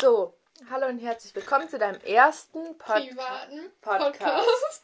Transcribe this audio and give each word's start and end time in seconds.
So, 0.00 0.32
hallo 0.70 0.86
und 0.86 1.00
herzlich 1.00 1.34
willkommen 1.34 1.68
zu 1.68 1.76
deinem 1.76 2.00
ersten 2.02 2.78
Pod 2.78 2.96
privaten 3.08 3.72
Podcast. 3.80 4.20
Podcast. 4.20 4.82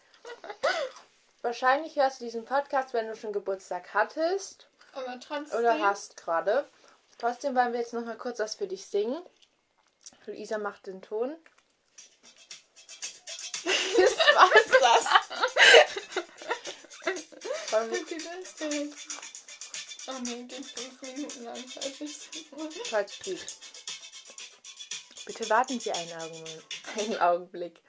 Wahrscheinlich 1.42 1.94
hörst 1.94 2.21
du 2.21 2.24
diesen 2.24 2.44
Podcast, 2.44 2.92
wenn 2.94 3.06
du 3.06 3.14
schon 3.14 3.32
Geburtstag 3.32 3.95
hattest 3.95 4.66
Aber 4.92 5.21
trotzdem. 5.21 5.61
oder 5.61 5.79
hast 5.79 6.16
gerade. 6.16 6.69
Trotzdem 7.19 7.54
wollen 7.54 7.72
wir 7.72 7.79
jetzt 7.79 7.92
noch 7.92 8.04
mal 8.04 8.16
kurz 8.16 8.40
was 8.40 8.56
für 8.56 8.66
dich 8.66 8.87
singen. 8.87 9.22
Luisa 10.27 10.58
macht 10.58 10.88
den 10.88 11.00
Ton. 11.00 11.37
Das 13.96 14.17
war's 14.35 14.69
das. 14.81 15.04
Wollen 17.70 17.91
wir-. 17.92 18.92
Oh 20.06 20.19
nee, 20.23 20.42
geht 20.42 20.66
fünf 20.66 21.02
Minuten 21.02 21.45
lang. 21.45 21.56
falls 21.56 22.01
mache. 22.51 22.84
Falsch 22.84 23.15
spielt. 23.15 23.56
Bitte 25.27 25.48
warten 25.48 25.80
Sie 25.80 25.91
einen, 25.91 26.12
Augen 26.20 26.45
einen 26.98 27.20
Augenblick. 27.20 27.80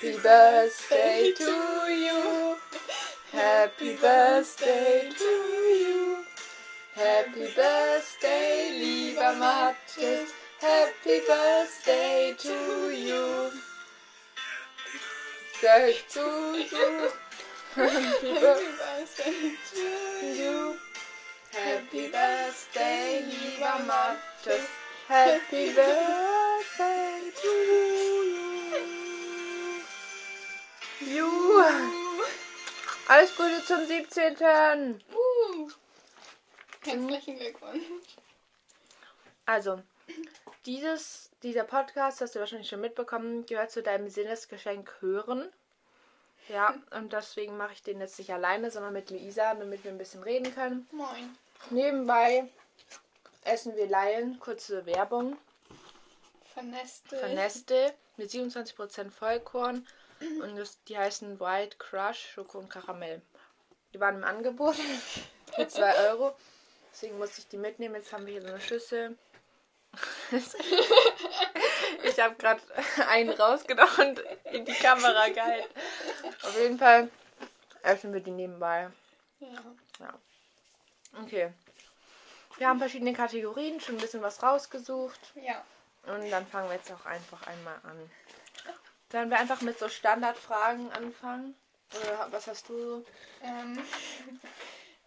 Happy 0.00 0.16
birthday 0.22 1.32
to 1.36 1.88
you. 1.88 2.56
Happy 3.32 3.96
birthday 3.96 5.10
to 5.18 5.24
you. 5.24 6.24
Happy 6.94 7.48
birthday, 7.54 8.70
lieber 8.78 9.34
Mathis. 9.34 10.32
Happy 10.60 11.20
birthday 11.26 12.34
to 12.38 12.90
you. 12.90 13.50
Day 15.60 15.96
to 16.08 16.56
you. 16.70 17.10
Happy 17.74 18.32
birthday 18.34 19.56
to 19.70 20.26
you. 20.26 20.76
Happy 21.52 22.08
birthday, 22.08 23.22
lieber 23.24 23.78
Mathis. 23.86 24.66
Happy 25.06 25.72
birthday 25.74 27.20
to 27.40 27.48
you. 27.48 28.38
You. 31.00 31.62
Alles 33.08 33.36
Gute 33.36 33.64
zum 33.64 33.86
17. 33.86 35.00
Uh. 35.14 35.70
Herzlichen 36.84 37.38
Glückwunsch. 37.38 37.84
Also, 39.46 39.82
dieses, 40.66 41.30
dieser 41.42 41.64
Podcast, 41.64 42.20
hast 42.20 42.34
du 42.34 42.40
wahrscheinlich 42.40 42.68
schon 42.68 42.80
mitbekommen, 42.80 43.46
gehört 43.46 43.70
zu 43.70 43.82
deinem 43.82 44.08
Sinnesgeschenk 44.08 44.90
Hören. 45.00 45.50
Ja, 46.48 46.74
und 46.92 47.12
deswegen 47.12 47.56
mache 47.56 47.74
ich 47.74 47.82
den 47.82 48.00
jetzt 48.00 48.18
nicht 48.18 48.32
alleine, 48.32 48.70
sondern 48.70 48.92
mit 48.92 49.10
Luisa, 49.10 49.54
damit 49.54 49.84
wir 49.84 49.90
ein 49.90 49.98
bisschen 49.98 50.22
reden 50.22 50.54
können. 50.54 50.88
Moin. 50.92 51.36
Nebenbei 51.70 52.48
essen 53.44 53.76
wir 53.76 53.86
Laien, 53.86 54.38
kurze 54.40 54.86
Werbung. 54.86 55.36
Verneste. 56.54 57.18
von 57.18 57.34
Nestle 57.34 57.94
mit 58.16 58.30
27% 58.30 59.10
Vollkorn 59.10 59.86
und 60.20 60.56
das, 60.56 60.82
die 60.84 60.98
heißen 60.98 61.38
White 61.38 61.76
Crush 61.78 62.32
Schoko 62.32 62.58
und 62.58 62.68
Karamell. 62.68 63.22
Die 63.94 64.00
waren 64.00 64.16
im 64.16 64.24
Angebot 64.24 64.74
für 65.54 65.68
2 65.68 66.08
Euro. 66.10 66.34
Deswegen 66.92 67.18
musste 67.18 67.40
ich 67.40 67.48
die 67.48 67.58
mitnehmen. 67.58 67.94
Jetzt 67.94 68.12
haben 68.12 68.26
wir 68.26 68.32
hier 68.32 68.42
so 68.42 68.48
eine 68.48 68.60
Schüssel. 68.60 69.16
ich 72.18 72.24
habe 72.24 72.34
gerade 72.34 72.60
einen 73.08 73.30
rausgenommen 73.30 73.96
und 74.00 74.18
in 74.52 74.64
die 74.64 74.74
Kamera 74.74 75.28
gehalten. 75.28 75.72
Auf 76.42 76.60
jeden 76.60 76.78
Fall 76.78 77.10
öffnen 77.84 78.12
wir 78.12 78.20
die 78.20 78.32
nebenbei. 78.32 78.90
Ja. 79.38 80.14
Okay. 81.22 81.52
Wir 82.56 82.68
haben 82.68 82.80
verschiedene 82.80 83.12
Kategorien, 83.12 83.80
schon 83.80 83.94
ein 83.94 84.00
bisschen 84.00 84.20
was 84.20 84.42
rausgesucht. 84.42 85.32
Ja. 85.36 85.64
Und 86.06 86.28
dann 86.30 86.44
fangen 86.48 86.68
wir 86.68 86.76
jetzt 86.76 86.90
auch 86.90 87.06
einfach 87.06 87.46
einmal 87.46 87.76
an. 87.84 88.10
Sollen 89.12 89.30
wir 89.30 89.38
einfach 89.38 89.60
mit 89.60 89.78
so 89.78 89.88
Standardfragen 89.88 90.90
anfangen? 90.90 91.54
Oder 92.00 92.26
was 92.32 92.48
hast 92.48 92.68
du 92.68 92.78
so? 92.78 93.04
Ähm, 93.42 93.80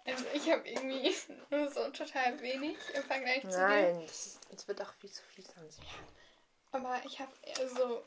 also 0.05 0.25
ich 0.33 0.49
habe 0.49 0.67
irgendwie 0.67 1.13
so 1.73 1.89
total 1.89 2.39
wenig 2.39 2.77
im 2.93 3.03
Vergleich 3.03 3.41
zu 3.41 3.49
dir. 3.49 3.57
Nein, 3.57 4.01
das, 4.07 4.39
das 4.49 4.67
wird 4.69 4.81
auch 4.81 4.93
viel 4.93 5.11
zu 5.11 5.23
viel 5.23 5.43
sein. 5.43 5.69
Aber 6.71 7.01
ich 7.05 7.19
habe 7.19 7.31
eher 7.43 7.67
so 7.69 8.03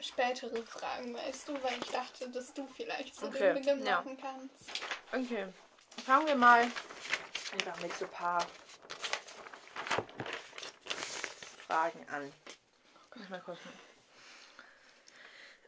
spätere 0.00 0.62
Fragen, 0.64 1.14
weißt 1.14 1.48
du, 1.48 1.62
weil 1.62 1.78
ich 1.78 1.90
dachte, 1.90 2.28
dass 2.30 2.52
du 2.52 2.66
vielleicht 2.66 3.14
so 3.14 3.26
Okay, 3.26 3.38
den 3.38 3.54
Beginn 3.54 3.86
ja. 3.86 3.96
machen 3.98 4.18
kannst. 4.20 4.82
Okay, 5.12 5.46
fangen 6.04 6.26
wir 6.26 6.34
mal 6.36 6.62
einfach 7.52 7.80
mit 7.80 7.94
so 7.96 8.04
ein 8.04 8.10
paar 8.10 8.46
Fragen 11.66 12.06
an. 12.08 12.32
Muss 13.14 13.28
mal 13.28 13.40
gucken. 13.40 13.72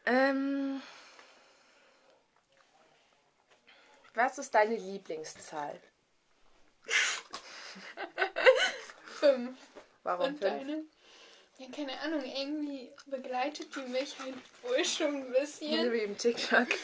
Ähm, 0.05 0.81
was 4.13 4.37
ist 4.37 4.53
deine 4.53 4.75
Lieblingszahl? 4.75 5.81
Fünf. 9.19 9.57
Warum 10.03 10.25
Und 10.27 10.39
fünf? 10.39 10.51
deine? 10.57 10.83
Ja, 11.59 11.65
keine 11.75 11.99
Ahnung, 12.01 12.23
irgendwie 12.23 12.91
begleitet 13.07 13.75
die 13.75 13.89
mich 13.89 14.15
halt 14.19 14.35
wohl 14.61 14.85
schon 14.85 15.15
ein 15.15 15.31
bisschen. 15.31 15.91
wie 15.91 15.99
im 15.99 16.17
TikTok. 16.17 16.67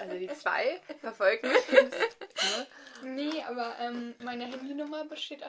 Also 0.00 0.16
die 0.16 0.28
zwei 0.32 0.80
verfolgen 1.00 1.48
mich. 1.52 1.70
Ne? 1.72 2.66
Nee, 3.02 3.42
aber 3.42 3.76
ähm, 3.80 4.14
meine 4.20 4.46
Handynummer 4.46 5.04
besteht 5.04 5.42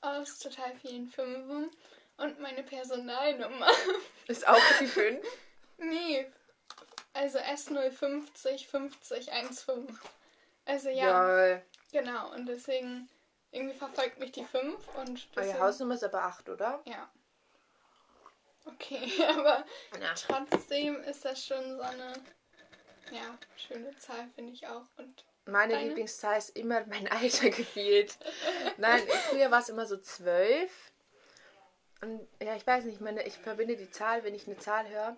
aus 0.00 0.38
total 0.38 0.72
vielen 0.80 1.08
Fünfen. 1.08 1.70
Und 2.16 2.40
meine 2.40 2.62
Personalnummer. 2.62 3.68
Ist 4.28 4.46
auch 4.48 4.58
die 4.80 4.86
fünf. 4.86 5.26
Nee. 5.78 6.26
Also 7.12 7.38
S050 7.38 8.66
50 8.66 9.30
15. 9.30 9.98
Also 10.64 10.88
ja, 10.88 11.48
Ja. 11.48 11.62
genau. 11.90 12.32
Und 12.32 12.46
deswegen 12.46 13.08
irgendwie 13.50 13.76
verfolgt 13.76 14.18
mich 14.18 14.32
die 14.32 14.44
5 14.44 14.74
und 14.96 15.28
Eure 15.36 15.46
deswegen, 15.46 15.60
Hausnummer 15.60 15.94
ist 15.96 16.04
aber 16.04 16.22
acht, 16.22 16.48
oder? 16.48 16.80
Ja. 16.86 17.10
Okay, 18.64 19.10
aber 19.28 19.64
Ja. 20.00 20.14
trotzdem 20.14 21.02
ist 21.04 21.24
das 21.24 21.44
schon 21.44 21.76
so 21.76 21.82
eine 21.82 22.12
ja, 23.10 23.36
schöne 23.56 23.96
Zahl, 23.98 24.28
finde 24.34 24.52
ich 24.52 24.66
auch. 24.66 24.84
Und 24.96 25.24
Meine 25.44 25.74
Deine? 25.74 25.88
Lieblingszahl 25.88 26.38
ist 26.38 26.56
immer 26.56 26.84
mein 26.86 27.08
Alter 27.08 27.50
gefühlt. 27.50 28.16
Nein, 28.78 29.02
früher 29.30 29.50
war 29.50 29.60
es 29.60 29.68
immer 29.68 29.86
so 29.86 29.96
zwölf. 29.98 30.92
Und 32.00 32.26
ja, 32.42 32.56
ich 32.56 32.66
weiß 32.66 32.84
nicht, 32.84 33.00
meine, 33.00 33.24
ich 33.26 33.34
verbinde 33.38 33.76
die 33.76 33.90
Zahl, 33.90 34.24
wenn 34.24 34.34
ich 34.34 34.46
eine 34.46 34.56
Zahl 34.58 34.88
höre, 34.88 35.16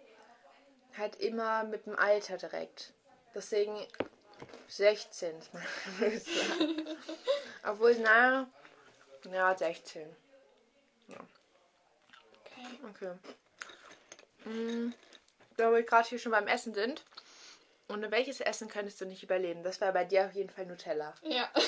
halt 0.98 1.16
immer 1.16 1.64
mit 1.64 1.86
dem 1.86 1.96
Alter 1.96 2.36
direkt. 2.36 2.92
Deswegen 3.34 3.76
16 4.68 5.38
ist 5.38 5.50
meine. 5.54 6.22
Obwohl, 7.64 7.96
na, 8.00 8.48
ja, 9.32 9.56
16. 9.56 10.14
okay. 12.88 13.12
Mm, 14.44 14.92
Da 15.56 15.72
wir 15.72 15.82
gerade 15.82 16.08
hier 16.08 16.18
schon 16.18 16.32
beim 16.32 16.46
Essen 16.48 16.74
sind. 16.74 17.02
Und 17.88 18.10
welches 18.10 18.40
Essen 18.40 18.68
könntest 18.68 19.00
du 19.00 19.04
nicht 19.04 19.22
überleben? 19.22 19.62
Das 19.62 19.80
war 19.80 19.92
bei 19.92 20.04
dir 20.04 20.24
auf 20.26 20.32
jeden 20.32 20.50
Fall 20.50 20.66
Nutella. 20.66 21.14
Ja. 21.22 21.48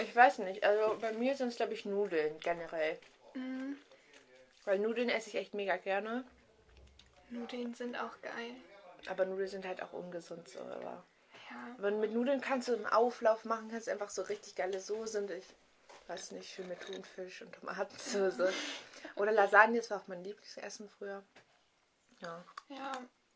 Ich 0.00 0.16
weiß 0.16 0.38
nicht. 0.38 0.64
Also 0.64 0.96
bei 1.00 1.12
mir 1.12 1.36
sind 1.36 1.48
es, 1.48 1.56
glaube 1.56 1.74
ich, 1.74 1.84
Nudeln 1.84 2.40
generell. 2.40 2.98
Mm, 3.34 3.74
Weil 4.64 4.78
Nudeln 4.78 5.10
esse 5.10 5.28
ich 5.28 5.36
echt 5.36 5.52
mega 5.54 5.76
gerne. 5.76 6.24
Nudeln 7.28 7.74
sind 7.74 7.94
auch 7.96 8.20
geil. 8.22 8.54
Aber 9.08 9.26
Nudeln 9.26 9.48
sind 9.48 9.66
halt 9.66 9.82
auch 9.82 9.92
ungesund 9.92 10.48
so. 10.48 10.58
Aber, 10.60 11.04
Ja. 11.50 11.74
aber 11.78 11.90
mit 11.92 12.12
Nudeln 12.12 12.40
kannst 12.40 12.68
du 12.68 12.74
einen 12.74 12.86
Auflauf 12.86 13.44
machen, 13.44 13.68
kannst 13.70 13.88
einfach 13.88 14.10
so 14.10 14.22
richtig 14.22 14.54
geile 14.56 14.80
Soße 14.80 15.18
und 15.18 15.30
ich 15.30 15.44
weiß 16.12 16.32
nicht, 16.32 16.52
schön 16.52 16.68
mit 16.68 16.80
Thunfisch 16.80 17.42
und 17.42 17.52
Tomatensauce. 17.54 18.52
Oder 19.16 19.32
Lasagne, 19.32 19.78
das 19.78 19.90
war 19.90 19.98
auch 20.00 20.08
mein 20.08 20.22
Lieblingsessen 20.24 20.88
früher. 20.88 21.22
Ja. 22.20 22.44
Ja. 22.68 22.92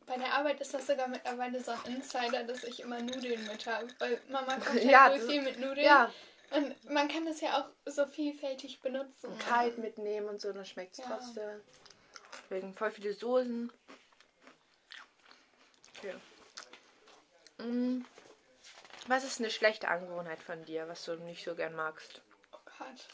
Bei 0.07 0.17
der 0.17 0.33
Arbeit 0.35 0.61
ist 0.61 0.73
das 0.73 0.87
sogar 0.87 1.09
mittlerweile 1.09 1.61
so 1.63 1.73
ein 1.73 1.97
Insider, 1.97 2.45
dass 2.45 2.63
ich 2.65 2.81
immer 2.81 3.01
Nudeln 3.01 3.45
mit 3.47 3.67
habe. 3.67 3.89
Weil 3.99 4.21
Mama 4.29 4.55
kocht 4.57 4.71
halt 4.71 4.85
Ja, 4.85 5.09
das- 5.09 5.27
viel 5.27 5.43
mit 5.43 5.59
Nudeln. 5.59 5.85
Ja, 5.85 6.13
Und 6.51 6.91
man 6.91 7.09
kann 7.09 7.25
das 7.27 7.41
ja 7.41 7.61
auch 7.61 7.91
so 7.91 8.07
vielfältig 8.07 8.81
benutzen. 8.81 9.37
kalt 9.39 9.79
mitnehmen 9.79 10.29
und 10.29 10.41
so, 10.41 10.53
dann 10.53 10.65
schmeckt 10.65 10.93
es 10.93 10.99
Ja. 10.99 11.07
trotzdem. 11.17 11.61
Wegen 12.51 12.75
voll 12.77 12.93
viele 12.93 13.15
Soßen. 13.15 13.73
Okay. 15.99 16.15
Mm. 17.59 18.05
Was 19.09 19.25
ist 19.25 19.41
eine 19.41 19.51
schlechte 19.51 19.89
Angewohnheit 19.89 20.43
von 20.43 20.65
dir, 20.65 20.87
was 20.89 21.05
du 21.05 21.15
nicht 21.17 21.45
so 21.45 21.55
gern 21.57 21.75
magst? 21.75 22.21
Gott. 22.79 23.07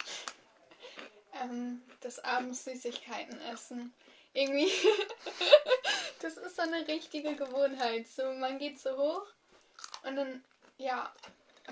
Ähm, 1.41 1.82
das 2.00 2.19
abends 2.20 2.64
Süßigkeiten 2.64 3.41
essen. 3.53 3.94
Irgendwie. 4.35 4.70
das 6.20 6.37
ist 6.37 6.56
so 6.56 6.62
eine 6.62 6.87
richtige 6.88 7.35
Gewohnheit. 7.37 8.06
So, 8.09 8.32
man 8.35 8.59
geht 8.59 8.79
so 8.81 8.97
hoch 8.97 9.26
und 10.05 10.17
dann, 10.17 10.44
ja, 10.79 11.12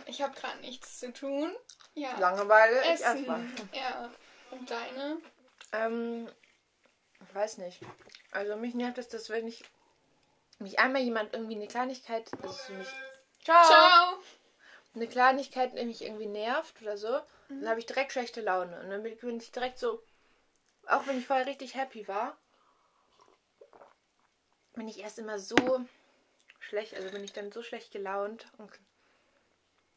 Ich 0.06 0.22
habe 0.22 0.34
gerade 0.34 0.60
nichts 0.60 0.98
zu 0.98 1.12
tun. 1.12 1.54
Ja. 1.94 2.16
Langeweile, 2.18 2.80
ich 2.82 2.88
Essen. 2.90 3.04
erstmal. 3.04 3.44
Ja. 3.72 4.10
Und 4.50 4.70
deine? 4.70 5.18
Ähm, 5.72 6.28
ich 7.28 7.34
weiß 7.34 7.58
nicht. 7.58 7.80
Also 8.32 8.56
mich 8.56 8.74
nervt 8.74 8.98
es, 8.98 9.08
dass 9.08 9.30
wenn 9.30 9.46
ich 9.46 9.64
mich 10.58 10.78
einmal 10.78 11.02
jemand 11.02 11.32
irgendwie 11.32 11.56
eine 11.56 11.66
Kleinigkeit, 11.68 12.30
also 12.42 12.52
für 12.52 12.72
mich, 12.74 12.88
ciao, 13.44 13.64
Ciao. 13.64 14.18
Eine 14.94 15.06
Kleinigkeit 15.06 15.72
mich 15.74 16.02
irgendwie 16.02 16.26
nervt 16.26 16.80
oder 16.82 16.96
so, 16.96 17.20
dann 17.48 17.68
habe 17.68 17.80
ich 17.80 17.86
direkt 17.86 18.12
schlechte 18.12 18.40
Laune. 18.40 18.80
Und 18.80 18.90
dann 18.90 19.02
bin 19.02 19.38
ich 19.38 19.52
direkt 19.52 19.78
so, 19.78 20.02
auch 20.86 21.06
wenn 21.06 21.18
ich 21.18 21.26
vorher 21.26 21.46
richtig 21.46 21.74
happy 21.74 22.08
war, 22.08 22.36
bin 24.74 24.88
ich 24.88 25.00
erst 25.00 25.18
immer 25.18 25.38
so 25.38 25.56
schlecht, 26.58 26.94
also 26.94 27.10
bin 27.10 27.24
ich 27.24 27.32
dann 27.32 27.52
so 27.52 27.62
schlecht 27.62 27.92
gelaunt 27.92 28.46
und 28.58 28.70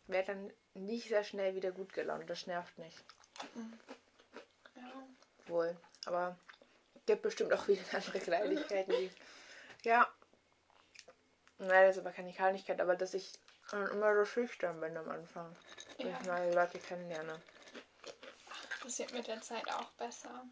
werde 0.07 0.33
dann 0.33 0.53
nicht 0.73 1.07
sehr 1.07 1.23
schnell 1.23 1.55
wieder 1.55 1.71
gut 1.71 1.93
gelaunt. 1.93 2.29
Das 2.29 2.47
nervt 2.47 2.77
mich 2.77 2.95
Ja. 4.75 5.07
wohl. 5.47 5.77
Aber 6.05 6.37
gibt 7.05 7.21
bestimmt 7.21 7.53
auch 7.53 7.67
wieder 7.67 7.81
andere 7.93 8.19
Kleinigkeiten, 8.19 8.91
die. 8.91 9.11
Ja. 9.83 10.07
Nein, 11.57 11.87
das 11.87 11.97
ist 11.97 12.01
aber 12.01 12.11
keine 12.13 12.31
Kleinigkeit, 12.31 12.79
aber 12.79 12.95
dass 12.95 13.13
ich 13.13 13.33
dann 13.73 13.87
immer 13.87 14.15
so 14.15 14.25
schüchtern 14.25 14.79
bin 14.79 14.95
am 14.97 15.09
Anfang. 15.09 15.55
Wenn 15.97 16.09
Ja. 16.09 16.19
ich 16.19 16.27
neue 16.27 16.53
Leute 16.53 16.79
kennenlerne. 16.79 17.41
Das 18.83 18.99
wird 18.99 19.13
mit 19.13 19.27
der 19.27 19.41
Zeit 19.41 19.67
auch 19.71 19.91
besser. 19.91 20.45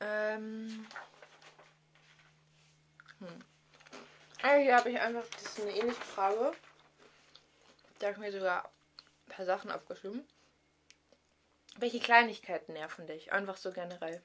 Ähm. 0.00 0.86
Hm. 3.18 3.44
Ah, 4.42 4.56
hier 4.56 4.76
habe 4.76 4.90
ich 4.90 5.00
einfach, 5.00 5.24
das 5.30 5.42
ist 5.42 5.60
eine 5.60 5.70
ähnliche 5.70 6.00
Frage. 6.00 6.52
Da 7.98 8.06
habe 8.06 8.14
ich 8.14 8.18
mir 8.18 8.32
sogar 8.32 8.64
ein 9.26 9.32
paar 9.32 9.46
Sachen 9.46 9.70
aufgeschrieben. 9.70 10.26
Welche 11.76 12.00
Kleinigkeiten 12.00 12.74
nerven 12.74 13.06
dich? 13.06 13.32
Einfach 13.32 13.56
so 13.56 13.72
generell. 13.72 14.22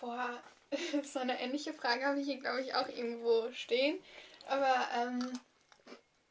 Boah, 0.00 0.42
so 1.04 1.18
eine 1.18 1.40
ähnliche 1.40 1.72
Frage 1.72 2.04
habe 2.04 2.20
ich 2.20 2.26
hier, 2.26 2.38
glaube 2.38 2.62
ich, 2.62 2.74
auch 2.74 2.88
irgendwo 2.88 3.50
stehen. 3.52 4.02
Aber, 4.46 4.88
ähm, 4.96 5.40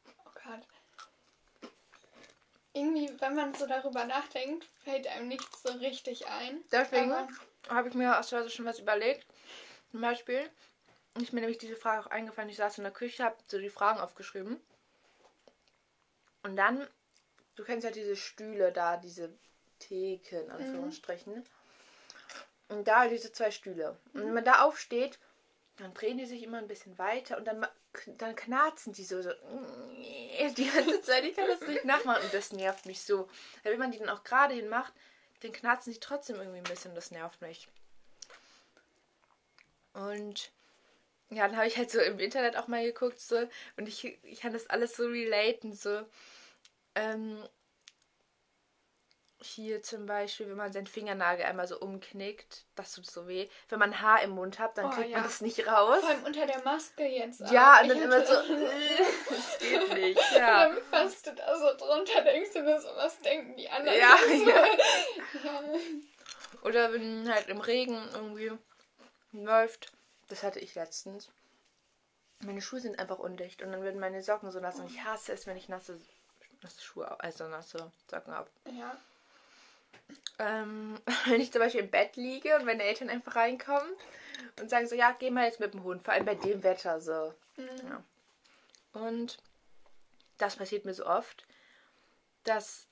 oh 0.06 0.30
Gott. 0.44 1.70
Irgendwie, 2.72 3.10
wenn 3.20 3.34
man 3.34 3.54
so 3.54 3.66
darüber 3.66 4.04
nachdenkt, 4.04 4.66
fällt 4.84 5.06
einem 5.06 5.28
nichts 5.28 5.62
so 5.62 5.72
richtig 5.72 6.26
ein. 6.26 6.62
Deswegen 6.70 7.12
habe 7.68 7.88
ich 7.88 7.94
mir 7.94 8.18
aus 8.18 8.28
Versehen 8.28 8.50
schon 8.50 8.66
was 8.66 8.78
überlegt. 8.78 9.26
Zum 9.90 10.00
Beispiel 10.00 10.48
ist 11.20 11.32
mir 11.32 11.40
nämlich 11.40 11.58
diese 11.58 11.76
Frage 11.76 12.06
auch 12.06 12.10
eingefallen. 12.10 12.48
Ich 12.48 12.56
saß 12.56 12.78
in 12.78 12.84
der 12.84 12.92
Küche, 12.92 13.24
habe 13.24 13.36
so 13.46 13.58
die 13.58 13.70
Fragen 13.70 14.00
aufgeschrieben. 14.00 14.60
Und 16.42 16.56
dann, 16.56 16.86
du 17.56 17.64
kennst 17.64 17.84
ja 17.84 17.90
diese 17.90 18.16
Stühle 18.16 18.72
da, 18.72 18.96
diese 18.96 19.36
Theke 19.78 20.40
in 20.40 20.50
Anführungsstrichen. 20.50 21.44
Und 22.70 22.86
da 22.86 23.08
diese 23.08 23.32
zwei 23.32 23.50
Stühle. 23.50 23.98
Und 24.14 24.22
wenn 24.22 24.34
man 24.34 24.44
da 24.44 24.62
aufsteht, 24.62 25.18
dann 25.76 25.92
drehen 25.92 26.18
die 26.18 26.26
sich 26.26 26.42
immer 26.42 26.58
ein 26.58 26.68
bisschen 26.68 26.96
weiter 26.98 27.36
und 27.36 27.44
dann, 27.44 27.66
dann 28.18 28.36
knarzen 28.36 28.92
die 28.92 29.04
so, 29.04 29.20
so 29.22 29.30
die 30.56 30.70
ganze 30.70 31.02
Zeit. 31.02 31.24
Ich 31.24 31.34
kann 31.34 31.48
das 31.48 31.60
nicht 31.62 31.84
nachmachen 31.84 32.22
und 32.22 32.32
das 32.32 32.52
nervt 32.52 32.86
mich 32.86 33.02
so. 33.02 33.28
Wenn 33.64 33.78
man 33.78 33.90
die 33.90 33.98
dann 33.98 34.08
auch 34.08 34.22
gerade 34.22 34.54
hin 34.54 34.68
macht, 34.68 34.92
dann 35.40 35.52
knarzen 35.52 35.92
die 35.92 35.98
trotzdem 35.98 36.36
irgendwie 36.36 36.58
ein 36.58 36.64
bisschen. 36.64 36.94
Das 36.94 37.10
nervt 37.10 37.40
mich. 37.40 37.66
Und 39.92 40.52
ja, 41.30 41.48
dann 41.48 41.56
habe 41.56 41.66
ich 41.66 41.76
halt 41.76 41.90
so 41.90 41.98
im 42.00 42.20
Internet 42.20 42.56
auch 42.56 42.68
mal 42.68 42.84
geguckt 42.84 43.20
so 43.20 43.48
und 43.76 43.88
ich, 43.88 44.18
ich 44.22 44.40
kann 44.40 44.52
das 44.52 44.68
alles 44.68 44.96
so 44.96 45.06
relaten 45.06 45.72
so. 45.72 46.02
Ähm, 46.94 47.42
hier 49.42 49.82
zum 49.82 50.06
Beispiel, 50.06 50.48
wenn 50.48 50.56
man 50.56 50.72
seinen 50.72 50.86
Fingernagel 50.86 51.46
einmal 51.46 51.66
so 51.66 51.78
umknickt, 51.78 52.64
das 52.74 52.92
tut 52.92 53.06
so 53.06 53.26
weh. 53.26 53.48
Wenn 53.70 53.78
man 53.78 54.00
Haar 54.00 54.22
im 54.22 54.30
Mund 54.30 54.58
hat, 54.58 54.76
dann 54.76 54.86
Oh, 54.86 54.90
kriegt 54.90 55.08
ja. 55.10 55.16
man 55.18 55.24
das 55.24 55.40
nicht 55.40 55.66
raus. 55.66 56.00
Vor 56.00 56.08
allem 56.10 56.24
unter 56.24 56.46
der 56.46 56.62
Maske 56.62 57.04
jetzt. 57.04 57.42
auch. 57.42 57.50
Ja, 57.50 57.80
und 57.80 57.88
dann 57.88 58.02
immer 58.02 58.24
so, 58.26 58.34
hatte- 58.36 58.70
das 59.30 59.58
geht 59.58 59.94
nicht. 59.94 60.20
Ja. 60.34 60.68
Dann 60.68 60.78
fasst 60.90 61.26
du 61.26 61.34
da 61.34 61.56
so 61.58 61.76
drunter, 61.76 62.22
denkst 62.22 62.52
du 62.52 62.80
so, 62.80 62.88
was 62.96 63.18
denken 63.20 63.56
die 63.56 63.68
anderen? 63.68 63.98
Ja, 63.98 64.16
so. 64.28 64.48
ja. 64.50 64.64
ja. 65.44 65.62
Oder 66.62 66.92
wenn 66.92 67.32
halt 67.32 67.48
im 67.48 67.60
Regen 67.60 67.98
irgendwie 68.12 68.52
läuft. 69.32 69.92
Das 70.28 70.42
hatte 70.42 70.58
ich 70.60 70.74
letztens. 70.74 71.30
Meine 72.40 72.60
Schuhe 72.60 72.80
sind 72.80 72.98
einfach 72.98 73.18
undicht 73.18 73.62
und 73.62 73.72
dann 73.72 73.82
werden 73.82 74.00
meine 74.00 74.22
Socken 74.22 74.50
so 74.50 74.60
nass 74.60 74.78
und 74.78 74.90
ich 74.90 75.02
hasse 75.04 75.32
es, 75.32 75.46
wenn 75.46 75.56
ich 75.56 75.68
nasse, 75.68 75.98
nasse 76.62 76.80
Schuhe, 76.82 77.18
also 77.20 77.48
nasse 77.48 77.90
Socken 78.10 78.34
habe. 78.34 78.48
Ja. 78.78 78.96
Ähm, 80.38 80.98
wenn 81.26 81.40
ich 81.40 81.52
zum 81.52 81.60
Beispiel 81.60 81.82
im 81.82 81.90
Bett 81.90 82.16
liege 82.16 82.56
und 82.56 82.64
meine 82.64 82.82
Eltern 82.82 83.10
einfach 83.10 83.36
reinkommen 83.36 83.90
und 84.60 84.70
sagen 84.70 84.86
so, 84.86 84.94
ja, 84.94 85.14
geh 85.18 85.30
mal 85.30 85.44
jetzt 85.44 85.60
mit 85.60 85.74
dem 85.74 85.84
Hund, 85.84 86.02
vor 86.02 86.14
allem 86.14 86.24
bei 86.24 86.34
dem 86.34 86.62
Wetter 86.62 87.00
so. 87.00 87.34
Mhm. 87.56 87.88
Ja. 87.88 88.02
Und 88.92 89.38
das 90.38 90.56
passiert 90.56 90.84
mir 90.84 90.94
so 90.94 91.06
oft, 91.06 91.46
dass, 92.44 92.86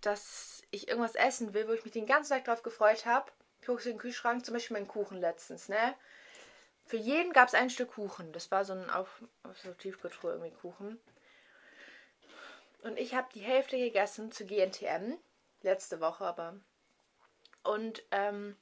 dass 0.00 0.62
ich 0.70 0.88
irgendwas 0.88 1.14
essen 1.14 1.54
will, 1.54 1.68
wo 1.68 1.72
ich 1.72 1.84
mich 1.84 1.92
den 1.92 2.06
ganzen 2.06 2.32
Tag 2.34 2.44
drauf 2.44 2.62
gefreut 2.62 3.06
habe. 3.06 3.30
Ich 3.60 3.66
gucke 3.66 3.82
in 3.82 3.96
den 3.96 3.98
Kühlschrank, 3.98 4.44
zum 4.44 4.54
Beispiel 4.54 4.74
meinen 4.74 4.88
Kuchen 4.88 5.20
letztens, 5.20 5.68
ne? 5.68 5.94
Für 6.86 6.96
jeden 6.96 7.34
gab 7.34 7.48
es 7.48 7.54
ein 7.54 7.68
Stück 7.68 7.92
Kuchen. 7.92 8.32
Das 8.32 8.50
war 8.50 8.64
so 8.64 8.72
ein 8.72 8.88
auf, 8.88 9.22
auf 9.42 9.58
so 9.58 9.72
Tiefkühltruhe 9.72 10.32
irgendwie 10.32 10.54
Kuchen. 10.56 10.98
Und 12.82 12.98
ich 12.98 13.14
habe 13.14 13.28
die 13.34 13.40
Hälfte 13.40 13.76
gegessen 13.76 14.32
zu 14.32 14.46
GNTM. 14.46 15.18
Letzte 15.62 16.00
Woche 16.00 16.24
aber. 16.24 16.54
Und 17.62 18.02
ähm, 18.10 18.56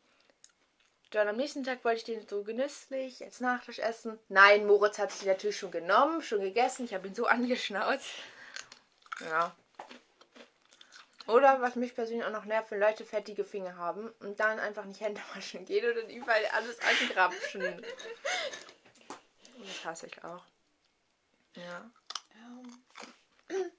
dann 1.10 1.28
am 1.28 1.36
nächsten 1.36 1.64
Tag 1.64 1.84
wollte 1.84 1.98
ich 1.98 2.04
den 2.04 2.28
so 2.28 2.42
genüsslich 2.42 3.22
als 3.22 3.40
Nachtisch 3.40 3.78
essen. 3.78 4.18
Nein, 4.28 4.66
Moritz 4.66 4.98
hat 4.98 5.12
sich 5.12 5.26
natürlich 5.26 5.56
schon 5.56 5.70
genommen, 5.70 6.22
schon 6.22 6.40
gegessen. 6.40 6.84
Ich 6.84 6.94
habe 6.94 7.06
ihn 7.08 7.14
so 7.14 7.26
angeschnauzt. 7.26 8.10
Ja. 9.20 9.54
Oder 11.26 11.60
was 11.60 11.74
mich 11.74 11.94
persönlich 11.94 12.24
auch 12.24 12.30
noch 12.30 12.44
nervt, 12.44 12.70
wenn 12.70 12.80
Leute 12.80 13.04
fettige 13.04 13.44
Finger 13.44 13.76
haben 13.76 14.12
und 14.20 14.38
dann 14.38 14.58
einfach 14.60 14.84
nicht 14.84 15.00
Hände 15.00 15.20
waschen 15.34 15.64
gehen 15.64 15.84
oder 15.84 16.02
dann 16.02 16.10
überall 16.10 16.44
alles 16.52 16.78
angrapschen. 16.80 17.84
Das 19.58 19.84
hasse 19.84 20.06
ich 20.06 20.22
auch. 20.22 20.44
Ja. 21.54 21.90
Ja. 23.48 23.56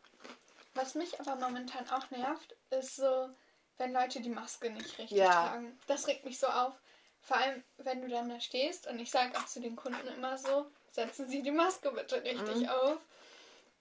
Was 0.77 0.93
mich 0.93 1.19
aber 1.19 1.36
momentan 1.36 1.89
auch 1.89 2.10
nervt, 2.12 2.55
ist 2.69 2.98
so, 2.98 3.29
wenn 3.77 3.93
Leute 3.93 4.22
die 4.22 4.29
Maske 4.29 4.69
nicht 4.69 4.98
richtig 5.00 5.17
Ja. 5.17 5.31
tragen. 5.31 5.77
Das 5.88 6.07
regt 6.07 6.24
mich 6.24 6.39
so 6.39 6.48
auf. 6.48 6.79
Vor 7.22 7.38
allem, 7.38 7.63
wenn 7.77 8.01
du 8.01 8.07
dann 8.07 8.29
da 8.29 8.39
stehst 8.39 8.88
und 8.88 9.00
ich 9.00 9.10
sage 9.10 9.36
auch 9.38 9.46
zu 9.46 9.60
den 9.60 9.75
Kunden 9.75 10.07
immer 10.07 10.38
so, 10.38 10.67
setzen 10.91 11.27
Sie 11.27 11.41
die 11.41 11.51
Maske 11.51 11.91
bitte 11.91 12.24
richtig 12.24 12.62
Mhm. 12.62 12.69
auf. 12.69 12.98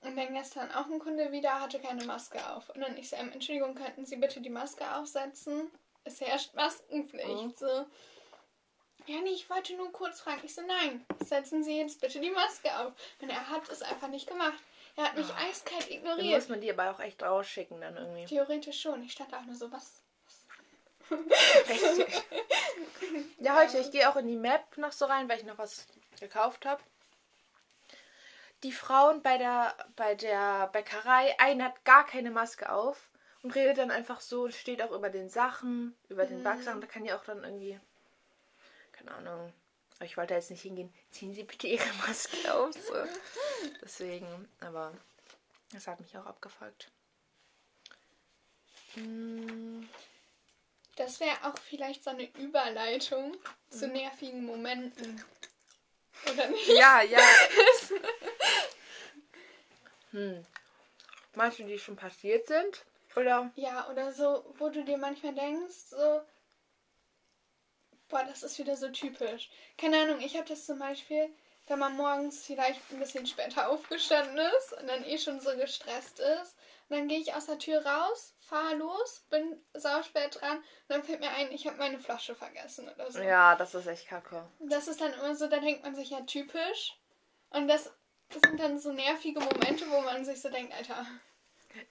Und 0.01 0.17
dann 0.17 0.33
gestern 0.35 0.71
auch 0.73 0.87
ein 0.87 0.99
Kunde 0.99 1.33
wieder 1.33 1.61
hatte 1.61 1.81
keine 1.81 2.05
Maske 2.05 2.39
auf. 2.51 2.71
Und 2.71 2.81
dann 2.81 2.97
ich 2.97 3.11
so, 3.11 3.17
ähm, 3.17 3.31
Entschuldigung, 3.33 3.75
könnten 3.75 4.07
Sie 4.07 4.17
bitte 4.17 4.41
die 4.41 4.51
Maske 4.51 4.95
aufsetzen? 4.97 5.71
Es 6.05 6.21
herrscht 6.21 6.55
Maskenpflicht. 6.55 7.29
Mhm. 7.29 7.55
So. 7.57 7.87
Ja, 9.07 9.21
nee, 9.23 9.31
ich 9.31 9.49
wollte 9.51 9.75
nur 9.77 9.93
kurz 9.93 10.21
fragen. 10.21 10.41
Ich 10.45 10.55
so, 10.55 10.63
nein, 10.63 11.05
setzen 11.25 11.63
Sie 11.63 11.79
jetzt 11.79 12.01
bitte 12.01 12.21
die 12.21 12.31
Maske 12.31 12.75
auf. 12.79 12.93
Und 13.21 13.29
er 13.31 13.49
hat 13.51 13.69
es 13.69 13.83
einfach 13.83 14.09
nicht 14.09 14.27
gemacht. 14.29 14.59
Er 14.97 15.05
hat 15.05 15.17
mich 15.17 15.33
eiskalt 15.35 15.83
Dann 15.85 15.93
ignoriert. 15.93 16.35
muss 16.41 16.49
man 16.49 16.61
die 16.61 16.73
aber 16.73 16.91
auch 16.91 17.01
echt 17.01 17.23
rausschicken 17.23 17.81
dann 17.81 17.97
irgendwie. 17.97 18.25
Theoretisch 18.25 18.81
schon. 18.81 19.03
Ich 19.03 19.13
stand 19.13 19.33
auch 19.35 19.43
nur 19.45 19.55
so, 19.55 19.71
was? 19.73 20.03
Richtig. 21.11 22.23
Ja, 23.39 23.57
heute, 23.57 23.79
ich 23.79 23.91
gehe 23.93 24.09
auch 24.11 24.17
in 24.17 24.27
die 24.27 24.37
Map 24.37 24.77
noch 24.77 24.93
so 24.93 25.05
rein, 25.07 25.29
weil 25.29 25.39
ich 25.39 25.45
noch 25.45 25.57
was 25.59 25.87
gekauft 26.21 26.67
habe. 26.67 26.83
Die 28.63 28.73
Frauen 28.73 29.23
bei 29.23 29.39
der, 29.39 29.75
bei 29.95 30.15
der 30.15 30.67
Bäckerei, 30.69 31.39
eine 31.39 31.65
hat 31.65 31.85
gar 31.85 32.05
keine 32.07 32.31
Maske 32.31 32.71
auf 32.73 33.09
und 33.43 33.55
redet 33.55 33.79
dann 33.79 33.91
einfach 33.91 34.21
so 34.21 34.45
und 34.45 34.55
steht 34.55 34.83
auch 34.83 34.91
über 34.91 35.09
den 35.11 35.29
Sachen, 35.29 35.95
über 36.09 36.25
den 36.27 36.41
Mhm. 36.41 36.45
Backsachen. 36.45 36.81
Da 36.81 36.87
kann 36.87 37.05
die 37.05 37.13
auch 37.13 37.25
dann 37.25 37.45
irgendwie, 37.45 37.79
keine 38.93 39.13
Ahnung. 39.15 39.53
Aber 39.97 40.05
ich 40.05 40.17
wollte 40.17 40.35
jetzt 40.35 40.51
nicht 40.51 40.63
hingehen, 40.63 40.93
ziehen 41.11 41.35
Sie 41.35 41.45
bitte 41.45 41.67
Ihre 41.67 41.93
Maske 42.07 42.55
auf. 42.55 42.73
So. 42.75 42.93
Deswegen, 43.83 44.49
aber 44.61 44.93
das 45.73 45.87
hat 45.87 46.01
mich 46.01 46.17
auch 46.17 46.27
abgefuckt. 46.27 46.91
Hm, 48.95 49.89
Das 50.97 51.21
wäre 51.21 51.37
auch 51.45 51.59
vielleicht 51.59 52.05
so 52.05 52.11
eine 52.11 52.25
Überleitung 52.39 53.33
Mhm. 53.33 53.71
zu 53.71 53.89
nervigen 53.89 54.45
Momenten. 54.47 55.23
Oder 56.33 56.47
nicht? 56.49 56.69
Ja, 56.69 57.03
ja. 57.03 57.19
hm. 60.13 60.47
Meinst 61.35 61.59
du, 61.59 61.65
die 61.65 61.79
schon 61.79 61.97
passiert 61.97 62.47
sind? 62.47 62.85
Oder? 63.17 63.51
Ja, 63.57 63.91
oder 63.91 64.13
so, 64.13 64.45
wo 64.59 64.69
du 64.71 64.83
dir 64.85 64.97
manchmal 64.97 65.35
denkst, 65.35 65.75
so, 65.91 66.23
boah, 68.09 68.25
das 68.25 68.43
ist 68.43 68.59
wieder 68.59 68.77
so 68.77 68.89
typisch. 68.89 69.51
Keine 69.79 70.01
Ahnung, 70.03 70.21
ich 70.21 70.37
habe 70.37 70.49
das 70.49 70.67
zum 70.67 70.79
Beispiel, 70.79 71.29
wenn 71.67 71.79
man 71.79 71.97
morgens 71.97 72.45
vielleicht 72.45 72.81
ein 72.91 72.99
bisschen 72.99 73.27
später 73.27 73.69
aufgestanden 73.71 74.39
ist 74.59 74.73
und 74.81 74.87
dann 74.87 75.05
eh 75.05 75.19
schon 75.19 75.41
so 75.41 75.57
gestresst 75.57 76.21
ist. 76.21 76.57
Und 76.89 76.97
dann 76.97 77.09
gehe 77.09 77.19
ich 77.19 77.35
aus 77.35 77.47
der 77.47 77.59
Tür 77.59 77.85
raus, 77.85 78.35
fahre 78.41 78.77
los, 78.77 79.25
bin 79.29 79.61
sau 79.75 80.03
spät 80.05 80.41
dran 80.41 80.59
und 80.59 80.65
dann 80.89 81.03
fällt 81.03 81.19
mir 81.19 81.31
ein, 81.31 81.51
ich 81.51 81.67
habe 81.67 81.79
meine 81.79 81.99
Flasche 81.99 82.37
vergessen 82.37 82.89
oder 82.89 83.11
so. 83.11 83.19
Ja, 83.19 83.57
das 83.57 83.75
ist 83.75 83.89
echt 83.89 84.07
kacke. 84.07 84.49
Das 84.61 84.87
ist 84.87 85.01
dann 85.01 85.13
immer 85.15 85.35
so, 85.35 85.49
da 85.49 85.59
denkt 85.59 85.83
man 85.83 85.97
sich 85.97 86.11
ja 86.11 86.21
typisch. 86.21 86.97
Und 87.51 87.67
das 87.67 87.93
sind 88.31 88.61
dann 88.61 88.79
so 88.79 88.93
nervige 88.93 89.41
Momente, 89.41 89.91
wo 89.91 90.01
man 90.01 90.25
sich 90.25 90.41
so 90.41 90.49
denkt, 90.49 90.75
Alter. 90.75 91.07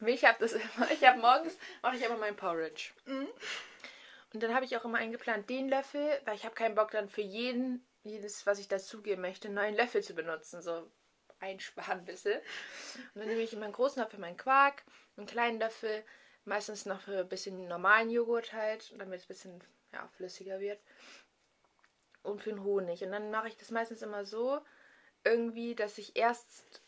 Ich 0.06 0.26
habe 0.26 0.38
das 0.40 0.54
immer. 0.54 0.92
Ich 0.92 1.06
habe 1.06 1.20
morgens 1.20 1.58
mache 1.82 1.98
ich 1.98 2.04
immer 2.04 2.18
mein 2.18 2.36
Porridge. 2.36 2.92
Mhm. 3.06 3.28
Und 4.36 4.44
dann 4.44 4.54
habe 4.54 4.66
ich 4.66 4.76
auch 4.76 4.84
immer 4.84 4.98
eingeplant, 4.98 5.50
den 5.50 5.70
Löffel, 5.70 6.22
weil 6.26 6.36
ich 6.36 6.44
habe 6.44 6.56
keinen 6.56 6.76
Bock 6.76 6.92
dann 6.92 7.08
für 7.08 7.22
jeden, 7.22 7.88
jedes, 8.04 8.46
was 8.46 8.60
ich 8.60 8.68
dazugeben 8.68 9.22
möchte, 9.22 9.48
einen 9.48 9.56
neuen 9.56 9.76
Löffel 9.76 10.04
zu 10.04 10.14
benutzen. 10.14 10.62
So 10.62 10.92
einsparen 11.40 12.00
ein 12.00 12.06
bisschen. 12.06 12.42
Und 13.14 13.22
dann 13.22 13.30
nehme 13.30 13.42
ich 13.42 13.54
immer 13.54 13.64
einen 13.64 13.74
großen 13.74 14.04
Löffel 14.04 14.20
meinen 14.20 14.36
Quark, 14.36 14.84
einen 15.16 15.26
kleinen 15.26 15.58
Löffel, 15.58 16.04
meistens 16.44 16.86
noch 16.86 17.00
für 17.00 17.20
ein 17.20 17.30
bisschen 17.30 17.70
normalen 17.70 18.10
Joghurt 18.10 18.52
halt, 18.52 18.94
damit 19.00 19.22
es 19.22 19.24
ein 19.24 19.28
bisschen 19.30 19.64
ja, 19.94 20.06
flüssiger 20.18 20.60
wird. 20.60 20.82
Und 22.22 22.42
für 22.42 22.50
den 22.50 22.66
Honig. 22.66 23.04
Und 23.06 23.14
dann 23.14 23.32
mache 23.32 23.48
ich 23.48 23.56
das 23.56 23.72
meistens 23.72 24.02
immer 24.02 24.26
so, 24.26 24.60
irgendwie, 25.24 25.76
dass 25.76 25.98
ich 25.98 26.18
erst 26.18 26.82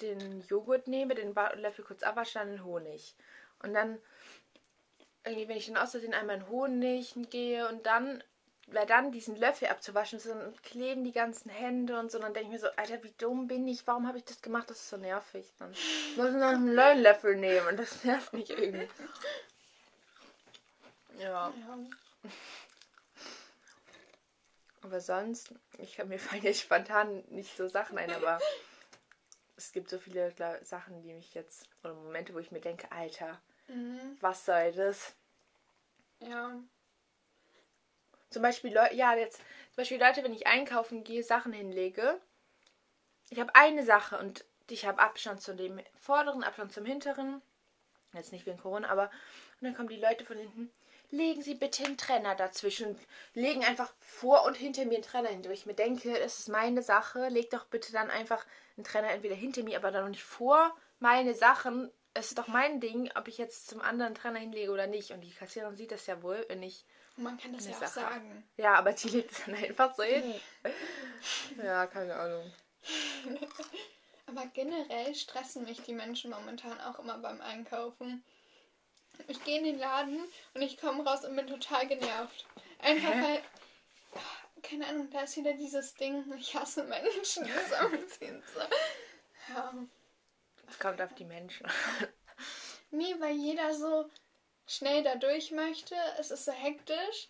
den 0.00 0.40
Joghurt 0.48 0.88
nehme, 0.88 1.14
den 1.14 1.32
Löffel 1.32 1.84
kurz 1.84 2.02
abwasche, 2.02 2.40
dann 2.40 2.50
den 2.50 2.64
Honig. 2.64 3.14
Und 3.62 3.72
dann, 3.74 4.00
irgendwie, 5.24 5.48
wenn 5.48 5.56
ich 5.56 5.66
dann 5.66 5.76
aus 5.76 5.92
Versehen 5.92 6.14
einmal 6.14 6.36
in 6.36 6.48
Honig 6.48 7.14
gehe 7.30 7.68
und 7.68 7.84
dann, 7.86 8.22
weil 8.68 8.86
dann 8.86 9.12
diesen 9.12 9.36
Löffel 9.36 9.68
abzuwaschen, 9.68 10.18
so, 10.18 10.30
dann 10.30 10.54
kleben 10.62 11.04
die 11.04 11.12
ganzen 11.12 11.50
Hände 11.50 11.98
und 11.98 12.10
so, 12.10 12.18
dann 12.18 12.34
denke 12.34 12.48
ich 12.48 12.52
mir 12.52 12.58
so, 12.58 12.74
Alter, 12.76 13.02
wie 13.02 13.12
dumm 13.18 13.46
bin 13.48 13.66
ich, 13.68 13.86
warum 13.86 14.06
habe 14.06 14.18
ich 14.18 14.24
das 14.24 14.42
gemacht? 14.42 14.70
Das 14.70 14.78
ist 14.78 14.88
so 14.90 14.96
nervig. 14.96 15.46
Dann 15.58 15.70
muss 15.70 16.28
ich 16.28 16.34
noch 16.34 16.48
einen 16.48 16.74
neuen 16.74 17.00
Löffel 17.02 17.36
nehmen 17.36 17.66
und 17.68 17.76
das 17.78 18.04
nervt 18.04 18.32
mich 18.32 18.50
irgendwie. 18.50 18.88
Ja, 21.18 21.52
Ja. 21.52 21.78
aber 24.82 25.00
sonst, 25.00 25.52
ich 25.78 26.02
mir 26.04 26.18
fallen 26.18 26.42
jetzt 26.42 26.60
spontan 26.60 27.24
nicht 27.28 27.56
so 27.56 27.66
Sachen 27.68 27.98
ein, 27.98 28.10
aber 28.12 28.38
es 29.56 29.72
gibt 29.72 29.90
so 29.90 29.98
viele 29.98 30.32
Sachen, 30.62 31.02
die 31.02 31.12
mich 31.12 31.34
jetzt, 31.34 31.68
oder 31.82 31.94
Momente, 31.94 32.32
wo 32.32 32.38
ich 32.38 32.52
mir 32.52 32.60
denke, 32.60 32.90
Alter, 32.92 33.40
Mhm. 33.68 34.16
was 34.20 34.44
soll 34.44 34.72
das? 34.72 35.14
Ja. 36.20 36.58
Zum 38.30 38.42
Beispiel, 38.42 38.74
Leu 38.74 38.86
ja, 38.92 39.14
jetzt, 39.14 39.36
zum 39.36 39.76
Beispiel 39.76 40.00
Leute, 40.00 40.22
wenn 40.22 40.34
ich 40.34 40.46
einkaufen 40.46 41.04
gehe, 41.04 41.22
Sachen 41.22 41.52
hinlege. 41.52 42.20
Ich 43.30 43.38
habe 43.38 43.54
eine 43.54 43.84
Sache 43.84 44.18
und 44.18 44.44
ich 44.70 44.86
habe 44.86 45.00
Abstand 45.00 45.40
zu 45.40 45.54
dem 45.54 45.80
vorderen, 45.98 46.44
Abstand 46.44 46.72
zum 46.72 46.84
hinteren. 46.84 47.42
Jetzt 48.12 48.32
nicht 48.32 48.46
wegen 48.46 48.58
Corona, 48.58 48.88
aber. 48.88 49.10
Und 49.60 49.66
dann 49.66 49.74
kommen 49.74 49.88
die 49.88 49.96
Leute 49.96 50.24
von 50.24 50.38
hinten. 50.38 50.70
Legen 51.10 51.42
Sie 51.42 51.54
bitte 51.54 51.84
einen 51.84 51.96
Trenner 51.96 52.34
dazwischen. 52.34 52.98
Legen 53.32 53.64
einfach 53.64 53.92
vor 53.98 54.44
und 54.44 54.56
hinter 54.56 54.84
mir 54.84 54.96
einen 54.96 55.04
Trenner 55.04 55.30
hin. 55.30 55.44
Wo 55.44 55.50
ich 55.50 55.66
mir 55.66 55.74
denke, 55.74 56.18
es 56.18 56.38
ist 56.38 56.48
meine 56.48 56.82
Sache. 56.82 57.28
Leg 57.28 57.50
doch 57.50 57.64
bitte 57.66 57.92
dann 57.92 58.10
einfach 58.10 58.44
einen 58.76 58.84
Trenner 58.84 59.10
entweder 59.10 59.34
hinter 59.34 59.62
mir, 59.62 59.78
aber 59.78 59.90
dann 59.90 60.02
noch 60.04 60.10
nicht 60.10 60.22
vor 60.22 60.76
meine 60.98 61.34
Sachen. 61.34 61.90
Es 62.14 62.28
ist 62.28 62.38
doch 62.38 62.48
mein 62.48 62.80
Ding, 62.80 63.10
ob 63.14 63.28
ich 63.28 63.38
jetzt 63.38 63.68
zum 63.68 63.80
anderen 63.80 64.14
Trenner 64.14 64.40
hinlege 64.40 64.72
oder 64.72 64.86
nicht. 64.86 65.12
Und 65.12 65.20
die 65.20 65.30
Kassiererin 65.30 65.76
sieht 65.76 65.92
das 65.92 66.06
ja 66.06 66.22
wohl, 66.22 66.44
wenn 66.48 66.62
ich 66.62 66.84
Und 67.16 67.24
man 67.24 67.38
kann 67.38 67.52
das 67.52 67.66
ja 67.66 67.72
auch 67.76 67.80
Sache. 67.80 68.00
sagen. 68.00 68.48
ja, 68.56 68.74
aber 68.74 68.92
die 68.92 69.08
legt 69.08 69.32
es 69.32 69.44
dann 69.44 69.54
einfach 69.54 69.94
so 69.94 70.02
hin. 70.02 70.34
Ja, 71.62 71.86
keine 71.86 72.14
Ahnung. 72.14 72.52
Aber 74.26 74.46
generell 74.46 75.14
stressen 75.14 75.64
mich 75.64 75.80
die 75.82 75.94
Menschen 75.94 76.30
momentan 76.30 76.78
auch 76.80 76.98
immer 76.98 77.18
beim 77.18 77.40
Einkaufen. 77.40 78.22
Ich 79.26 79.42
gehe 79.42 79.58
in 79.58 79.64
den 79.64 79.78
Laden 79.78 80.20
und 80.54 80.62
ich 80.62 80.76
komme 80.78 81.02
raus 81.04 81.24
und 81.24 81.34
bin 81.34 81.46
total 81.46 81.86
genervt. 81.88 82.46
Einfach 82.78 83.14
Hä? 83.14 83.22
weil. 83.22 83.42
Keine 84.62 84.86
Ahnung, 84.86 85.08
da 85.10 85.22
ist 85.22 85.36
wieder 85.36 85.54
dieses 85.54 85.94
Ding. 85.94 86.24
Ich 86.36 86.54
hasse 86.54 86.84
Menschen, 86.84 87.44
die 87.44 87.52
zusammenziehen. 87.64 88.42
So. 88.54 88.60
Ja. 89.54 89.74
Es 90.68 90.78
kommt 90.78 91.00
auf 91.00 91.14
die 91.14 91.24
Menschen. 91.24 91.66
Nee, 92.90 93.14
weil 93.18 93.34
jeder 93.34 93.74
so 93.74 94.08
schnell 94.66 95.02
da 95.02 95.16
durch 95.16 95.50
möchte. 95.50 95.94
Es 96.18 96.30
ist 96.30 96.44
so 96.44 96.52
hektisch. 96.52 97.28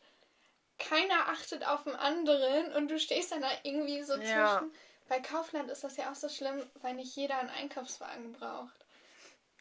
Keiner 0.79 1.29
achtet 1.29 1.67
auf 1.67 1.83
den 1.85 1.97
anderen 1.97 2.73
und 2.75 2.89
du 2.89 2.99
stehst 2.99 3.33
dann 3.33 3.43
da 3.43 3.51
irgendwie 3.65 4.03
so 4.03 4.15
Ja. 4.15 4.59
zwischen. 4.59 4.73
Bei 5.09 5.21
Kaufland 5.21 5.71
ist 5.71 5.83
das 5.83 5.97
ja 5.97 6.11
auch 6.11 6.15
so 6.15 6.29
schlimm, 6.29 6.63
weil 6.83 6.95
nicht 6.95 7.17
jeder 7.17 7.39
einen 7.39 7.51
Einkaufswagen 7.51 8.33
braucht. 8.35 8.85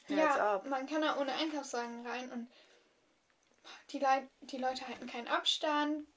Ja, 0.10 0.62
man 0.66 0.88
kann 0.88 1.02
da 1.02 1.18
ohne 1.18 1.34
Einkaufswagen 1.34 2.06
rein 2.06 2.32
und 2.32 2.52
die, 3.90 4.00
Lei 4.00 4.28
die 4.42 4.58
Leute 4.58 4.88
halten 4.88 5.08
keinen 5.08 5.28
Abstand. 5.28 6.08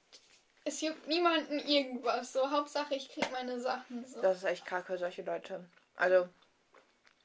Es 0.64 0.80
juckt 0.80 1.06
niemanden 1.08 1.58
irgendwas. 1.60 2.32
So, 2.32 2.50
Hauptsache 2.50 2.94
ich 2.94 3.08
krieg 3.08 3.30
meine 3.32 3.58
Sachen. 3.60 4.04
So. 4.06 4.20
Das 4.20 4.38
ist 4.38 4.44
echt 4.44 4.66
kacke, 4.66 4.98
solche 4.98 5.22
Leute. 5.22 5.64
Also, 5.96 6.28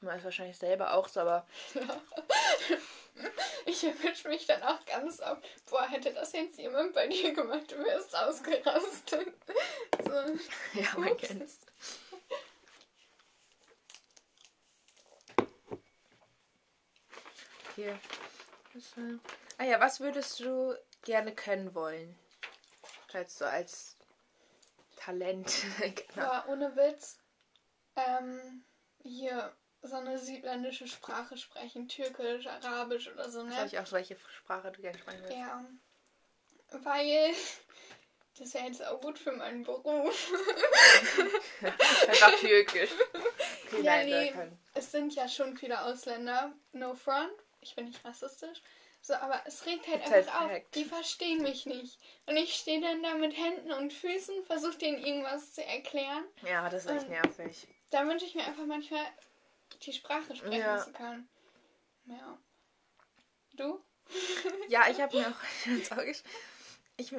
man 0.02 0.18
ist 0.18 0.24
wahrscheinlich 0.24 0.58
selber 0.58 0.94
auch 0.94 1.08
so, 1.08 1.22
aber 1.22 1.46
Ich 3.66 3.84
erwische 3.84 4.28
mich 4.28 4.46
dann 4.46 4.62
auch 4.64 4.86
ganz 4.86 5.20
oft. 5.22 5.42
Boah, 5.70 5.88
hätte 5.88 6.14
das 6.14 6.34
jetzt 6.34 6.58
jemand 6.58 6.94
bei 6.94 7.08
dir 7.08 7.34
gemacht, 7.34 7.72
du 7.72 7.84
wärst 7.84 8.16
ausgerastet. 8.16 9.34
So. 10.04 10.12
ja, 10.80 10.98
man 10.98 11.18
kennt's. 11.18 11.60
Hier. 17.76 18.00
Ah 19.58 19.64
ja, 19.64 19.80
was 19.80 20.00
würdest 20.00 20.40
du 20.42 20.76
gerne 21.04 21.34
können 21.34 21.74
wollen? 21.74 22.18
Falls 23.08 23.38
du 23.38 23.50
als 23.50 23.98
Talent. 24.98 25.52
genau. 25.80 26.26
Aber 26.26 26.50
ohne 26.50 26.76
Witz, 26.76 27.18
ähm, 27.96 28.64
hier 29.02 29.56
so 29.88 29.96
eine 29.96 30.18
südländische 30.20 30.88
Sprache 30.88 31.38
sprechen, 31.38 31.88
Türkisch, 31.88 32.48
Arabisch 32.48 33.10
oder 33.12 33.30
so, 33.30 33.42
Sag 33.42 33.50
ne? 33.50 33.66
ich 33.66 33.80
auch, 33.80 33.92
welche 33.92 34.18
Sprache 34.38 34.72
du 34.72 34.82
gerne 34.82 34.98
sprechen 34.98 35.22
willst. 35.24 35.38
Ja. 35.38 35.66
Weil 36.72 37.34
das 38.38 38.54
wäre 38.54 38.66
jetzt 38.66 38.86
auch 38.86 39.00
gut 39.00 39.18
für 39.18 39.32
meinen 39.32 39.64
Beruf. 39.64 40.32
Einfach 42.08 42.36
türkisch. 42.40 42.92
Okay, 43.68 43.82
Ja, 43.82 43.98
nein, 43.98 44.08
nee. 44.08 44.34
Es 44.74 44.92
sind 44.92 45.14
ja 45.16 45.28
schon 45.28 45.56
viele 45.58 45.82
Ausländer, 45.84 46.52
no 46.74 46.94
front. 46.96 47.32
Ich 47.62 47.76
bin 47.76 47.86
nicht 47.86 48.04
rassistisch. 48.06 48.62
So, 49.02 49.14
aber 49.14 49.42
es 49.46 49.66
regt 49.68 49.88
halt 49.88 50.04
Ist 50.04 50.12
einfach 50.12 50.40
halt 50.40 50.46
auf. 50.46 50.52
Fact. 50.52 50.76
Die 50.76 50.86
verstehen 50.86 51.42
mich 51.44 51.66
nicht. 51.66 52.00
Und 52.26 52.38
ich 52.38 52.56
stehe 52.56 52.82
dann 52.82 53.04
da 53.04 53.14
mit 53.14 53.38
Händen 53.38 53.72
und 53.72 53.94
Füßen, 53.94 54.44
versuche 54.46 54.78
denen 54.80 54.98
irgendwas 55.04 55.54
zu 55.54 55.64
erklären. 55.64 56.24
Ja, 56.44 56.68
das 56.70 56.86
ist 56.86 56.92
echt 56.92 57.04
Ähm, 57.06 57.12
nervig. 57.12 57.68
Da 57.92 58.08
wünsche 58.08 58.26
ich 58.26 58.34
mir 58.36 58.44
einfach 58.46 58.66
manchmal, 58.66 59.06
die 59.80 59.94
Sprache 59.94 60.36
sprechen 60.36 60.60
Ja. 60.60 60.78
zu 60.78 60.92
können. 60.94 61.28
Ja. 62.06 62.38
Du? 63.54 63.84
Ja, 64.70 64.88
ich 64.90 65.00
habe 65.02 65.16
mir 65.18 65.28
auch 65.30 65.66
ins 65.68 65.92
Auge 65.92 66.04
gesch- 66.12 66.24
Ich, 66.98 67.14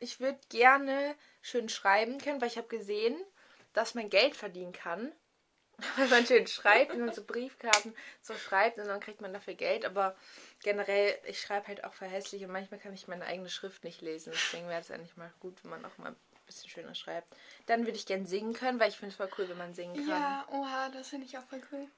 ich 0.00 0.20
würde 0.20 0.38
gerne 0.48 1.16
schön 1.40 1.68
schreiben 1.68 2.18
können, 2.18 2.40
weil 2.40 2.48
ich 2.48 2.58
habe 2.58 2.68
gesehen, 2.68 3.20
dass 3.72 3.94
man 3.94 4.10
Geld 4.10 4.36
verdienen 4.36 4.72
kann. 4.72 5.12
Wenn 5.96 6.10
man 6.10 6.26
schön 6.26 6.46
schreibt, 6.46 6.92
wenn 6.92 7.04
man 7.06 7.14
so 7.14 7.24
Briefkarten 7.24 7.96
so 8.20 8.34
schreibt 8.34 8.78
und 8.78 8.86
dann 8.86 9.00
kriegt 9.00 9.20
man 9.20 9.32
dafür 9.32 9.54
Geld. 9.54 9.84
Aber 9.84 10.14
generell, 10.62 11.18
ich 11.26 11.40
schreibe 11.40 11.66
halt 11.66 11.82
auch 11.82 11.94
verhässlich 11.94 12.44
und 12.44 12.52
manchmal 12.52 12.78
kann 12.78 12.92
ich 12.94 13.08
meine 13.08 13.24
eigene 13.24 13.48
Schrift 13.48 13.82
nicht 13.82 14.00
lesen. 14.00 14.32
Deswegen 14.32 14.68
wäre 14.68 14.80
es 14.80 14.90
eigentlich 14.92 15.16
mal 15.16 15.32
gut, 15.40 15.62
wenn 15.64 15.70
man 15.70 15.84
auch 15.84 15.96
mal 15.98 16.14
bisschen 16.54 16.70
schöner 16.70 16.94
schreibt. 16.94 17.34
Dann 17.66 17.84
würde 17.86 17.96
ich 17.96 18.06
gern 18.06 18.26
singen 18.26 18.52
können, 18.54 18.80
weil 18.80 18.88
ich 18.88 18.96
finde 18.96 19.10
es 19.12 19.16
voll 19.16 19.30
cool, 19.38 19.48
wenn 19.48 19.58
man 19.58 19.74
singen 19.74 19.94
kann. 19.94 20.08
Ja, 20.08 20.46
oha, 20.50 20.88
das 20.90 21.08
finde 21.08 21.26
ich 21.26 21.36
auch 21.38 21.44
voll 21.44 21.62
cool. 21.72 21.88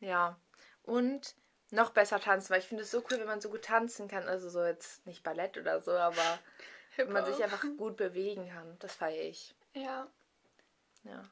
Ja. 0.00 0.38
Und 0.82 1.34
noch 1.70 1.90
besser 1.90 2.20
tanzen, 2.20 2.50
weil 2.50 2.60
ich 2.60 2.66
finde 2.66 2.82
es 2.82 2.90
so 2.90 2.98
cool, 3.10 3.18
wenn 3.18 3.26
man 3.26 3.40
so 3.40 3.50
gut 3.50 3.64
tanzen 3.64 4.08
kann. 4.08 4.26
Also 4.28 4.48
so 4.50 4.64
jetzt 4.64 5.06
nicht 5.06 5.22
Ballett 5.22 5.56
oder 5.56 5.80
so, 5.80 5.92
aber 5.92 6.38
wenn 6.96 7.12
man 7.12 7.24
sich 7.24 7.42
einfach 7.42 7.62
gut 7.76 7.96
bewegen 7.96 8.48
kann. 8.48 8.76
Das 8.80 8.94
feiere 8.94 9.24
ich. 9.24 9.54
Ja, 9.74 10.08
Ja. 11.04 11.22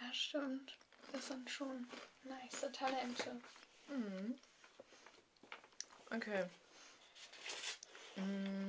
ja, 0.00 0.12
stimmt. 0.12 0.76
Das 1.12 1.28
sind 1.28 1.48
schon 1.48 1.86
nice 2.24 2.66
Talente. 2.72 3.40
Okay. 6.10 6.44
Mm. 8.16 8.63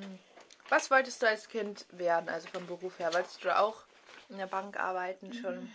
Was 0.70 0.90
wolltest 0.92 1.22
du 1.22 1.28
als 1.28 1.48
Kind 1.48 1.86
werden, 1.92 2.30
also 2.30 2.48
vom 2.48 2.66
Beruf 2.66 2.98
her? 3.00 3.14
Wolltest 3.14 3.44
du 3.44 3.58
auch 3.58 3.84
in 4.30 4.38
der 4.38 4.48
Bank 4.48 4.80
arbeiten 4.80 5.32
schon? 5.34 5.72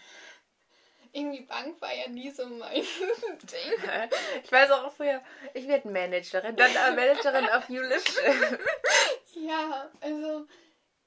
Irgendwie 1.12 1.42
Bank 1.42 1.80
war 1.80 1.92
ja 1.92 2.08
nie 2.08 2.30
so 2.30 2.46
mein 2.46 2.74
Ding. 3.42 4.10
Ich 4.44 4.50
weiß 4.52 4.70
auch 4.72 4.92
früher, 4.92 5.20
ich 5.54 5.66
werde 5.66 5.88
Managerin, 5.88 6.56
dann 6.56 6.72
Managerin 6.96 7.48
auf 7.50 7.68
Julisch. 7.68 8.04
Ja, 9.34 9.88
also, 10.00 10.46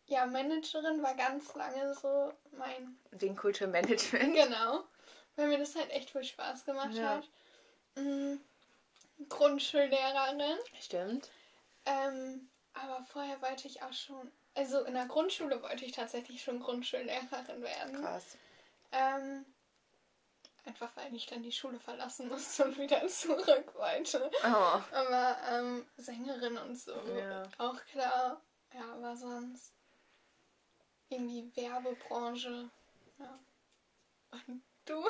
Ja, 0.08 0.26
Managerin 0.26 1.04
war 1.04 1.14
ganz 1.16 1.54
lange 1.56 1.94
so 1.94 2.34
mein. 2.58 2.98
Wegen 3.12 3.36
Kulturmanagement. 3.36 4.34
Genau. 4.34 4.84
Weil 5.36 5.48
mir 5.48 5.60
das 5.60 5.76
halt 5.76 5.92
echt 5.92 6.10
viel 6.12 6.24
Spaß 6.24 6.66
gemacht 6.66 6.94
Ja. 6.94 7.18
hat. 7.18 7.30
Mhm. 7.96 8.40
Grundschullehrerin. 9.30 10.58
Stimmt. 10.82 11.30
Ähm, 11.86 12.50
aber 12.74 13.04
vorher 13.04 13.42
wollte 13.42 13.68
ich 13.68 13.82
auch 13.82 13.94
schon. 13.94 14.32
Also 14.56 14.84
in 14.84 14.94
der 14.94 15.08
Grundschule 15.08 15.62
wollte 15.62 15.86
ich 15.86 15.94
tatsächlich 15.94 16.44
schon 16.44 16.60
Grundschullehrerin 16.60 17.62
werden. 17.62 18.02
Krass. 18.02 18.38
Ähm, 18.92 19.46
einfach 20.66 20.96
weil 20.96 21.14
ich 21.16 21.26
dann 21.26 21.44
die 21.44 21.52
Schule 21.52 21.80
verlassen 21.80 22.30
musste 22.30 22.66
und 22.66 22.78
wieder 22.78 23.08
zurück 23.08 23.74
wollte. 23.76 24.30
Oh. 24.44 24.82
Aber 24.96 25.38
ähm, 25.50 25.86
Sängerin 25.98 26.58
und 26.58 26.76
so. 26.76 26.94
Ja. 27.18 27.44
Auch 27.58 27.84
klar. 27.86 28.42
Ja, 28.74 28.94
aber 28.94 29.16
sonst 29.16 29.74
irgendwie 31.10 31.52
Werbebranche. 31.56 32.70
Ja. 33.20 33.40
Und 34.32 34.64
du? 34.90 35.04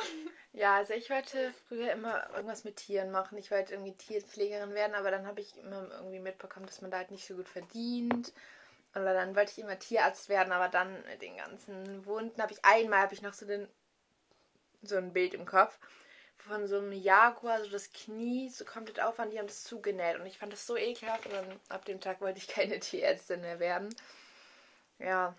Ja, 0.53 0.77
also 0.77 0.93
ich 0.93 1.09
wollte 1.09 1.53
früher 1.67 1.91
immer 1.91 2.29
irgendwas 2.31 2.63
mit 2.63 2.77
Tieren 2.77 3.11
machen. 3.11 3.37
Ich 3.37 3.51
wollte 3.51 3.73
irgendwie 3.73 3.93
Tierpflegerin 3.93 4.73
werden, 4.73 4.95
aber 4.95 5.11
dann 5.11 5.25
habe 5.25 5.41
ich 5.41 5.57
immer 5.57 5.89
irgendwie 5.91 6.19
mitbekommen, 6.19 6.65
dass 6.65 6.81
man 6.81 6.91
da 6.91 6.97
halt 6.97 7.11
nicht 7.11 7.25
so 7.25 7.35
gut 7.35 7.49
verdient. 7.49 8.33
Oder 8.95 9.13
dann 9.13 9.35
wollte 9.35 9.51
ich 9.51 9.59
immer 9.59 9.79
Tierarzt 9.79 10.29
werden, 10.29 10.53
aber 10.53 10.69
dann 10.69 11.03
mit 11.05 11.21
den 11.21 11.37
ganzen 11.37 12.05
Wunden 12.05 12.41
habe 12.41 12.53
ich 12.53 12.63
einmal 12.63 12.99
habe 12.99 13.13
ich 13.13 13.23
noch 13.23 13.33
so 13.33 13.45
den 13.45 13.67
so 14.83 14.97
ein 14.97 15.13
Bild 15.13 15.33
im 15.33 15.45
Kopf 15.45 15.79
von 16.37 16.67
so 16.67 16.77
einem 16.77 16.91
Jaguar, 16.91 17.63
so 17.63 17.69
das 17.69 17.91
Knie 17.93 18.49
so 18.49 18.65
komplett 18.65 18.99
auf 18.99 19.19
an, 19.19 19.31
die 19.31 19.39
haben 19.39 19.47
das 19.47 19.63
zugenäht 19.63 20.19
und 20.19 20.25
ich 20.25 20.37
fand 20.37 20.51
das 20.51 20.67
so 20.67 20.75
ekelhaft 20.75 21.25
und 21.25 21.33
dann 21.33 21.59
ab 21.69 21.85
dem 21.85 22.01
Tag 22.01 22.21
wollte 22.21 22.39
ich 22.39 22.47
keine 22.47 22.79
Tierärztin 22.81 23.41
mehr 23.41 23.59
werden. 23.59 23.95
Ja. 24.99 25.35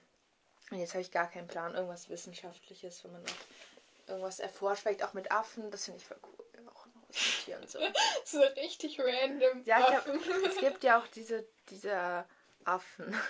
Und 0.71 0.79
jetzt 0.79 0.95
habe 0.95 1.03
ich 1.03 1.11
gar 1.11 1.31
keinen 1.31 1.47
Plan, 1.47 1.75
irgendwas 1.75 2.09
Wissenschaftliches, 2.09 3.05
wenn 3.05 3.13
man 3.13 3.23
auch 3.23 3.64
irgendwas 4.09 4.41
erforscht, 4.41 4.83
vielleicht 4.83 5.03
auch 5.03 5.15
mit 5.15 5.31
Affen, 5.31 5.71
das 5.71 5.85
finde 5.87 6.01
ich 6.01 6.07
voll 6.07 6.19
cool. 6.23 6.69
Auch 6.75 6.87
noch 6.87 7.09
was 7.09 7.17
mit 7.17 7.45
Tieren 7.45 7.67
so. 7.67 7.79
So 8.25 8.41
richtig 8.41 9.01
random. 9.01 9.63
Ja, 9.65 9.81
ich 9.81 9.95
hab, 9.95 10.07
es 10.07 10.57
gibt 10.57 10.85
ja 10.85 10.99
auch 10.99 11.07
diese, 11.09 11.47
diese 11.71 12.25
Affen. 12.65 13.15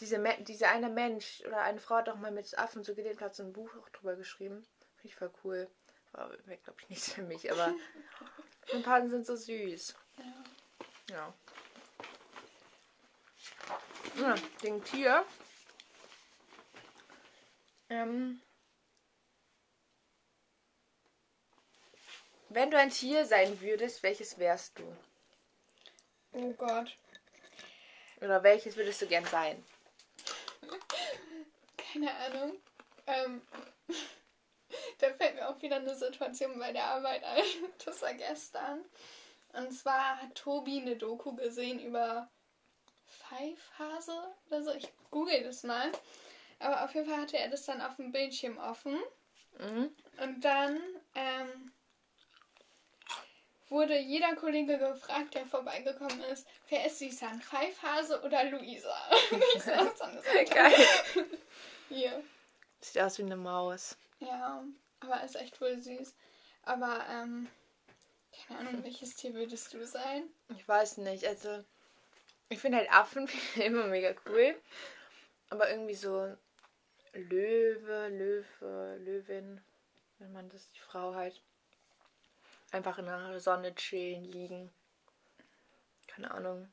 Diese, 0.00 0.20
diese 0.40 0.66
eine 0.66 0.88
Mensch 0.88 1.44
oder 1.46 1.62
eine 1.62 1.78
Frau 1.78 1.94
hat 1.94 2.08
auch 2.08 2.16
mal 2.16 2.32
mit 2.32 2.58
Affen 2.58 2.82
so 2.82 2.96
gelebt, 2.96 3.20
hat 3.20 3.36
so 3.36 3.44
ein 3.44 3.52
Buch 3.52 3.70
auch 3.80 3.88
drüber 3.90 4.16
geschrieben. 4.16 4.66
Finde 4.96 5.06
ich 5.08 5.14
voll 5.14 5.30
cool. 5.44 5.70
War, 6.10 6.30
glaube 6.36 6.80
ich, 6.80 6.88
nichts 6.88 7.12
für 7.12 7.22
mich, 7.22 7.52
aber 7.52 7.72
paar 8.82 9.08
sind 9.08 9.24
so 9.24 9.36
süß. 9.36 9.94
Ja. 10.18 11.14
Ja. 11.14 11.34
Ja, 14.16 14.34
den 14.64 14.82
Tier. 14.82 15.24
Ähm, 17.88 18.40
wenn 22.54 22.70
du 22.70 22.78
ein 22.78 22.90
Tier 22.90 23.26
sein 23.26 23.60
würdest, 23.60 24.02
welches 24.02 24.38
wärst 24.38 24.78
du? 24.78 24.84
Oh 26.32 26.52
Gott. 26.52 26.96
Oder 28.20 28.42
welches 28.42 28.76
würdest 28.76 29.02
du 29.02 29.06
gern 29.06 29.24
sein? 29.26 29.62
Keine 31.76 32.12
Ahnung. 32.14 32.56
Ähm, 33.06 33.42
da 34.98 35.12
fällt 35.14 35.34
mir 35.34 35.48
auch 35.48 35.60
wieder 35.60 35.76
eine 35.76 35.94
Situation 35.94 36.58
bei 36.58 36.72
der 36.72 36.84
Arbeit 36.84 37.22
ein. 37.24 37.44
Das 37.84 38.02
war 38.02 38.14
gestern. 38.14 38.84
Und 39.52 39.72
zwar 39.72 40.20
hat 40.20 40.34
Tobi 40.34 40.80
eine 40.80 40.96
Doku 40.96 41.34
gesehen 41.34 41.78
über 41.78 42.28
Pfeifhase 43.06 44.34
oder 44.46 44.62
so. 44.62 44.72
Ich 44.72 44.88
google 45.10 45.44
das 45.44 45.62
mal. 45.62 45.92
Aber 46.58 46.84
auf 46.84 46.94
jeden 46.94 47.08
Fall 47.08 47.20
hatte 47.20 47.38
er 47.38 47.48
das 47.48 47.66
dann 47.66 47.80
auf 47.80 47.96
dem 47.96 48.10
Bildschirm 48.10 48.58
offen. 48.58 48.98
Mhm. 49.58 49.94
Und 50.20 50.44
dann 50.44 50.80
ähm, 51.14 51.72
wurde 53.74 53.98
jeder 53.98 54.34
Kollege 54.36 54.78
gefragt, 54.78 55.34
der 55.34 55.44
vorbeigekommen 55.46 56.20
ist, 56.32 56.46
wer 56.68 56.86
ist 56.86 57.00
ein 57.22 57.42
Pfeifhase 57.42 58.22
oder 58.22 58.44
Luisa? 58.44 58.96
ich 59.56 59.62
saß 59.62 59.98
Seite. 59.98 60.54
Geil. 60.54 60.86
Hier. 61.88 62.22
Sieht 62.80 63.02
aus 63.02 63.18
wie 63.18 63.22
eine 63.22 63.36
Maus. 63.36 63.96
Ja, 64.20 64.64
aber 65.00 65.22
ist 65.24 65.34
echt 65.36 65.60
wohl 65.60 65.80
süß. 65.80 66.14
Aber, 66.62 67.04
ähm, 67.10 67.48
keine 68.46 68.60
Ahnung, 68.60 68.84
welches 68.84 69.16
Tier 69.16 69.34
würdest 69.34 69.74
du 69.74 69.84
sein? 69.84 70.24
Ich 70.56 70.66
weiß 70.66 70.98
nicht, 70.98 71.26
also 71.26 71.64
ich 72.48 72.60
finde 72.60 72.78
halt 72.78 72.92
Affen 72.92 73.28
immer 73.56 73.88
mega 73.88 74.14
cool. 74.26 74.54
Aber 75.50 75.68
irgendwie 75.68 75.94
so 75.94 76.32
Löwe, 77.12 78.08
Löwe, 78.08 78.98
Löwin, 78.98 79.60
wenn 80.18 80.32
man 80.32 80.48
das, 80.48 80.70
die 80.70 80.80
Frau 80.80 81.14
halt 81.14 81.42
einfach 82.74 82.98
in 82.98 83.06
der 83.06 83.40
Sonne 83.40 83.74
chillen, 83.74 84.24
liegen. 84.24 84.72
Keine 86.08 86.30
Ahnung. 86.30 86.70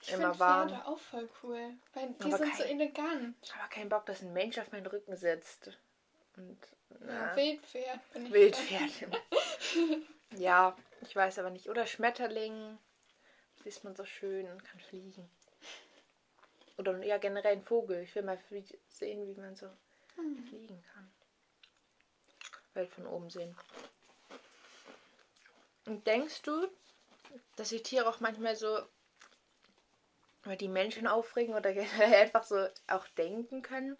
Ich 0.00 0.08
Immer 0.12 0.28
finde 0.34 0.38
warm. 0.40 0.68
Pferde 0.68 0.86
auch 0.86 0.98
voll 0.98 1.28
cool, 1.42 1.74
weil 1.92 2.08
die 2.14 2.24
Aber 2.24 2.38
sind 2.38 2.56
so 2.56 2.62
kein- 2.62 2.80
elegant. 2.80 3.52
Aber 3.58 3.68
kein 3.68 3.88
Bock, 3.88 4.06
dass 4.06 4.22
ein 4.22 4.32
Mensch 4.32 4.58
auf 4.58 4.72
meinen 4.72 4.86
Rücken 4.86 5.16
sitzt. 5.16 5.78
Und 6.36 6.58
Ja, 6.90 6.96
na, 7.00 7.36
Wildpferd 7.36 8.12
bin 8.12 8.26
ich. 8.26 8.32
Wildpferd. 8.32 9.20
ja, 10.38 10.76
ich 11.02 11.14
weiß 11.14 11.38
aber 11.38 11.50
nicht. 11.50 11.68
Oder 11.68 11.86
Schmetterling. 11.86 12.78
Liest 13.64 13.84
man 13.84 13.94
so 13.94 14.04
schön 14.04 14.50
und 14.50 14.64
kann 14.64 14.80
fliegen. 14.80 15.30
Oder 16.78 17.00
ja, 17.04 17.18
generell 17.18 17.52
ein 17.52 17.62
Vogel. 17.62 18.02
Ich 18.02 18.14
will 18.16 18.22
mal 18.24 18.38
sehen, 18.88 19.26
wie 19.26 19.40
man 19.40 19.54
so 19.54 19.68
Hm. 20.16 20.36
fliegen 20.48 20.82
kann. 20.92 21.12
Welt 22.74 22.90
von 22.90 23.06
oben 23.06 23.30
sehen. 23.30 23.56
Und 25.86 26.06
denkst 26.06 26.42
du, 26.42 26.68
dass 27.56 27.70
die 27.70 27.82
Tiere 27.82 28.08
auch 28.08 28.20
manchmal 28.20 28.56
so 28.56 28.78
über 30.44 30.56
die 30.56 30.68
Menschen 30.68 31.06
aufregen 31.06 31.54
oder 31.54 31.70
einfach 32.00 32.44
so 32.44 32.66
auch 32.88 33.06
denken 33.16 33.62
können? 33.62 33.96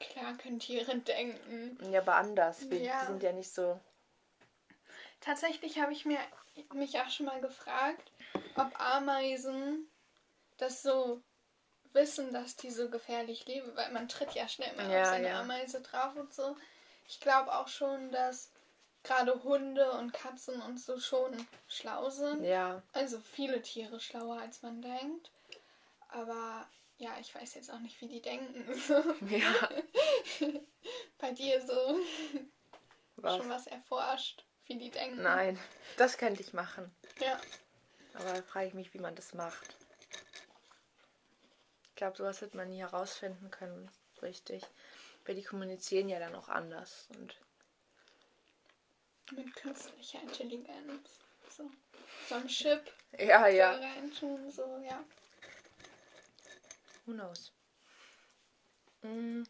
Klar 0.00 0.36
können 0.36 0.58
Tiere 0.58 0.98
denken. 0.98 1.78
Ja, 1.92 2.00
aber 2.00 2.16
anders. 2.16 2.68
Wir, 2.70 2.78
Ja. 2.78 3.00
Die 3.00 3.06
sind 3.06 3.22
ja 3.22 3.32
nicht 3.32 3.52
so. 3.52 3.80
Tatsächlich 5.20 5.78
habe 5.78 5.92
ich 5.92 6.04
mir 6.04 6.18
mich 6.72 6.98
auch 7.00 7.10
schon 7.10 7.26
mal 7.26 7.40
gefragt, 7.40 8.12
ob 8.56 8.78
Ameisen 8.78 9.88
das 10.58 10.82
so 10.82 11.22
wissen, 11.92 12.32
dass 12.32 12.56
die 12.56 12.70
so 12.70 12.90
gefährlich 12.90 13.46
leben, 13.46 13.74
weil 13.76 13.90
man 13.92 14.08
tritt 14.08 14.32
ja 14.34 14.46
schnell 14.48 14.74
mal 14.76 14.90
Ja, 14.90 15.00
auf 15.02 15.06
seine 15.08 15.28
ja. 15.28 15.40
Ameise 15.40 15.80
drauf 15.80 16.14
und 16.16 16.32
so. 16.32 16.56
Ich 17.06 17.20
glaube 17.20 17.54
auch 17.54 17.68
schon, 17.68 18.10
dass 18.10 18.50
gerade 19.04 19.44
Hunde 19.44 19.92
und 19.92 20.12
Katzen 20.12 20.60
und 20.62 20.80
so 20.80 20.98
schon 20.98 21.46
schlau 21.68 22.10
sind. 22.10 22.42
Ja. 22.42 22.82
Also 22.92 23.20
viele 23.20 23.62
Tiere 23.62 24.00
schlauer 24.00 24.40
als 24.40 24.62
man 24.62 24.82
denkt. 24.82 25.30
Aber 26.08 26.66
ja, 26.96 27.16
ich 27.20 27.34
weiß 27.34 27.54
jetzt 27.54 27.70
auch 27.70 27.80
nicht, 27.80 28.00
wie 28.00 28.08
die 28.08 28.22
denken. 28.22 28.64
Ja. 29.30 29.68
Bei 31.18 31.32
dir 31.32 31.64
so 31.64 31.98
Was? 33.16 33.36
schon 33.36 33.48
was 33.48 33.66
erforscht, 33.66 34.44
wie 34.66 34.76
die 34.76 34.90
denken. 34.90 35.22
Nein, 35.22 35.58
das 35.96 36.18
könnte 36.18 36.42
ich 36.42 36.52
machen. 36.52 36.94
Ja. 37.20 37.40
Aber 38.14 38.32
da 38.32 38.42
frage 38.42 38.68
ich 38.68 38.74
mich, 38.74 38.94
wie 38.94 38.98
man 38.98 39.14
das 39.14 39.34
macht. 39.34 39.76
Ich 41.88 41.96
glaube, 41.96 42.16
sowas 42.16 42.40
wird 42.40 42.54
man 42.54 42.68
nie 42.68 42.80
herausfinden 42.80 43.50
können, 43.50 43.90
richtig. 44.22 44.62
Weil 45.24 45.36
die 45.36 45.42
kommunizieren 45.42 46.08
ja 46.08 46.18
dann 46.18 46.34
auch 46.34 46.48
anders. 46.48 47.08
Und 47.16 47.36
Mit 49.32 49.54
künstlicher 49.56 50.20
Intelligenz. 50.20 51.20
So, 51.50 51.70
so 52.28 52.34
ein 52.34 52.46
Chip 52.48 52.92
ja, 53.18 53.46
ja. 53.48 53.72
reintun, 53.72 54.50
so, 54.50 54.82
ja. 54.86 55.04
Who 57.06 57.12
knows? 57.12 57.52
Mm. 59.02 59.42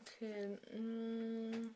Okay. 0.00 0.58
Mm. 0.72 1.74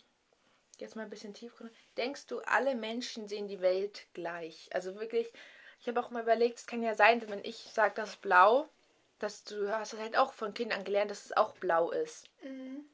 Jetzt 0.78 0.94
mal 0.94 1.02
ein 1.02 1.10
bisschen 1.10 1.34
tiefgründig. 1.34 1.76
Denkst 1.96 2.26
du, 2.26 2.40
alle 2.40 2.74
Menschen 2.74 3.28
sehen 3.28 3.48
die 3.48 3.60
Welt 3.60 4.06
gleich? 4.12 4.68
Also 4.72 4.94
wirklich, 4.96 5.32
ich 5.80 5.88
habe 5.88 6.00
auch 6.00 6.10
mal 6.10 6.22
überlegt, 6.22 6.58
es 6.58 6.66
kann 6.66 6.82
ja 6.82 6.94
sein, 6.94 7.26
wenn 7.28 7.44
ich 7.44 7.56
sage, 7.56 7.94
das 7.96 8.10
ist 8.10 8.20
blau, 8.20 8.68
dass 9.18 9.44
du 9.44 9.70
hast 9.70 9.94
das 9.94 10.00
halt 10.00 10.18
auch 10.18 10.34
von 10.34 10.52
Kind 10.52 10.72
an 10.72 10.84
gelernt, 10.84 11.10
dass 11.10 11.24
es 11.24 11.36
auch 11.36 11.54
blau 11.56 11.90
ist. 11.90 12.28
Mhm. 12.42 12.84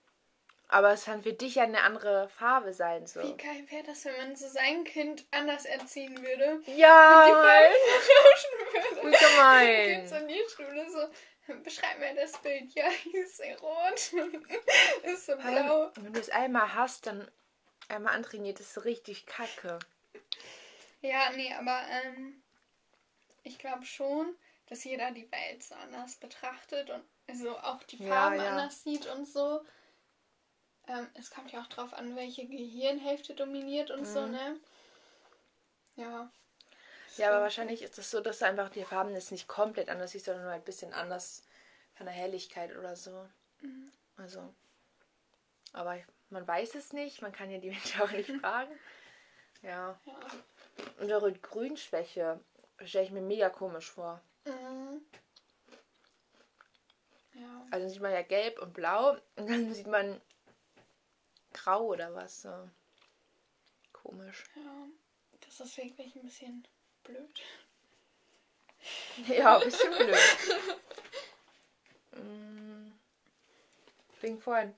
Aber 0.73 0.93
es 0.93 1.05
kann 1.05 1.23
für 1.23 1.35
dich 1.35 1.57
ja 1.57 1.65
eine 1.65 1.83
andere 1.83 2.31
Farbe 2.31 2.73
sein. 2.73 3.07
So. 3.07 3.21
Wie 3.23 3.37
geil 3.37 3.63
wäre 3.69 3.83
das, 3.85 4.07
wenn 4.07 4.17
man 4.17 4.35
so 4.37 4.49
sein 4.49 4.85
Kind 4.85 5.27
anders 5.31 5.67
erziehen 5.67 6.17
würde? 6.23 6.63
Ja, 6.67 7.27
Die 7.27 7.33
Farben 7.33 7.75
tauschen 8.09 9.03
würde. 9.03 9.13
wie 9.13 9.25
gemein. 9.37 10.01
Geht's 10.01 10.13
in 10.13 10.29
die 10.29 10.43
Schule 10.57 10.91
so, 10.91 11.55
beschreib 11.63 11.99
mir 11.99 12.15
das 12.15 12.33
Bild. 12.39 12.73
Ja, 12.75 12.89
hier 13.03 13.23
ist 13.23 13.43
rot. 13.61 14.13
ist 15.03 15.27
so 15.27 15.37
blau. 15.37 15.91
Wenn 15.97 16.13
du 16.15 16.21
es 16.21 16.31
einmal 16.31 16.75
hast, 16.75 17.07
dann 17.07 17.31
einmal 17.89 18.15
antrainiert, 18.15 18.59
ist 18.59 18.75
es 18.77 18.85
richtig 18.87 19.27
kacke. 19.27 19.79
Ja, 21.03 21.31
nee, 21.37 21.53
aber 21.53 21.83
ähm, 21.91 22.43
ich 23.43 23.59
glaube 23.59 23.85
schon, 23.85 24.35
dass 24.69 24.85
jeder 24.85 25.11
die 25.11 25.31
Welt 25.31 25.63
so 25.63 25.75
anders 25.75 26.15
betrachtet 26.17 26.89
und 26.89 27.05
also 27.29 27.59
auch 27.59 27.83
die 27.83 28.03
Ja, 28.03 28.09
Farben 28.09 28.37
ja. 28.37 28.51
anders 28.53 28.83
sieht 28.83 29.07
und 29.07 29.27
so. 29.27 29.61
Ähm, 30.89 31.09
es 31.15 31.31
kommt 31.31 31.53
ja 31.53 31.63
auch 31.63 31.67
drauf 31.69 31.93
an, 31.95 32.17
welche 32.17 32.47
Gehirnhälfte 32.47 33.35
dominiert 33.35 33.91
und 33.91 34.05
so, 34.05 34.23
Mhm. 34.23 34.33
ne? 34.33 34.61
Ja. 35.97 36.31
Ja, 37.19 37.29
aber 37.31 37.43
wahrscheinlich 37.43 37.83
ist 37.83 37.99
es 37.99 38.11
so, 38.11 38.21
dass 38.21 38.43
einfach 38.43 38.71
die 38.71 38.85
Farben 38.85 39.13
jetzt 39.15 39.31
nicht 39.33 39.47
komplett 39.47 39.91
anders 39.91 40.13
siehst, 40.13 40.25
sondern 40.25 40.45
nur 40.45 40.53
ein 40.53 40.65
bisschen 40.65 40.93
anders 40.95 41.43
von 41.95 42.07
der 42.07 42.15
Helligkeit 42.15 42.75
oder 42.77 42.97
so. 42.97 43.29
Mhm. 43.61 43.93
Also. 44.17 44.55
Aber 45.75 45.99
man 46.31 46.47
weiß 46.47 46.75
es 46.75 46.93
nicht, 46.93 47.21
man 47.23 47.33
kann 47.33 47.51
ja 47.51 47.59
die 47.59 47.71
Menschen 47.71 48.01
auch 48.01 48.11
nicht 48.11 48.31
fragen. 48.41 48.73
Ja. 49.63 49.99
Ja. 50.05 50.15
Unsere 50.99 51.33
Grünschwäche 51.33 52.41
stelle 52.85 53.05
ich 53.05 53.11
mir 53.13 53.21
mega 53.21 53.51
komisch 53.51 53.91
vor. 53.91 54.21
Mhm. 54.47 55.03
Ja. 57.35 57.67
Also 57.71 57.89
sieht 57.89 58.03
man 58.03 58.13
ja 58.13 58.23
gelb 58.23 58.61
und 58.61 58.73
blau 58.73 59.17
und 59.37 59.49
dann 59.51 59.73
sieht 59.73 59.87
man 59.87 60.21
grau 61.53 61.87
oder 61.87 62.15
was. 62.15 62.43
So. 62.43 62.69
Komisch. 63.93 64.45
ja. 64.57 64.87
Das 65.45 65.61
ist 65.61 65.77
wirklich 65.77 66.15
ein 66.17 66.23
bisschen 66.23 66.67
blöd. 67.05 67.41
Ja, 69.29 69.59
ein 69.59 69.65
bisschen 69.65 69.91
blöd. 69.91 70.17
Mm. 72.15 72.93
Wegen 74.21 74.39
vorhin. 74.39 74.75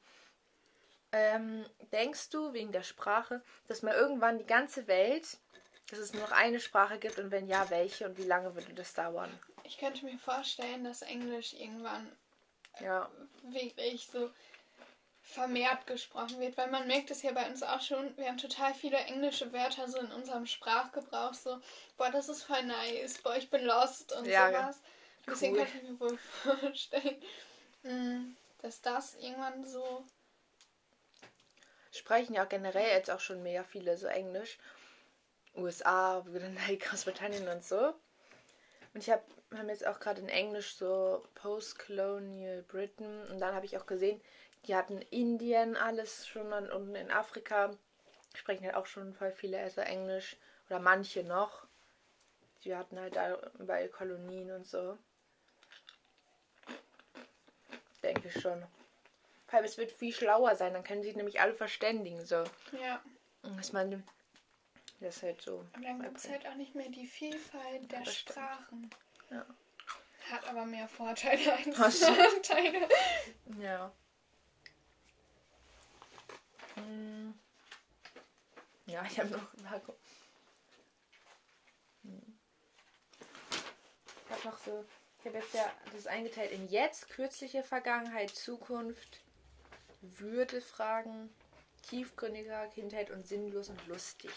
Ähm, 1.11 1.65
denkst 1.91 2.31
du, 2.31 2.53
wegen 2.53 2.71
der 2.71 2.85
Sprache, 2.85 3.43
dass 3.67 3.83
mal 3.83 3.93
irgendwann 3.95 4.39
die 4.39 4.47
ganze 4.47 4.87
Welt, 4.87 5.37
dass 5.91 5.99
es 5.99 6.13
nur 6.13 6.23
noch 6.23 6.31
eine 6.31 6.61
Sprache 6.61 6.99
gibt 6.99 7.19
und 7.19 7.33
wenn 7.33 7.49
ja, 7.49 7.69
welche 7.71 8.07
und 8.07 8.19
wie 8.19 8.25
lange 8.25 8.55
würde 8.55 8.73
das 8.73 8.95
dauern? 8.95 9.31
Ich 9.65 9.79
könnte 9.79 10.05
mir 10.05 10.19
vorstellen, 10.19 10.85
dass 10.85 11.03
Englisch 11.03 11.55
irgendwann 11.55 12.11
Ja, 12.81 13.11
wirklich 13.43 14.07
so 14.07 14.31
vermehrt 15.25 15.87
gesprochen 15.87 16.39
wird, 16.39 16.57
weil 16.57 16.71
man 16.71 16.87
merkt 16.87 17.11
es 17.11 17.23
ja 17.23 17.33
bei 17.33 17.47
uns 17.49 17.63
auch 17.63 17.81
schon, 17.81 18.17
wir 18.17 18.27
haben 18.29 18.39
total 18.39 18.75
viele 18.75 18.99
englische 18.99 19.53
Wörter 19.53 19.89
so 19.89 19.99
in 19.99 20.13
unserem 20.13 20.47
Sprachgebrauch, 20.47 21.35
so, 21.35 21.59
boah, 21.97 22.11
das 22.11 22.29
ist 22.29 22.45
voll 22.45 22.63
nice, 22.65 23.19
boah, 23.23 23.37
ich 23.37 23.51
bin 23.51 23.65
lost 23.65 24.13
und 24.13 24.27
Ja, 24.27 24.49
sowas. 24.49 24.83
Deswegen 25.27 25.57
cool. 25.57 25.65
kann 25.65 25.77
ich 25.77 25.83
mir 25.91 26.01
wohl 26.01 26.19
vorstellen, 26.43 27.23
mm, 27.83 28.37
dass 28.61 28.83
das 28.83 29.15
irgendwann 29.15 29.65
so, 29.65 30.05
sprechen 31.91 32.35
ja 32.35 32.45
generell 32.45 32.95
jetzt 32.95 33.11
auch 33.11 33.21
schon 33.21 33.43
mega 33.43 33.65
viele 33.65 33.97
so 33.97 34.07
Englisch. 34.07 34.59
USA, 35.57 36.25
Großbritannien 36.81 37.49
und 37.49 37.65
so. 37.65 37.95
Und 38.93 39.03
ich 39.03 39.11
habe 39.11 39.23
hab 39.57 39.67
jetzt 39.69 39.87
auch 39.87 40.01
gerade 40.01 40.21
in 40.21 40.29
Englisch 40.29 40.75
so 40.75 41.25
Post-Colonial 41.37 42.63
Britain 42.63 43.27
und 43.31 43.39
dann 43.41 43.55
habe 43.55 43.65
ich 43.65 43.79
auch 43.79 43.87
gesehen, 43.87 44.21
die 44.67 44.75
hatten 44.75 44.99
Indien 45.11 45.77
alles 45.77 46.27
schon 46.27 46.53
und 46.53 46.71
unten 46.71 46.95
in 46.95 47.11
Afrika 47.11 47.71
sprechen 48.35 48.65
halt 48.65 48.75
auch 48.75 48.87
schon 48.87 49.15
voll 49.15 49.31
viele 49.33 49.59
also 49.61 49.81
Englisch 49.81 50.37
oder 50.69 50.79
manche 50.81 51.23
noch. 51.23 51.67
Die 52.65 52.75
hatten 52.75 52.99
halt 52.99 53.15
da 53.17 53.39
überall 53.59 53.89
Kolonien 53.89 54.51
und 54.51 54.67
so. 54.67 54.99
Denke 58.03 58.29
ich 58.29 58.41
schon. 58.41 58.63
Vor 59.47 59.59
allem, 59.59 59.65
es 59.67 59.79
wird 59.79 59.93
viel 59.93 60.13
schlauer 60.13 60.57
sein, 60.57 60.73
dann 60.73 60.85
können 60.85 61.03
sich 61.03 61.15
nämlich 61.17 61.41
alle 61.41 61.55
verständigen. 61.55 62.25
So. 62.27 62.45
ja, 62.73 63.01
Und 63.43 63.57
Dass 63.59 63.73
man 63.73 64.03
das 65.01 65.23
halt 65.23 65.41
so. 65.43 65.65
und 65.75 65.85
dann 65.85 66.01
gibt 66.03 66.17
es 66.19 66.29
halt 66.29 66.47
auch 66.47 66.55
nicht 66.55 66.75
mehr 66.75 66.89
die 66.89 67.07
Vielfalt 67.07 67.91
der 67.93 68.01
Das 68.01 68.15
stimmt. 68.15 68.39
Sprachen. 68.39 68.91
Ja. 69.31 69.47
Hat 70.31 70.49
aber 70.49 70.65
mehr 70.65 70.89
Vorteile 70.89 71.53
als. 71.53 72.01
Nachteile. 72.01 72.89
Ja. 73.61 73.93
Hm. 76.75 77.35
Ja, 78.87 79.05
ich 79.05 79.19
habe 79.19 79.31
noch. 79.31 79.55
Marco. 79.63 79.95
Hm. 82.03 82.39
Ich 84.27 84.31
habe 84.31 84.49
noch 84.49 84.59
so. 84.59 84.85
Ich 85.21 85.27
habe 85.27 85.39
jetzt 85.39 85.55
ja 85.55 85.73
das 85.95 86.07
eingeteilt 86.07 86.53
in 86.53 86.69
jetzt, 86.69 87.09
kürzliche 87.09 87.63
Vergangenheit, 87.63 88.31
Zukunft, 88.31 89.21
Würde 90.03 90.61
Fragen, 90.61 91.35
tiefgründiger 91.89 92.67
Kindheit 92.69 93.11
und 93.11 93.27
sinnlos 93.27 93.71
und 93.71 93.87
lustig. 93.87 94.31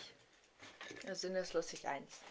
Ja, 1.05 1.13
sinnlos 1.13 1.51
lustig 1.53 1.87
eins. 1.87 2.21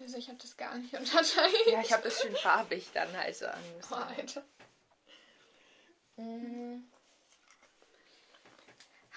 Also 0.00 0.16
ich 0.16 0.28
habe 0.28 0.38
das 0.38 0.56
gar 0.56 0.76
nicht 0.78 0.94
unterteilt. 0.98 1.66
Ja, 1.66 1.80
ich 1.80 1.92
habe 1.92 2.02
das 2.02 2.20
schön 2.20 2.34
farbig 2.34 2.90
dann 2.94 3.16
halt 3.16 3.36
so 3.36 3.46
angemessen. 3.46 3.88
Boah, 3.88 4.06
Alter. 4.16 4.44
Mhm. 6.16 6.90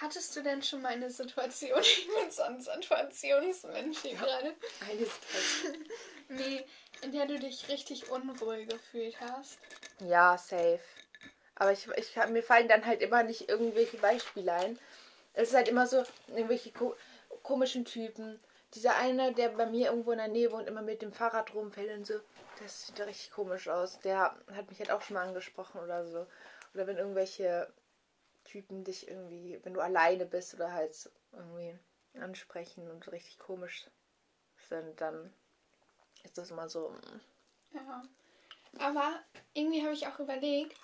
Hattest 0.04 0.36
du 0.36 0.42
denn 0.42 0.62
schon 0.62 0.82
mal 0.82 0.92
eine 0.92 1.08
Situation, 1.08 1.78
ich 1.80 2.06
bin 2.06 2.30
so 2.30 2.42
ein 2.42 2.60
Situationsmensch 2.60 4.00
hier 4.02 4.16
gerade, 4.16 4.54
Eine 4.86 5.06
Situation. 5.06 5.88
nee, 6.28 6.62
in 7.00 7.12
der 7.12 7.24
du 7.24 7.38
dich 7.38 7.70
richtig 7.70 8.10
unwohl 8.10 8.66
gefühlt 8.66 9.18
hast? 9.20 9.58
Ja, 10.00 10.36
safe. 10.36 10.80
Aber 11.54 11.72
ich, 11.72 11.88
ich, 11.96 12.14
mir 12.28 12.42
fallen 12.42 12.68
dann 12.68 12.84
halt 12.84 13.00
immer 13.00 13.22
nicht 13.22 13.48
irgendwelche 13.48 13.96
Beispiele 13.96 14.52
ein. 14.52 14.78
Es 15.32 15.48
ist 15.48 15.54
halt 15.54 15.68
immer 15.68 15.86
so 15.86 16.04
irgendwelche 16.28 16.70
ko 16.72 16.94
komischen 17.42 17.86
Typen. 17.86 18.38
Dieser 18.74 18.96
eine, 18.96 19.32
der 19.32 19.50
bei 19.50 19.64
mir 19.64 19.86
irgendwo 19.86 20.12
in 20.12 20.18
der 20.18 20.28
Nähe 20.28 20.52
wohnt, 20.52 20.68
immer 20.68 20.82
mit 20.82 21.00
dem 21.00 21.14
Fahrrad 21.14 21.54
rumfällt 21.54 21.96
und 21.96 22.06
so. 22.06 22.20
Das 22.60 22.86
sieht 22.86 22.98
doch 22.98 23.06
richtig 23.06 23.30
komisch 23.30 23.68
aus. 23.68 24.00
Der 24.00 24.36
hat 24.52 24.68
mich 24.68 24.80
halt 24.80 24.90
auch 24.90 25.00
schon 25.00 25.14
mal 25.14 25.26
angesprochen 25.26 25.80
oder 25.80 26.04
so. 26.04 26.26
Oder 26.74 26.86
wenn 26.86 26.98
irgendwelche 26.98 27.72
Typen 28.54 28.84
dich 28.84 29.08
irgendwie, 29.08 29.58
wenn 29.64 29.74
du 29.74 29.80
alleine 29.80 30.26
bist 30.26 30.54
oder 30.54 30.72
halt 30.72 30.94
so 30.94 31.10
irgendwie 31.32 31.76
ansprechen 32.20 32.88
und 32.88 33.10
richtig 33.10 33.40
komisch 33.40 33.86
sind, 34.68 35.00
dann 35.00 35.34
ist 36.22 36.38
das 36.38 36.52
immer 36.52 36.68
so. 36.68 36.90
mm. 36.90 37.20
Ja. 37.76 38.04
Aber 38.78 39.18
irgendwie 39.54 39.82
habe 39.82 39.92
ich 39.92 40.06
auch 40.06 40.20
überlegt, 40.20 40.76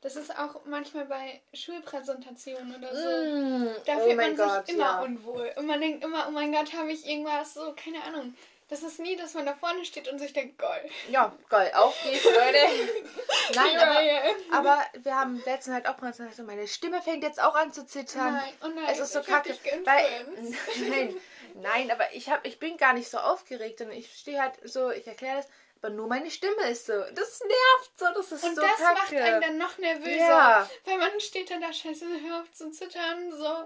das 0.00 0.16
ist 0.16 0.34
auch 0.38 0.64
manchmal 0.64 1.04
bei 1.04 1.42
Schulpräsentationen 1.52 2.74
oder 2.74 2.88
so. 2.94 3.08
Mm, 3.08 3.74
Da 3.84 3.96
oh 3.98 4.00
fühlt 4.00 4.16
mein 4.16 4.34
man 4.34 4.48
Gott, 4.48 4.66
sich 4.66 4.74
immer 4.74 4.84
ja. 4.84 5.02
unwohl. 5.02 5.52
Und 5.56 5.66
man 5.66 5.78
denkt 5.78 6.02
immer, 6.02 6.26
oh 6.26 6.30
mein 6.30 6.52
Gott, 6.52 6.72
habe 6.72 6.90
ich 6.90 7.06
irgendwas 7.06 7.52
so, 7.52 7.74
keine 7.76 8.02
Ahnung. 8.02 8.34
Das 8.70 8.82
ist 8.84 9.00
nie, 9.00 9.16
dass 9.16 9.34
man 9.34 9.44
da 9.46 9.54
vorne 9.54 9.84
steht 9.84 10.06
und 10.08 10.18
sich 10.20 10.32
denkt, 10.32 10.56
geil. 10.58 10.88
Ja, 11.08 11.36
geil, 11.48 11.72
auf 11.74 11.94
geht's, 12.04 12.24
Leute. 12.24 12.56
Nein, 13.54 13.76
aber, 13.78 14.56
aber 14.56 14.86
wir 15.02 15.16
haben 15.16 15.42
letztens 15.44 15.74
halt 15.74 15.88
auch 15.88 16.00
mal 16.00 16.12
gesagt, 16.12 16.36
so, 16.36 16.44
meine 16.44 16.68
Stimme 16.68 17.02
fängt 17.02 17.24
jetzt 17.24 17.42
auch 17.42 17.56
an 17.56 17.72
zu 17.72 17.84
zittern. 17.84 18.32
Nein, 18.34 18.52
oh 18.62 18.68
nein, 18.68 18.84
es 18.88 19.00
ist 19.00 19.12
so 19.12 19.22
kacke. 19.22 19.58
Weil, 19.84 20.26
nein, 20.88 21.16
nein, 21.54 21.90
aber 21.90 22.12
ich, 22.14 22.30
hab, 22.30 22.46
ich 22.46 22.60
bin 22.60 22.76
gar 22.76 22.92
nicht 22.92 23.10
so 23.10 23.18
aufgeregt 23.18 23.80
und 23.80 23.90
ich 23.90 24.14
stehe 24.16 24.40
halt 24.40 24.54
so, 24.62 24.90
ich 24.90 25.04
erkläre 25.06 25.38
das, 25.38 25.48
aber 25.82 25.90
nur 25.90 26.06
meine 26.06 26.30
Stimme 26.30 26.68
ist 26.70 26.86
so. 26.86 26.92
Das 26.92 27.40
nervt 27.40 27.92
so, 27.98 28.06
das 28.14 28.30
ist 28.30 28.44
Und 28.44 28.54
so 28.54 28.62
das 28.62 28.76
kacke. 28.76 28.94
macht 28.94 29.14
einen 29.14 29.40
dann 29.40 29.58
noch 29.58 29.78
nervöser. 29.78 30.16
Ja. 30.16 30.70
Weil 30.84 30.98
man 30.98 31.18
steht 31.18 31.50
dann 31.50 31.60
da, 31.60 31.72
scheiße, 31.72 32.04
hör 32.28 32.40
auf 32.42 32.52
zu 32.52 32.70
zittern, 32.70 33.32
so. 33.32 33.64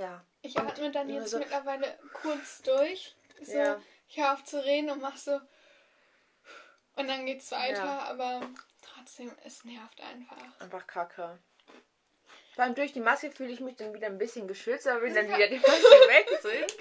ja. 0.00 0.24
Ich 0.40 0.56
Und 0.56 0.68
atme 0.68 0.90
dann 0.90 1.08
jetzt 1.10 1.30
so- 1.30 1.38
mittlerweile 1.38 1.98
kurz 2.22 2.62
durch. 2.62 3.14
So, 3.42 3.52
Ja. 3.56 3.80
ich 4.08 4.16
höre 4.18 4.32
auf 4.32 4.44
zu 4.44 4.62
reden 4.64 4.90
und 4.90 5.00
mach 5.00 5.16
so. 5.16 5.40
Und 6.96 7.08
dann 7.08 7.26
geht's 7.26 7.50
weiter, 7.50 7.84
Ja. 7.84 7.98
aber 8.04 8.48
trotzdem, 8.82 9.32
es 9.44 9.64
nervt 9.64 10.00
einfach. 10.00 10.60
Einfach 10.60 10.86
kacke. 10.86 11.38
Vor 12.54 12.62
allem 12.64 12.76
durch 12.76 12.92
die 12.92 13.00
Maske 13.00 13.32
fühle 13.32 13.52
ich 13.52 13.58
mich 13.60 13.74
dann 13.76 13.92
wieder 13.94 14.06
ein 14.06 14.18
bisschen 14.18 14.46
geschützt, 14.46 14.86
aber 14.86 15.02
wenn 15.02 15.14
dann 15.14 15.26
wieder 15.36 15.48
die 15.48 15.58
Maske 15.58 15.72
weg 16.08 16.38
sind. 16.40 16.76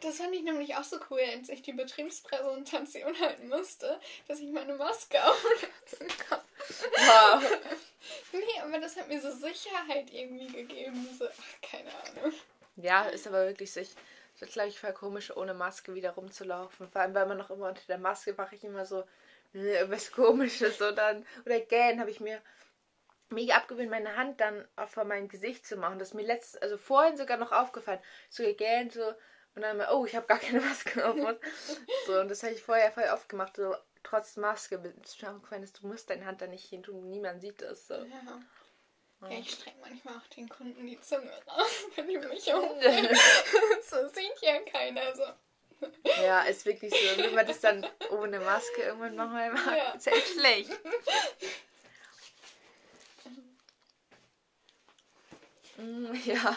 Das 0.00 0.16
fand 0.18 0.34
ich 0.34 0.42
nämlich 0.42 0.74
auch 0.76 0.84
so 0.84 0.98
cool, 1.10 1.20
als 1.20 1.48
ich 1.48 1.62
die 1.62 1.72
Betriebspräsentation 1.72 3.18
halten 3.20 3.48
musste, 3.48 3.98
dass 4.28 4.40
ich 4.40 4.50
meine 4.50 4.74
Maske 4.74 5.24
auflassen 5.24 6.08
kann. 6.28 6.40
Wow. 6.96 7.42
Nee, 8.32 8.60
aber 8.62 8.78
das 8.78 8.96
hat 8.96 9.08
mir 9.08 9.20
so 9.20 9.30
Sicherheit 9.30 10.12
irgendwie 10.12 10.48
gegeben. 10.48 11.08
So, 11.18 11.26
ach, 11.28 11.60
keine 11.70 11.90
Ahnung. 11.94 12.32
Ja, 12.76 13.04
ist 13.04 13.26
aber 13.26 13.46
wirklich 13.46 13.72
so. 13.72 13.80
Ich, 14.36 14.42
es 14.42 14.52
glaube 14.52 14.68
ich, 14.68 14.78
voll 14.78 14.92
komisch, 14.92 15.34
ohne 15.34 15.54
Maske 15.54 15.94
wieder 15.94 16.10
rumzulaufen. 16.10 16.88
Vor 16.88 17.00
allem, 17.00 17.14
weil 17.14 17.26
man 17.26 17.38
noch 17.38 17.50
immer 17.50 17.68
unter 17.68 17.86
der 17.88 17.98
Maske 17.98 18.34
mache 18.36 18.54
ich 18.54 18.64
immer 18.64 18.84
so 18.84 19.04
äh, 19.54 19.78
irgendwas 19.78 20.12
Komisches. 20.12 20.78
Dann, 20.78 21.26
oder 21.44 21.60
gähnen 21.60 22.00
habe 22.00 22.10
ich 22.10 22.20
mir 22.20 22.40
mega 23.30 23.56
abgewöhnt, 23.56 23.90
meine 23.90 24.16
Hand 24.16 24.40
dann 24.40 24.66
auch 24.76 24.88
vor 24.88 25.04
mein 25.04 25.28
Gesicht 25.28 25.66
zu 25.66 25.76
machen. 25.76 25.98
Das 25.98 26.08
ist 26.08 26.14
mir 26.14 26.26
letztes, 26.26 26.60
also 26.60 26.76
vorhin 26.76 27.16
sogar 27.16 27.38
noch 27.38 27.52
aufgefallen. 27.52 28.00
So 28.28 28.42
gegähnt, 28.42 28.92
so. 28.92 29.14
Und 29.54 29.62
dann 29.62 29.78
mal, 29.78 29.88
oh, 29.90 30.04
ich 30.04 30.14
habe 30.14 30.26
gar 30.26 30.38
keine 30.38 30.60
Maske 30.66 31.08
auf. 31.08 31.16
Und 31.16 31.38
so, 32.06 32.20
und 32.20 32.30
das 32.30 32.42
habe 32.42 32.52
ich 32.52 32.62
vorher 32.62 32.92
voll 32.92 33.08
oft 33.12 33.28
gemacht. 33.30 33.56
So, 33.56 33.74
trotz 34.02 34.36
Maske. 34.36 34.76
Ist 35.02 35.22
mir 35.22 35.30
aufgefallen, 35.30 35.66
du 35.80 35.86
musst 35.86 36.10
deine 36.10 36.26
Hand 36.26 36.42
da 36.42 36.46
nicht 36.46 36.68
hin 36.68 36.82
tun. 36.82 37.08
Niemand 37.08 37.40
sieht 37.40 37.62
das. 37.62 37.86
So. 37.86 37.94
Ja. 37.94 38.40
Ja. 39.22 39.30
Ich 39.30 39.50
strecke 39.50 39.78
manchmal 39.80 40.16
auch 40.16 40.26
den 40.28 40.48
Kunden 40.48 40.86
die 40.86 41.00
Zunge 41.00 41.32
raus, 41.46 41.86
wenn 41.96 42.08
die 42.08 42.18
mich 42.18 42.46
umdrehen. 42.54 43.08
so 43.82 44.08
sieht 44.08 44.40
ja 44.42 44.60
keiner 44.60 45.14
so. 45.14 45.24
Ja, 46.22 46.42
ist 46.42 46.64
wirklich 46.64 46.90
so. 46.90 47.22
Wenn 47.22 47.34
man 47.34 47.46
das 47.46 47.60
dann 47.60 47.86
ohne 48.10 48.40
Maske 48.40 48.82
irgendwann 48.82 49.14
nochmal 49.14 49.52
macht, 49.52 49.76
ja. 49.76 49.92
ist 49.92 50.06
echt 50.06 50.28
schlecht. 50.28 50.70
Mm, 55.76 56.14
ja. 56.24 56.56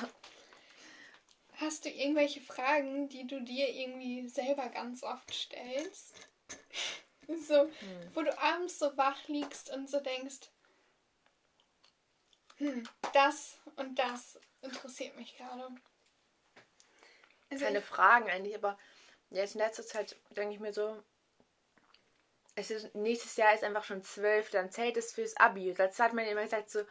Hast 1.55 1.83
du 1.83 1.89
irgendwelche 1.89 2.39
Fragen, 2.39 3.09
die 3.09 3.27
du 3.27 3.41
dir 3.41 3.67
irgendwie 3.67 4.29
selber 4.29 4.69
ganz 4.69 5.03
oft 5.03 5.33
stellst? 5.33 6.15
So, 7.27 7.63
hm. 7.63 7.71
wo 8.13 8.21
du 8.21 8.37
abends 8.39 8.79
so 8.79 8.95
wach 8.95 9.27
liegst 9.27 9.69
und 9.71 9.89
so 9.89 9.99
denkst, 9.99 10.49
hm, 12.59 12.83
das 13.13 13.57
und 13.75 13.97
das 13.97 14.39
interessiert 14.61 15.17
mich 15.17 15.35
gerade. 15.35 15.69
Also 17.49 17.65
Keine 17.65 17.81
Fragen 17.81 18.29
eigentlich, 18.29 18.55
aber 18.55 18.77
jetzt 19.31 19.55
in 19.55 19.61
letzter 19.61 19.83
Zeit 19.83 20.15
denke 20.29 20.53
ich 20.53 20.59
mir 20.59 20.73
so, 20.73 21.01
es 22.55 22.71
ist, 22.71 22.93
nächstes 22.93 23.37
Jahr 23.37 23.53
ist 23.53 23.63
einfach 23.63 23.83
schon 23.83 24.03
zwölf, 24.03 24.49
dann 24.49 24.71
zählt 24.71 24.97
es 24.97 25.13
fürs 25.13 25.37
Abi. 25.37 25.73
Dazu 25.73 26.03
hat 26.03 26.13
man 26.13 26.25
immer 26.25 26.43
gesagt 26.43 26.69
so, 26.69 26.83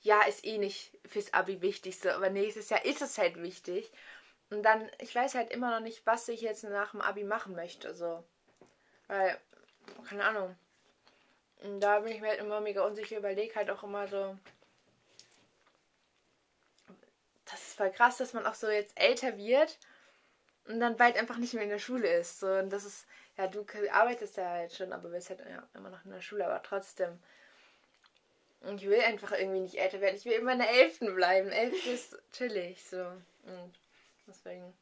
ja, 0.00 0.22
ist 0.22 0.44
eh 0.44 0.58
nicht 0.58 0.96
fürs 1.06 1.32
Abi 1.34 1.60
wichtig, 1.60 1.98
so, 1.98 2.10
aber 2.10 2.30
nächstes 2.30 2.70
Jahr 2.70 2.84
ist 2.84 3.02
es 3.02 3.18
halt 3.18 3.42
wichtig. 3.42 3.90
Und 4.50 4.62
dann, 4.62 4.88
ich 5.00 5.14
weiß 5.14 5.34
halt 5.34 5.50
immer 5.50 5.72
noch 5.72 5.80
nicht, 5.80 6.06
was 6.06 6.28
ich 6.28 6.40
jetzt 6.40 6.62
nach 6.64 6.92
dem 6.92 7.00
Abi 7.00 7.24
machen 7.24 7.56
möchte, 7.56 7.94
so. 7.94 8.22
Weil, 9.08 9.40
keine 10.08 10.24
Ahnung. 10.24 10.56
Und 11.62 11.80
da 11.80 12.00
bin 12.00 12.12
ich 12.12 12.20
mir 12.20 12.28
halt 12.28 12.40
immer 12.40 12.60
mega 12.60 12.84
unsicher, 12.86 13.18
überlege 13.18 13.54
halt 13.56 13.70
auch 13.70 13.82
immer 13.82 14.06
so. 14.06 14.38
Das 17.46 17.60
ist 17.60 17.65
voll 17.76 17.90
krass, 17.90 18.18
dass 18.18 18.32
man 18.32 18.46
auch 18.46 18.54
so 18.54 18.68
jetzt 18.68 18.98
älter 18.98 19.36
wird 19.36 19.78
und 20.66 20.80
dann 20.80 20.96
bald 20.96 21.16
einfach 21.16 21.38
nicht 21.38 21.54
mehr 21.54 21.62
in 21.62 21.68
der 21.68 21.78
Schule 21.78 22.08
ist. 22.08 22.40
So, 22.40 22.48
und 22.48 22.70
das 22.70 22.84
ist, 22.84 23.06
ja, 23.36 23.46
du 23.46 23.64
arbeitest 23.92 24.36
ja 24.36 24.48
halt 24.48 24.72
schon, 24.74 24.92
aber 24.92 25.10
bist 25.10 25.30
halt 25.30 25.40
ja, 25.40 25.68
immer 25.74 25.90
noch 25.90 26.04
in 26.04 26.10
der 26.10 26.20
Schule, 26.20 26.46
aber 26.46 26.62
trotzdem. 26.62 27.18
Und 28.60 28.82
ich 28.82 28.88
will 28.88 29.00
einfach 29.00 29.32
irgendwie 29.32 29.60
nicht 29.60 29.78
älter 29.78 30.00
werden. 30.00 30.16
Ich 30.16 30.24
will 30.24 30.32
immer 30.32 30.52
in 30.52 30.58
der 30.58 30.70
Elften 30.70 31.14
bleiben. 31.14 31.50
Elften 31.50 31.92
ist 31.92 32.18
chillig, 32.32 32.82
so. 32.84 32.98
Und 33.44 33.78
deswegen. 34.26 34.76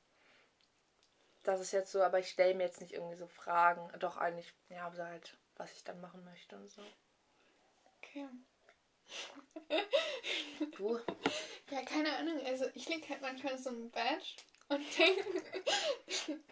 Das 1.42 1.60
ist 1.60 1.72
jetzt 1.72 1.92
so, 1.92 2.02
aber 2.02 2.18
ich 2.18 2.30
stelle 2.30 2.54
mir 2.54 2.64
jetzt 2.64 2.80
nicht 2.80 2.94
irgendwie 2.94 3.16
so 3.16 3.26
Fragen. 3.26 3.92
Doch 3.98 4.16
eigentlich, 4.16 4.54
ja, 4.70 4.86
aber 4.86 5.04
halt, 5.04 5.36
was 5.56 5.72
ich 5.72 5.84
dann 5.84 6.00
machen 6.00 6.24
möchte 6.24 6.56
und 6.56 6.70
so. 6.70 6.82
Okay. 7.98 8.26
Du? 10.76 10.98
Ja, 11.70 11.82
keine 11.82 12.16
Ahnung. 12.16 12.40
Also 12.44 12.66
ich 12.74 12.88
liege 12.88 13.08
halt 13.08 13.22
manchmal 13.22 13.58
so 13.58 13.70
im 13.70 13.90
Bett 13.90 14.36
und 14.68 14.80
denke 14.98 15.24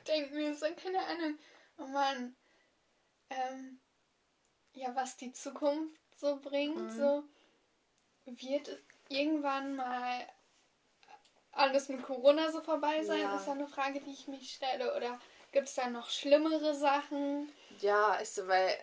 denk 0.07 0.33
mir 0.33 0.55
so, 0.55 0.67
keine 0.75 1.05
Ahnung, 1.07 1.39
oh 1.79 1.87
Mann, 1.87 2.37
ähm, 3.31 3.81
ja, 4.75 4.95
was 4.95 5.17
die 5.17 5.33
Zukunft 5.33 6.01
so 6.17 6.39
bringt, 6.41 6.77
mhm. 6.77 6.91
so 6.91 7.25
wird 8.25 8.83
irgendwann 9.09 9.77
mal 9.77 10.27
alles 11.53 11.89
mit 11.89 12.03
Corona 12.03 12.51
so 12.51 12.63
vorbei 12.63 13.03
sein, 13.05 13.21
ja. 13.21 13.37
ist 13.37 13.47
ja 13.47 13.53
eine 13.53 13.69
Frage, 13.69 14.01
die 14.01 14.13
ich 14.13 14.27
mich 14.29 14.55
stelle. 14.55 14.97
Oder 14.97 15.21
gibt 15.53 15.69
es 15.69 15.75
da 15.75 15.89
noch 15.89 16.09
schlimmere 16.09 16.75
Sachen? 16.75 17.53
Ja, 17.81 18.15
ist 18.15 18.37
so, 18.37 18.49
weil 18.49 18.75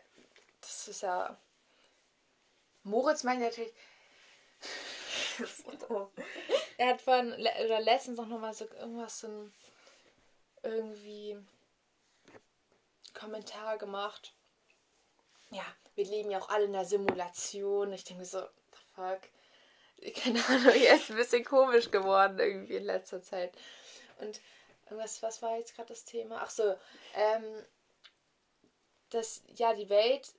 das 0.62 0.88
ist 0.88 1.02
ja. 1.02 1.38
Moritz 2.84 3.24
meint 3.24 3.42
natürlich. 3.42 3.74
Er 6.78 6.88
hat 6.88 7.02
von 7.02 7.34
oder 7.34 7.80
letztens 7.80 8.18
noch 8.18 8.28
mal 8.28 8.54
so 8.54 8.66
irgendwas 8.80 9.20
so 9.20 9.50
irgendwie 10.64 11.38
Kommentar 13.14 13.78
gemacht. 13.78 14.34
Ja, 15.52 15.66
wir 15.96 16.06
leben 16.06 16.32
ja 16.32 16.40
auch 16.40 16.50
alle 16.50 16.66
in 16.66 16.74
der 16.74 16.86
Simulation. 16.86 17.92
Ich 17.94 18.04
denke 18.04 18.26
so, 18.26 18.42
the 18.42 18.80
fuck 18.96 19.22
keine 20.16 20.44
Ahnung, 20.48 20.74
er 20.76 20.96
ist 20.96 21.10
ein 21.10 21.18
bisschen 21.18 21.44
komisch 21.44 21.92
geworden 21.92 22.40
irgendwie 22.40 22.76
in 22.76 22.86
letzter 22.86 23.22
Zeit. 23.22 23.54
Und 24.20 24.40
was, 24.90 25.22
was 25.22 25.42
war 25.42 25.58
jetzt 25.58 25.76
gerade 25.76 25.90
das 25.90 26.06
Thema? 26.06 26.40
Ach 26.42 26.50
so, 26.50 26.76
ähm, 27.16 27.66
dass 29.10 29.44
ja 29.56 29.74
die 29.74 29.90
Welt 29.90 30.34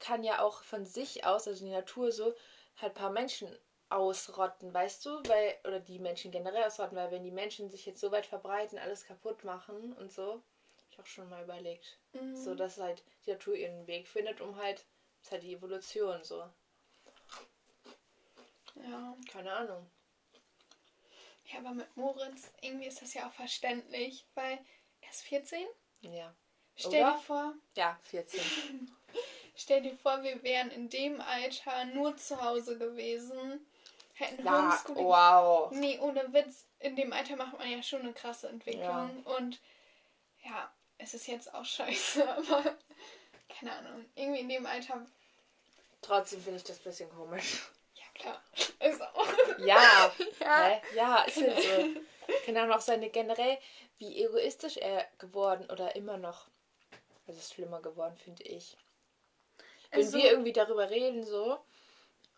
kann 0.00 0.24
ja 0.24 0.40
auch 0.40 0.62
von 0.62 0.84
sich 0.84 1.24
aus, 1.24 1.46
also 1.46 1.64
die 1.64 1.70
Natur 1.70 2.12
so, 2.12 2.34
halt 2.76 2.92
ein 2.92 2.94
paar 2.94 3.10
Menschen 3.10 3.56
ausrotten, 3.88 4.72
weißt 4.72 5.04
du? 5.06 5.10
Weil, 5.28 5.56
oder 5.64 5.80
die 5.80 5.98
Menschen 5.98 6.30
generell 6.30 6.64
ausrotten, 6.64 6.96
weil 6.96 7.10
wenn 7.10 7.24
die 7.24 7.30
Menschen 7.30 7.70
sich 7.70 7.86
jetzt 7.86 8.00
so 8.00 8.10
weit 8.10 8.26
verbreiten, 8.26 8.78
alles 8.78 9.06
kaputt 9.06 9.44
machen 9.44 9.92
und 9.94 10.12
so, 10.12 10.42
ich 10.90 10.98
auch 10.98 11.06
schon 11.06 11.28
mal 11.28 11.44
überlegt. 11.44 11.98
Mhm. 12.12 12.36
So, 12.36 12.54
dass 12.54 12.78
halt 12.78 13.02
die 13.26 13.32
Natur 13.32 13.54
ihren 13.54 13.86
Weg 13.86 14.08
findet, 14.08 14.40
um 14.40 14.56
halt, 14.56 14.78
das 15.18 15.26
ist 15.26 15.32
halt 15.32 15.42
die 15.42 15.54
Evolution 15.54 16.22
so. 16.22 16.48
Ja. 18.76 19.16
Keine 19.30 19.52
Ahnung. 19.52 19.90
Ja, 21.46 21.58
aber 21.58 21.72
mit 21.72 21.96
Moritz, 21.96 22.50
irgendwie 22.62 22.86
ist 22.86 23.02
das 23.02 23.14
ja 23.14 23.28
auch 23.28 23.32
verständlich, 23.32 24.26
weil 24.34 24.58
er 25.00 25.10
ist 25.10 25.22
14. 25.22 25.66
Ja. 26.00 26.34
Stell 26.76 27.02
Oder? 27.02 27.12
dir 27.12 27.18
vor. 27.18 27.54
Ja, 27.76 27.98
14. 28.04 28.40
Stell 29.56 29.82
dir 29.82 29.96
vor, 29.96 30.22
wir 30.22 30.42
wären 30.42 30.70
in 30.70 30.88
dem 30.88 31.20
Alter 31.20 31.84
nur 31.86 32.16
zu 32.16 32.42
Hause 32.42 32.76
gewesen. 32.76 33.64
Hätten 34.14 34.44
ja, 34.44 34.62
Homeschooling. 34.62 35.04
Wow. 35.04 35.70
Nee, 35.72 35.98
ohne 35.98 36.32
Witz. 36.32 36.66
In 36.78 36.96
dem 36.96 37.12
Alter 37.12 37.36
macht 37.36 37.58
man 37.58 37.70
ja 37.70 37.82
schon 37.82 38.00
eine 38.00 38.12
krasse 38.12 38.48
Entwicklung. 38.48 38.82
Ja. 39.24 39.36
Und 39.36 39.60
ja, 40.44 40.72
es 40.98 41.14
ist 41.14 41.26
jetzt 41.26 41.52
auch 41.52 41.64
scheiße, 41.64 42.28
aber 42.36 42.76
keine 43.48 43.72
Ahnung. 43.72 44.04
Irgendwie 44.14 44.40
in 44.40 44.48
dem 44.48 44.66
Alter. 44.66 45.04
Trotzdem 46.00 46.40
finde 46.40 46.58
ich 46.58 46.64
das 46.64 46.78
ein 46.78 46.84
bisschen 46.84 47.10
komisch. 47.10 47.62
Klar. 48.14 48.40
Ist 48.80 49.02
auch. 49.02 49.26
Ja. 49.58 50.12
ja. 50.40 50.80
Ja, 50.94 51.22
ist 51.22 51.36
ja 51.36 51.54
so. 51.54 52.00
Keine 52.44 52.62
Ahnung, 52.62 52.76
auch 52.76 52.80
seine 52.80 53.08
generell, 53.10 53.58
wie 53.98 54.24
egoistisch 54.24 54.76
er 54.76 55.06
geworden 55.18 55.68
oder 55.70 55.94
immer 55.96 56.16
noch. 56.16 56.46
Also 57.26 57.40
ist 57.40 57.54
schlimmer 57.54 57.80
geworden, 57.80 58.16
finde 58.16 58.42
ich. 58.42 58.76
Wenn 59.90 60.00
also, 60.00 60.18
wir 60.18 60.30
irgendwie 60.30 60.52
darüber 60.52 60.90
reden, 60.90 61.24
so, 61.24 61.58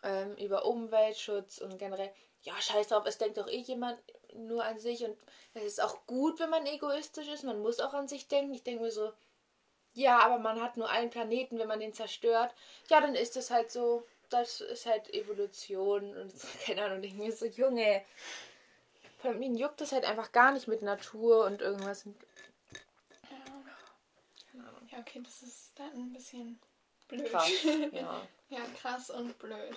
ähm, 0.03 0.35
über 0.35 0.65
Umweltschutz 0.65 1.57
und 1.59 1.77
generell, 1.77 2.11
ja, 2.43 2.53
scheiß 2.59 2.87
drauf, 2.89 3.05
es 3.05 3.17
denkt 3.17 3.37
doch 3.37 3.47
eh 3.47 3.59
jemand 3.59 3.99
nur 4.33 4.63
an 4.63 4.79
sich 4.79 5.03
und 5.03 5.17
es 5.53 5.63
ist 5.63 5.81
auch 5.81 6.05
gut, 6.05 6.39
wenn 6.39 6.49
man 6.49 6.65
egoistisch 6.65 7.27
ist, 7.27 7.43
man 7.43 7.59
muss 7.59 7.79
auch 7.79 7.93
an 7.93 8.07
sich 8.07 8.27
denken. 8.27 8.53
Ich 8.53 8.63
denke 8.63 8.83
mir 8.83 8.91
so, 8.91 9.11
ja, 9.93 10.19
aber 10.19 10.37
man 10.37 10.61
hat 10.61 10.77
nur 10.77 10.89
einen 10.89 11.09
Planeten, 11.09 11.57
wenn 11.57 11.67
man 11.67 11.79
den 11.79 11.93
zerstört, 11.93 12.53
ja, 12.89 13.01
dann 13.01 13.15
ist 13.15 13.35
es 13.35 13.49
halt 13.49 13.71
so, 13.71 14.05
das 14.29 14.61
ist 14.61 14.85
halt 14.85 15.13
Evolution 15.13 16.15
und 16.15 16.33
keine 16.65 16.83
Ahnung, 16.83 17.03
ich 17.03 17.13
mir 17.13 17.31
so, 17.31 17.45
Junge. 17.45 18.03
Von 19.19 19.39
mir 19.39 19.49
juckt 19.49 19.81
das 19.81 19.91
halt 19.91 20.05
einfach 20.05 20.31
gar 20.31 20.51
nicht 20.51 20.67
mit 20.67 20.83
Natur 20.83 21.45
und 21.45 21.61
irgendwas. 21.61 22.05
Ja. 22.05 22.11
Ja, 24.91 24.99
okay, 24.99 25.21
das 25.23 25.41
ist 25.41 25.71
dann 25.75 25.91
ein 25.93 26.13
bisschen 26.13 26.59
blöd. 27.07 27.25
Krass, 27.25 27.51
ja. 27.91 28.27
ja, 28.49 28.59
krass 28.81 29.09
und 29.09 29.37
blöd. 29.39 29.75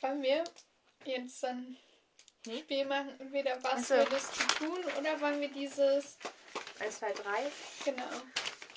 Wollen 0.00 0.22
wir 0.22 0.44
jetzt 1.04 1.42
dann 1.42 1.76
hm? 2.46 2.58
Spiel 2.58 2.84
machen, 2.86 3.18
entweder 3.20 3.62
was 3.62 3.90
also. 3.90 3.94
würdest 3.94 4.36
du 4.36 4.66
tun 4.66 4.84
oder 4.98 5.20
wollen 5.20 5.40
wir 5.40 5.48
dieses 5.48 6.18
1, 6.80 6.98
2, 6.98 7.12
3? 7.12 7.52
Genau. 7.84 8.08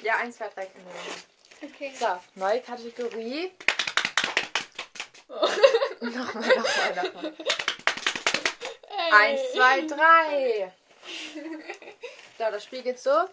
Ja, 0.02 0.18
1, 0.18 0.38
2, 0.38 0.50
3 0.50 0.66
können 0.68 0.86
wir 0.86 0.94
machen. 0.94 1.24
Okay. 1.62 1.94
So, 1.98 2.20
neue 2.36 2.62
Kategorie. 2.62 3.52
Oh. 5.28 5.50
nochmal, 6.02 6.56
nochmal, 6.56 6.96
nochmal. 6.96 7.34
Eins, 9.12 9.42
zwei, 9.54 9.82
drei. 9.82 10.74
So, 12.38 12.44
das 12.52 12.66
Spiel 12.66 12.82
geht 12.82 13.00
so. 13.00 13.30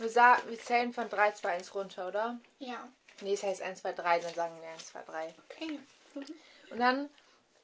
Wir, 0.00 0.14
wir 0.48 0.58
zählen 0.58 0.92
von 0.92 1.08
3, 1.08 1.32
2, 1.32 1.48
1 1.48 1.74
runter, 1.74 2.08
oder? 2.08 2.38
Ja. 2.58 2.88
Nee, 3.20 3.34
es 3.34 3.42
heißt 3.42 3.62
1, 3.62 3.80
2, 3.82 3.92
3, 3.92 4.18
dann 4.20 4.34
sagen 4.34 4.60
wir 4.60 4.68
1, 4.68 4.86
2, 4.86 5.02
3. 5.02 5.34
Okay. 5.50 5.78
Und 6.70 6.78
dann 6.78 7.10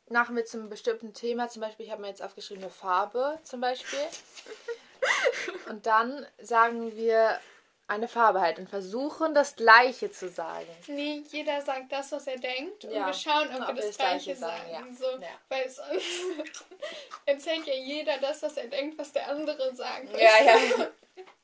machen 0.08 0.36
wir 0.36 0.44
zum 0.44 0.68
bestimmten 0.68 1.14
Thema, 1.14 1.48
zum 1.48 1.62
Beispiel, 1.62 1.86
ich 1.86 1.92
habe 1.92 2.02
mir 2.02 2.08
jetzt 2.08 2.22
aufgeschrieben 2.22 2.64
eine 2.64 2.72
Farbe, 2.72 3.38
zum 3.42 3.60
Beispiel. 3.60 3.98
Und 5.68 5.86
dann 5.86 6.26
sagen 6.38 6.96
wir 6.96 7.40
eine 7.88 8.08
Farbe 8.08 8.40
halt 8.40 8.58
und 8.58 8.68
versuchen 8.68 9.34
das 9.34 9.54
Gleiche 9.54 10.10
zu 10.10 10.28
sagen. 10.28 10.66
Nee, 10.88 11.22
jeder 11.30 11.60
sagt 11.62 11.92
das, 11.92 12.10
was 12.10 12.26
er 12.26 12.38
denkt 12.38 12.84
und 12.84 12.92
ja. 12.92 13.06
wir 13.06 13.12
schauen, 13.12 13.48
ob, 13.54 13.68
ob 13.68 13.76
wir 13.76 13.82
das, 13.82 13.96
Gleiche, 13.96 14.34
Gleiche 14.34 14.36
sagen. 14.36 14.70
sagen. 14.72 14.96
So, 14.96 15.04
ja. 15.04 15.28
Weil 15.48 15.70
sonst 15.70 16.64
erzählt 17.26 17.66
ja 17.66 17.74
jeder 17.74 18.18
das, 18.18 18.42
was 18.42 18.56
er 18.56 18.66
denkt, 18.66 18.98
was 18.98 19.12
der 19.12 19.28
andere 19.28 19.74
sagt. 19.74 20.12
Ja, 20.12 20.44
ja. 20.44 20.88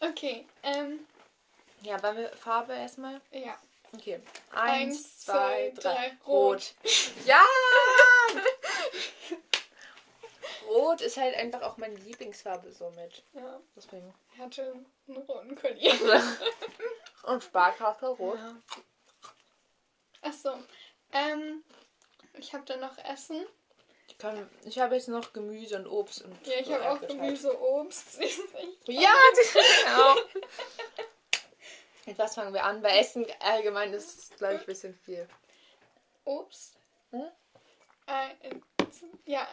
okay, 0.00 0.46
ähm. 0.62 1.06
Ja, 1.82 2.02
wollen 2.02 2.16
wir 2.16 2.28
Farbe 2.30 2.72
erstmal? 2.74 3.20
Ja. 3.30 3.56
Okay. 3.92 4.20
Eins, 4.52 4.96
Eins 4.96 5.18
zwei, 5.20 5.72
zwei, 5.74 5.80
drei. 5.80 6.16
Rot. 6.26 6.74
Rot. 6.74 6.74
Ja! 7.26 7.44
Rot 10.66 11.00
ist 11.00 11.16
halt 11.16 11.34
einfach 11.36 11.62
auch 11.62 11.78
meine 11.78 11.94
Lieblingsfarbe 11.94 12.70
somit. 12.72 13.22
Ja. 13.32 13.60
Deswegen. 13.74 14.12
Er 14.36 14.44
hatte 14.44 14.74
einen 15.06 15.16
roten 15.16 15.54
Collier. 15.56 15.94
Und 17.22 17.42
Sparkasse 17.42 18.08
rot. 18.08 18.38
Ja. 18.38 18.56
Achso. 20.22 20.52
Ähm, 21.12 21.64
Ich 22.34 22.52
habe 22.52 22.64
dann 22.66 22.80
noch 22.80 22.98
Essen. 22.98 23.46
Ich, 24.18 24.22
kann, 24.22 24.50
ich 24.64 24.80
habe 24.80 24.96
jetzt 24.96 25.06
noch 25.06 25.32
Gemüse 25.32 25.76
und 25.76 25.86
Obst. 25.86 26.22
Und 26.22 26.44
Ja, 26.44 26.54
ich 26.58 26.66
so 26.66 26.74
habe 26.74 26.90
auch. 26.90 27.06
Gemüse, 27.06 27.56
Obst. 27.60 28.18
Ja, 28.88 29.12
das 29.36 29.52
genau. 29.84 30.16
Mit 32.04 32.18
was 32.18 32.34
fangen 32.34 32.52
wir 32.52 32.64
an? 32.64 32.82
Bei 32.82 32.98
Essen 32.98 33.24
allgemein 33.38 33.92
ist 33.92 34.18
es, 34.18 34.36
glaube 34.36 34.54
ich, 34.54 34.60
ein 34.62 34.66
bisschen 34.66 34.94
viel. 34.94 35.28
Obst. 36.24 36.74
Hm? 37.12 37.28
Eins, 38.06 39.04
ja, 39.24 39.46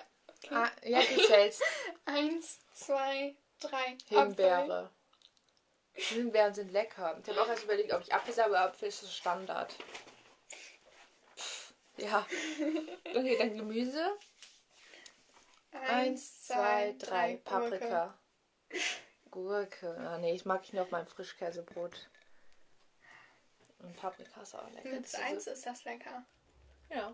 okay. 0.44 0.56
Ah, 0.56 0.72
ja, 0.84 1.00
du 1.00 1.22
zählst. 1.28 1.62
Eins, 2.06 2.58
zwei, 2.74 3.36
drei. 3.60 3.94
Apfel. 3.94 4.18
Himbeere. 4.18 4.90
Himbeeren 5.94 6.54
sind 6.56 6.72
lecker. 6.72 7.20
Ich 7.22 7.30
habe 7.30 7.40
auch 7.44 7.50
erst 7.50 7.66
überlegt, 7.66 7.94
ob 7.94 8.02
ich 8.02 8.12
Apfel 8.12 8.34
sage, 8.34 8.50
aber 8.50 8.62
Apfel 8.72 8.88
ist 8.88 9.02
so 9.02 9.08
Standard. 9.08 9.76
Ja. 11.98 12.28
Okay, 13.06 13.38
dann 13.38 13.56
Gemüse. 13.56 14.18
Eins, 15.82 16.44
zwei, 16.46 16.96
drei. 16.98 17.38
Paprika. 17.44 18.18
Gurke. 19.32 19.96
Ah, 20.00 20.18
nee, 20.18 20.34
ich 20.34 20.46
mag 20.46 20.64
ich 20.64 20.74
nur 20.74 20.84
auf 20.84 20.92
meinem 20.92 21.08
Frischkäsebrot. 21.08 22.10
Und 23.80 23.96
Paprika 23.98 24.42
ist 24.42 24.56
auch 24.56 24.70
lecker. 24.72 24.88
Mit 24.90 25.16
eins 25.16 25.48
ist 25.48 25.66
das 25.66 25.84
lecker. 25.84 26.24
Ja. 26.90 27.14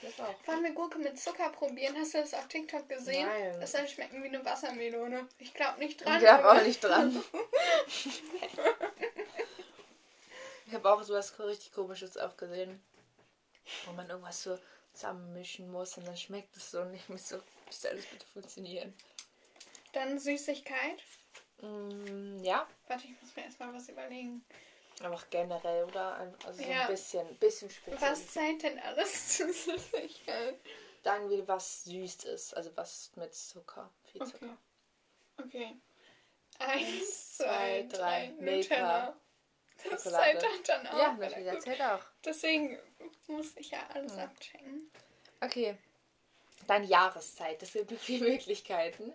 Das 0.00 0.18
auch. 0.20 0.46
Wollen 0.46 0.62
wir 0.64 0.72
Gurke 0.72 0.98
mit 0.98 1.18
Zucker 1.18 1.50
probieren? 1.50 1.96
Hast 1.96 2.14
du 2.14 2.18
das 2.18 2.34
auf 2.34 2.48
TikTok 2.48 2.88
gesehen? 2.88 3.26
Nein. 3.26 3.60
Das 3.60 3.72
soll 3.72 3.86
schmecken 3.88 4.22
wie 4.22 4.28
eine 4.28 4.44
Wassermelone. 4.44 5.28
Ich 5.38 5.52
glaube 5.54 5.78
nicht 5.78 6.00
Ich 6.00 6.06
dran. 6.06 6.18
glaube 6.20 6.44
aber- 6.44 6.60
auch 6.60 6.64
nicht 6.64 6.82
dran. 6.82 7.22
ich 10.66 10.74
habe 10.74 10.90
auch 10.92 11.02
sowas 11.02 11.38
richtig 11.38 11.72
komisches 11.72 12.16
auch 12.16 12.36
gesehen. 12.36 12.82
Wo 13.86 13.92
man 13.92 14.08
irgendwas 14.08 14.42
so 14.42 14.58
zusammenmischen 14.92 15.70
muss 15.70 15.96
und 15.96 16.06
dann 16.06 16.16
schmeckt 16.16 16.56
es 16.56 16.70
so 16.70 16.84
nicht 16.84 17.08
mehr 17.08 17.18
so. 17.18 17.40
Wie 17.72 17.76
soll 17.76 17.96
das 17.96 18.04
bitte 18.06 18.26
funktionieren? 18.26 18.94
Dann 19.92 20.18
Süßigkeit. 20.18 21.02
Mm, 21.62 22.42
ja, 22.42 22.66
Warte, 22.88 23.06
ich 23.06 23.20
muss 23.22 23.34
mir 23.34 23.44
erstmal 23.44 23.72
was 23.72 23.88
überlegen. 23.88 24.44
auch 25.02 25.24
generell, 25.30 25.84
oder? 25.84 26.16
Ein- 26.16 26.34
Also 26.44 26.62
so 26.62 26.68
Ja. 26.68 26.82
ein 26.82 26.86
bisschen, 26.88 27.36
bisschen 27.38 27.70
speziell. 27.70 28.00
Was 28.10 28.26
zählt 28.28 28.62
denn 28.62 28.78
alles 28.80 29.28
zu 29.38 29.52
Süßigkeit? 29.52 30.60
Sagen 31.02 31.30
wir, 31.30 31.48
was 31.48 31.84
süß 31.84 32.24
ist. 32.24 32.54
Also 32.56 32.70
was 32.76 33.10
mit 33.16 33.34
Zucker. 33.34 33.90
Viel 34.04 34.22
Okay. 34.22 34.30
Zucker. 34.32 34.56
Okay. 35.38 35.76
Eins, 36.58 37.36
zwei, 37.38 37.86
drei. 37.90 38.32
Milka. 38.38 39.16
Das 39.90 40.04
Schokolade. 40.04 40.38
zählt 40.38 40.68
dann 40.68 40.86
auch. 40.88 40.98
Ja, 40.98 41.12
natürlich, 41.14 41.50
das 41.52 41.64
zählt 41.64 41.80
auch. 41.82 42.04
Deswegen 42.24 42.78
muss 43.28 43.56
ich 43.56 43.70
ja 43.70 43.84
alles 43.94 44.14
Ja. 44.14 44.24
abchecken. 44.24 44.90
Okay. 45.40 45.76
Dann 46.72 46.84
Jahreszeit. 46.84 47.60
Das 47.60 47.74
gibt 47.74 47.92
viele 48.00 48.30
Möglichkeiten. 48.30 49.12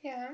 Ja. 0.00 0.30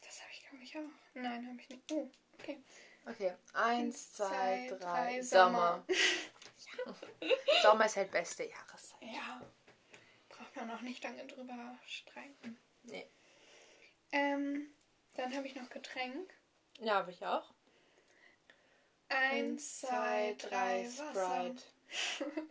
Das 0.00 0.20
habe 0.22 0.30
ich, 0.32 0.48
glaube 0.48 0.62
ich, 0.62 0.78
auch. 0.78 1.14
Nein, 1.14 1.44
habe 1.48 1.60
ich 1.60 1.68
nicht. 1.68 1.90
Oh, 1.90 2.08
okay. 2.34 2.62
Okay, 3.04 3.34
eins, 3.52 4.12
zwei, 4.12 4.28
Zwei, 4.28 4.68
drei. 4.68 4.78
drei, 4.78 5.22
Sommer. 5.22 5.84
Sommer 7.62 7.86
ist 7.86 7.96
halt 7.96 8.12
beste 8.12 8.44
Jahreszeit. 8.44 9.00
Ja. 9.00 9.40
Braucht 10.28 10.54
man 10.54 10.70
auch 10.70 10.82
nicht 10.82 11.02
lange 11.02 11.26
drüber 11.26 11.76
streiten. 11.84 12.56
Nee. 12.84 13.08
Ähm, 14.12 14.72
dann 15.14 15.34
habe 15.34 15.48
ich 15.48 15.56
noch 15.56 15.68
Getränk. 15.68 16.32
Ja, 16.78 16.94
habe 16.94 17.10
ich 17.10 17.26
auch. 17.26 17.52
Eins, 19.08 19.80
zwei, 19.80 20.36
drei. 20.38 20.88
Sprite. 20.88 21.62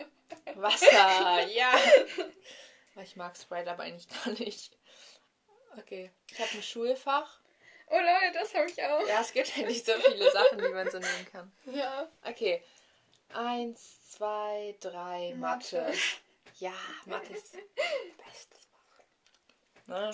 Wasser, 0.56 1.48
ja. 1.50 1.74
Ich 3.02 3.16
mag 3.16 3.38
Sprite 3.38 3.72
aber 3.72 3.84
eigentlich 3.84 4.08
gar 4.10 4.34
nicht. 4.34 4.76
Okay, 5.78 6.12
ich 6.32 6.40
habe 6.40 6.50
ein 6.54 6.64
Schulfach. 6.64 7.40
Oh 7.90 7.96
Leute, 7.96 8.34
das 8.34 8.54
habe 8.56 8.70
ich 8.70 8.82
auch. 8.84 9.08
Ja, 9.08 9.22
es 9.22 9.32
gibt 9.32 9.56
ja 9.56 9.66
nicht 9.66 9.86
so 9.86 9.94
viele 9.94 10.30
Sachen, 10.32 10.58
die 10.58 10.70
man 10.70 10.90
so 10.90 10.98
nehmen 11.00 11.28
kann. 11.32 11.52
Ja. 11.66 12.10
Okay, 12.24 12.62
eins, 13.34 14.12
zwei, 14.12 14.76
drei, 14.80 15.34
Mathe. 15.36 15.82
Mathe. 15.82 15.94
Ja, 16.60 16.74
Mathe 17.06 17.34
ist 17.34 17.54
bestes 18.18 18.66
Fach. 18.72 19.86
Ne? 19.86 20.12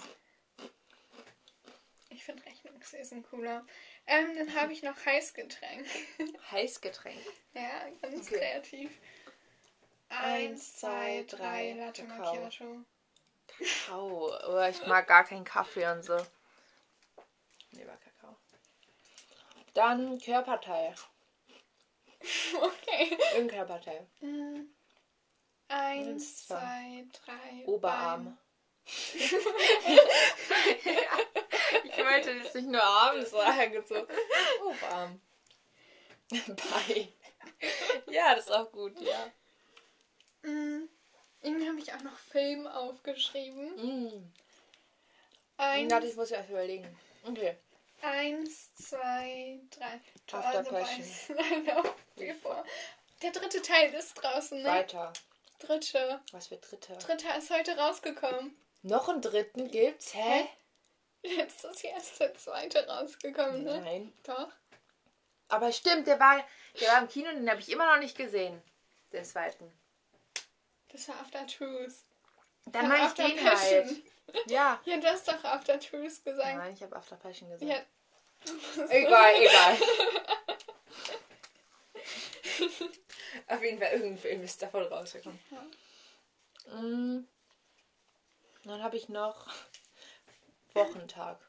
Ich 2.10 2.24
finde 2.26 2.46
Rechnungswesen 2.46 3.24
cooler. 3.24 3.66
Ähm, 4.08 4.36
dann 4.36 4.54
habe 4.56 4.74
ich 4.74 4.84
noch 4.84 5.06
Heißgetränk. 5.06 5.88
Heißgetränk. 6.52 7.22
ja, 7.54 7.90
ganz 8.02 8.28
Okay. 8.28 8.38
kreativ. 8.40 8.92
Eins, 10.22 10.78
zwei, 10.78 11.26
drei, 11.28 11.74
Latte 11.74 12.06
Kakao. 12.06 12.36
Macchiato. 12.36 12.86
Kakao. 13.48 14.32
Oh, 14.48 14.68
ich 14.70 14.86
mag 14.86 15.08
gar 15.08 15.24
keinen 15.24 15.46
Kaffee 15.46 15.86
und 15.92 16.04
so. 16.04 16.18
Lieber 17.72 17.98
Kakao. 17.98 18.36
Dann 19.74 20.20
Körperteil. 20.20 20.96
Okay. 22.54 23.18
Irgendein 23.34 23.48
Körperteil. 23.50 24.08
Mm. 24.22 24.70
Eins, 25.68 26.08
Eins, 26.08 26.48
zwei. 26.48 26.56
zwei, 26.56 27.06
drei. 27.26 27.66
Oberarm. 27.66 28.38
ich 28.86 29.32
wollte 31.98 32.32
jetzt 32.32 32.56
nicht 32.56 32.68
nur 32.68 32.82
Arm 32.82 33.26
sagen, 33.26 33.84
so 33.86 34.08
Oberarm. 34.66 35.22
Bein. 36.30 37.14
Ja, 38.08 38.36
das 38.36 38.46
ist 38.46 38.52
auch 38.52 38.72
gut, 38.72 39.00
ja. 39.02 39.32
Mm. 40.44 40.88
Irgendwie 41.42 41.68
habe 41.68 41.80
ich 41.80 41.92
auch 41.94 42.02
noch 42.02 42.18
Film 42.18 42.68
aufgeschrieben. 42.68 44.32
Eins, 45.58 45.92
Warte, 45.92 46.08
ich 46.08 46.16
muss 46.16 46.32
erst 46.32 46.50
überlegen. 46.50 46.98
Okay. 47.26 47.58
eins 48.02 48.74
zwei, 48.76 49.60
drei. 49.72 50.00
After 50.38 50.58
Also 50.60 50.72
Passion. 50.72 51.02
weiß- 51.04 51.34
Nein, 51.66 51.70
auf 51.78 51.96
vor. 52.42 52.66
Der 53.22 53.32
dritte 53.32 53.62
Teil 53.62 53.94
ist 53.94 54.14
draußen, 54.16 54.62
ne? 54.62 54.68
Weiter. 54.70 55.14
Dritte. 55.60 56.20
Was 56.32 56.48
für 56.48 56.58
dritter? 56.58 56.96
Dritter 56.96 57.38
ist 57.38 57.50
heute 57.50 57.78
rausgekommen. 57.78 58.56
Noch 58.82 59.08
einen 59.08 59.22
dritten 59.22 59.70
gibt's? 59.72 60.14
Hä? 60.14 60.46
Jahr 61.84 61.98
ist 61.98 62.20
der 62.20 62.34
zweite 62.36 62.86
rausgekommen, 62.86 63.64
ne? 63.64 63.80
Nein. 63.82 64.14
Doch. 64.24 64.50
Aber 65.48 65.72
stimmt, 65.72 66.08
der 66.08 66.20
war, 66.20 66.44
der 66.82 66.90
war 66.90 67.02
im 67.02 67.08
Kino, 67.08 67.30
den 67.30 67.50
habe 67.50 67.62
ich 67.62 67.70
immer 67.70 67.86
noch 67.86 68.02
nicht 68.02 68.18
gesehen. 68.18 68.62
Den 69.14 69.24
zweiten. 69.24 69.72
Das 70.94 71.08
war 71.10 71.20
After 71.20 71.46
Truth. 71.48 71.96
Dann 72.68 72.88
meine 72.88 73.00
ich 73.02 73.06
After 73.10 73.28
den 73.28 73.38
Passion. 73.44 73.86
halt. 73.86 74.04
Ja. 74.50 74.80
Ja, 74.86 74.98
du 74.98 75.08
hast 75.08 75.28
doch 75.28 75.44
After 75.44 75.78
Truth 75.80 76.24
gesagt. 76.24 76.56
Nein, 76.58 76.74
ich 76.74 76.82
habe 76.82 76.96
After 76.96 77.18
Passion 77.18 77.50
gesagt. 77.50 77.70
Ja. 77.70 77.82
Egal, 78.90 79.34
egal. 79.42 79.78
Auf 83.48 83.62
jeden 83.64 83.80
Fall, 83.80 83.92
irgendein 83.94 84.18
Film 84.18 84.44
ist 84.44 84.62
davon 84.62 84.84
rausgekommen. 84.84 85.40
Ja. 85.52 86.74
Mm. 86.76 87.28
Dann 88.66 88.82
habe 88.84 88.96
ich 88.96 89.10
noch 89.10 89.48
Wochentag. 90.74 91.40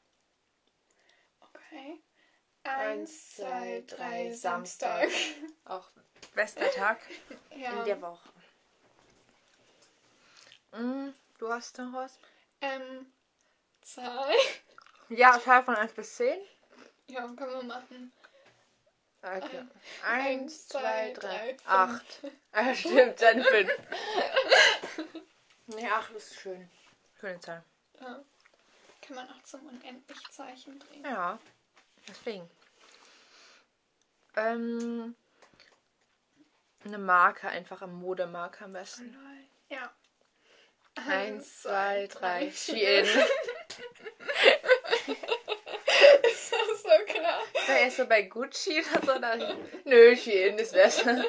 Okay. 1.41 2.01
Eins, 2.65 3.37
zwei, 3.37 3.85
drei, 3.87 4.33
Samstag. 4.33 5.09
Auch 5.65 5.89
bester 6.35 6.71
Tag 6.71 6.99
Ja. 7.57 7.79
in 7.79 7.85
der 7.85 8.01
Woche. 8.01 8.29
Mm, 10.77 11.11
du 11.39 11.53
hast 11.53 11.79
noch 11.79 11.93
was? 11.93 12.19
Ähm, 12.61 13.07
Zahl. 13.83 14.33
Ja, 15.09 15.39
Zahl 15.41 15.63
von 15.65 15.77
1 15.77 15.93
bis 15.93 16.17
10. 16.17 16.39
Ja, 17.09 17.23
können 17.29 17.53
wir 17.53 17.63
machen. 17.63 18.13
Okay. 19.23 19.65
Ein- 20.05 20.41
1, 20.43 20.69
2, 20.69 21.13
3, 21.13 21.47
fünf. 21.49 21.67
8. 21.67 22.21
Ah, 22.53 22.75
stimmt, 22.75 23.21
dann 23.21 23.43
5. 23.43 23.71
Nee, 25.67 25.89
8 25.89 26.13
ist 26.13 26.35
schön. 26.41 26.71
Schöne 27.19 27.41
Zahl. 27.41 27.65
Ja. 28.01 28.23
Kann 29.01 29.17
man 29.17 29.29
auch 29.31 29.43
zum 29.45 29.67
Unendlich-Zeichen 29.67 30.79
drehen. 30.79 31.05
Ja, 31.05 31.39
deswegen. 32.07 32.49
Ähm, 34.37 35.15
eine 36.85 36.99
Marke, 36.99 37.49
einfach 37.49 37.81
am 37.83 37.95
Modemarke 37.99 38.65
am 38.67 38.75
besten. 38.75 39.17
Ja. 39.71 39.91
Eins, 40.97 41.63
zwei, 41.63 42.07
drei, 42.07 42.51
Shein. 42.53 43.05
Ist 46.23 46.53
das 46.53 46.83
so 46.83 47.05
klar? 47.07 47.41
War 47.67 47.79
erst 47.79 47.97
so 47.97 48.07
bei 48.07 48.23
Gucci 48.23 48.81
oder 48.81 49.01
so? 49.15 49.19
Dann, 49.21 49.69
nö, 49.85 50.17
Shein 50.17 50.59
ist 50.59 50.73
besser. 50.73 51.25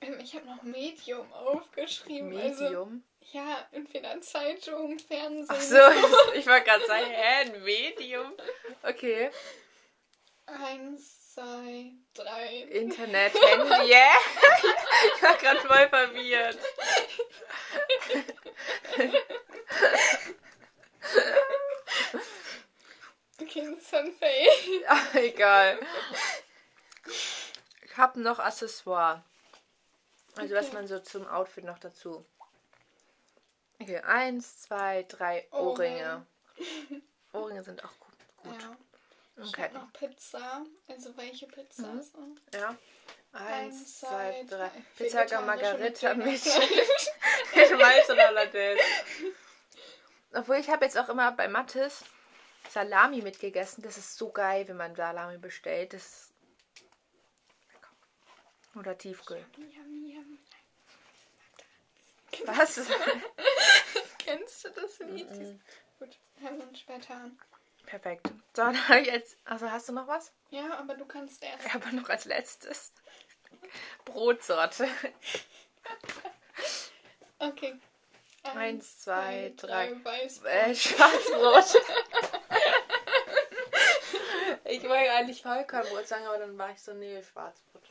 Ähm, 0.00 0.18
Ich 0.20 0.34
habe 0.34 0.46
noch 0.46 0.62
Medium 0.62 1.32
aufgeschrieben. 1.32 2.36
Also, 2.38 2.64
Medium. 2.64 3.02
ja, 3.32 3.66
entweder 3.72 4.20
Zeitung, 4.20 4.98
Fernsehen. 4.98 5.46
Ach 5.48 5.60
so, 5.60 5.76
ich 6.34 6.46
wollte 6.46 6.64
gerade 6.64 6.86
sagen, 6.86 7.06
hä, 7.06 7.42
ein 7.52 7.62
Medium? 7.62 8.32
Okay. 8.82 9.30
Eins, 10.46 11.25
zwei, 11.36 11.92
drei. 12.14 12.62
Internet, 12.70 13.34
Handy, 13.34 13.92
yeah. 13.92 14.16
ich 15.16 15.22
war 15.22 15.36
gerade 15.36 15.60
voll 15.60 15.88
verwirrt. 15.88 16.58
Okay, 23.38 23.70
das 23.70 23.82
ist 23.82 23.94
ein 23.94 24.12
Fail. 24.12 24.84
Ach, 24.88 25.14
egal. 25.14 25.78
Ich 27.04 27.96
habe 27.96 28.20
noch 28.20 28.38
Accessoire. 28.38 29.22
Also 30.36 30.54
was 30.54 30.66
Okay. 30.66 30.74
man 30.74 30.86
so 30.86 30.98
zum 31.00 31.26
Outfit 31.26 31.64
noch 31.64 31.78
dazu. 31.78 32.24
Okay, 33.78 33.98
eins, 34.00 34.62
zwei, 34.62 35.02
drei 35.02 35.46
Ohrringe. 35.50 36.26
Ohrringe 37.32 37.62
sind 37.62 37.84
auch 37.84 37.92
gut. 38.00 38.16
gut. 38.38 38.62
Ja. 38.62 38.76
Okay. 39.38 39.70
noch 39.72 39.92
Pizza. 39.92 40.64
Also 40.88 41.16
welche 41.16 41.46
Pizza? 41.46 41.86
Mhm. 41.86 42.02
So? 42.02 42.34
Ja. 42.54 42.76
Eins, 43.32 43.98
zwei, 43.98 44.44
drei. 44.48 44.70
Pizza 44.96 45.40
Margarita 45.42 46.14
mit 46.14 46.26
mit, 46.26 47.78
Mais 47.78 48.08
und 48.08 48.18
Hollandaise. 48.18 48.80
Obwohl 50.32 50.56
ich 50.56 50.70
habe 50.70 50.86
jetzt 50.86 50.96
auch 50.96 51.10
immer 51.10 51.32
bei 51.32 51.48
Mattes 51.48 52.04
Salami 52.70 53.22
mitgegessen. 53.22 53.82
Das 53.82 53.98
ist 53.98 54.16
so 54.16 54.30
geil, 54.30 54.66
wenn 54.68 54.76
man 54.76 54.94
Salami 54.94 55.38
bestellt. 55.38 55.92
Das 55.92 56.02
ist. 56.02 56.32
Oder 58.74 58.96
Tiefkühl. 58.96 59.44
Was? 62.44 62.80
Kennst 64.18 64.64
du 64.64 64.70
das 64.70 64.98
Lied? 64.98 65.30
Mhm. 65.30 65.60
Gut, 65.98 66.18
hören 66.36 66.58
wir 66.58 66.68
uns 66.68 66.80
später 66.80 67.14
an. 67.14 67.38
Perfekt. 67.86 68.28
So, 68.28 68.32
dann 68.62 68.88
habe 68.88 69.00
ich 69.00 69.06
jetzt. 69.06 69.36
Also 69.44 69.70
hast 69.70 69.88
du 69.88 69.92
noch 69.92 70.06
was? 70.06 70.32
Ja, 70.50 70.78
aber 70.78 70.94
du 70.94 71.04
kannst 71.06 71.42
erst. 71.42 71.72
Habe 71.72 71.94
noch 71.96 72.08
als 72.08 72.24
letztes 72.26 72.92
Brotsorte. 74.04 74.88
Okay. 77.38 77.78
Eins, 78.42 79.00
zwei, 79.00 79.52
drei. 79.58 79.92
Weiß. 80.02 80.42
Äh, 80.44 80.74
Schwarzbrot. 80.74 81.82
ich 84.64 84.82
wollte 84.84 85.12
eigentlich 85.12 85.42
Vollkornbrot 85.42 86.08
sagen, 86.08 86.26
aber 86.26 86.38
dann 86.38 86.56
war 86.56 86.70
ich 86.70 86.80
so, 86.80 86.94
nee, 86.94 87.22
Schwarzbrot. 87.22 87.82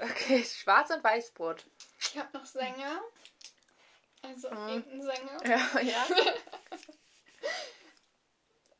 Okay, 0.00 0.42
Schwarz- 0.44 0.90
und 0.90 1.04
Weißbrot. 1.04 1.64
Ich 2.00 2.16
habe 2.18 2.38
noch 2.38 2.46
Sänger. 2.46 3.00
Also 4.22 4.50
Mhm. 4.50 4.68
irgendein 4.68 5.02
Sänger. 5.02 5.46
Ja, 5.46 5.80
ja. 5.80 6.06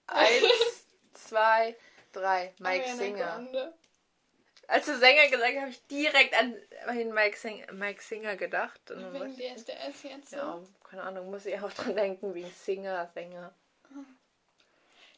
Eins, 0.06 0.86
zwei, 1.12 1.76
drei. 2.12 2.54
Mike 2.58 2.84
Ariana 2.84 2.96
Singer. 2.96 3.74
Als 4.68 4.86
du 4.86 4.98
Sänger 4.98 5.28
gesagt 5.28 5.52
hast, 5.54 5.60
habe 5.60 5.70
ich 5.70 5.86
direkt 5.86 6.34
an 6.34 6.56
den 6.88 7.12
Mike, 7.14 7.36
Sing 7.36 7.64
Mike 7.72 8.02
Singer 8.02 8.36
gedacht. 8.36 8.90
Und 8.90 9.12
Wegen 9.12 9.36
DSDS 9.36 10.02
jetzt 10.02 10.30
so. 10.30 10.36
ja, 10.36 10.62
keine 10.82 11.04
Ahnung, 11.04 11.30
muss 11.30 11.46
ich 11.46 11.60
auch 11.60 11.72
dran 11.72 11.94
denken, 11.94 12.34
wie 12.34 12.44
Singer, 12.44 13.08
Sänger. 13.14 13.54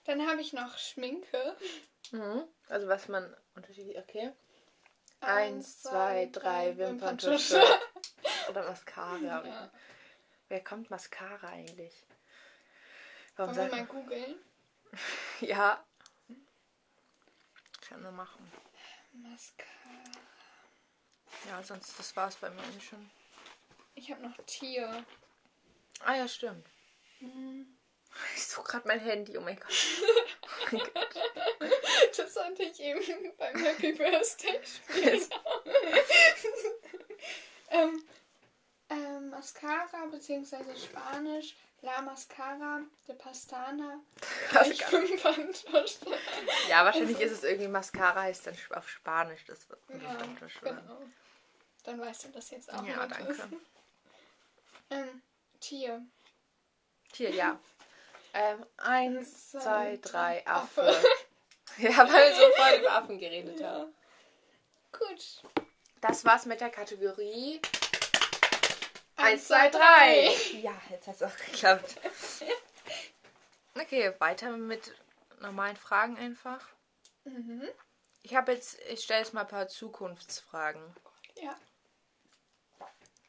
Dann 0.05 0.27
habe 0.27 0.41
ich 0.41 0.53
noch 0.53 0.77
Schminke. 0.77 1.57
Mhm. 2.13 2.45
Also 2.69 2.89
was 2.89 3.09
man 3.09 3.35
unterschiedlich, 3.55 3.99
okay. 3.99 4.33
Eins, 5.21 5.83
zwei, 5.83 6.29
drei, 6.31 6.77
Wimperntusche. 6.77 7.63
Oder 8.51 8.65
Mascara. 8.65 9.45
Ja. 9.47 9.71
Wer 10.49 10.65
kommt 10.65 10.91
Mascara 10.91 11.49
eigentlich? 11.49 12.05
Warum 13.37 13.57
Wollen 13.57 13.71
wir 13.71 13.77
mal 13.77 13.87
googeln? 13.87 14.35
Ja. 15.41 15.85
Kann 17.89 18.03
man 18.03 18.17
machen. 18.17 18.53
Mascara. 19.13 19.69
Ja, 21.49 21.63
sonst 21.63 21.99
das 21.99 22.15
war's 22.17 22.37
bei 22.37 22.51
mir 22.51 22.63
eigentlich 22.63 22.89
schon. 22.89 23.11
Ich 23.95 24.11
habe 24.11 24.23
noch 24.23 24.37
Tier. 24.47 25.05
Ah 26.01 26.15
ja, 26.15 26.29
stimmt. 26.29 26.67
Hm. 27.19 27.79
Ich 28.35 28.47
suche 28.47 28.65
gerade 28.73 28.89
mein 28.89 29.01
Handy, 29.01 29.37
oh 29.39 29.41
mein 29.41 29.59
Gott. 29.59 29.73
Oh 30.71 30.77
mein 30.77 30.83
Gott. 30.93 31.15
Das 32.17 32.35
sollte 32.35 32.65
ich 32.65 32.81
eben 32.81 33.37
beim 33.39 33.57
Happy 33.57 33.93
Birthday 33.93 34.61
spielen. 34.65 35.29
ähm, 37.71 38.05
ähm, 38.91 39.31
Mascara, 39.31 40.07
beziehungsweise 40.11 40.75
Spanisch, 40.77 41.55
La 41.83 42.03
Mascara 42.03 42.81
de 43.07 43.15
Pastana, 43.15 44.01
Wimperntusche. 44.53 46.07
ja, 46.69 46.85
wahrscheinlich 46.85 47.21
ist 47.21 47.33
es 47.33 47.45
irgendwie 47.45 47.69
Mascara, 47.69 48.23
heißt 48.23 48.47
dann 48.47 48.57
auf 48.75 48.89
Spanisch 48.89 49.45
das 49.47 49.67
Ja, 49.71 49.77
Wimperntusche. 49.95 50.61
genau. 50.61 51.03
Dann 51.85 52.01
weißt 52.01 52.25
du 52.25 52.29
das 52.31 52.51
jetzt 52.51 52.73
auch. 52.73 52.85
Ja, 52.85 53.07
danke. 53.07 53.35
Ähm, 54.91 55.21
Tier. 55.61 56.03
Hier, 57.13 57.29
ja. 57.31 57.59
Ähm, 58.33 58.65
eins, 58.79 59.51
Zwei, 59.51 59.61
zwei, 59.61 59.97
drei, 59.99 60.47
Affe. 60.47 60.81
Affe. 60.89 61.07
Ja, 61.77 61.99
weil 61.99 62.31
wir 62.31 62.35
so 62.35 62.51
voll 62.57 62.79
über 62.81 62.93
Affen 62.93 63.19
geredet 63.19 63.61
Ja. 63.61 63.71
haben. 63.73 63.95
Gut. 64.93 65.43
Das 66.01 66.25
war's 66.25 66.47
mit 66.47 66.63
der 66.63 66.71
Kategorie 66.71 67.61
Eins, 69.19 69.51
1, 69.51 69.71
2, 69.71 69.71
3. 69.71 70.59
Ja, 70.63 70.73
jetzt 70.91 71.07
hat's 71.09 71.23
auch 71.23 71.37
geklappt. 71.37 71.97
Okay, 73.81 74.13
weiter 74.19 74.51
mit 74.57 74.93
normalen 75.41 75.77
Fragen 75.77 76.19
einfach. 76.19 76.67
Mhm. 77.25 77.63
Ich 78.25 78.35
habe 78.35 78.53
jetzt, 78.53 78.77
ich 78.91 79.05
stelle 79.05 79.21
jetzt 79.21 79.33
mal 79.35 79.43
ein 79.43 79.47
paar 79.49 79.69
Zukunftsfragen. 79.69 80.83
Ja. 81.37 81.57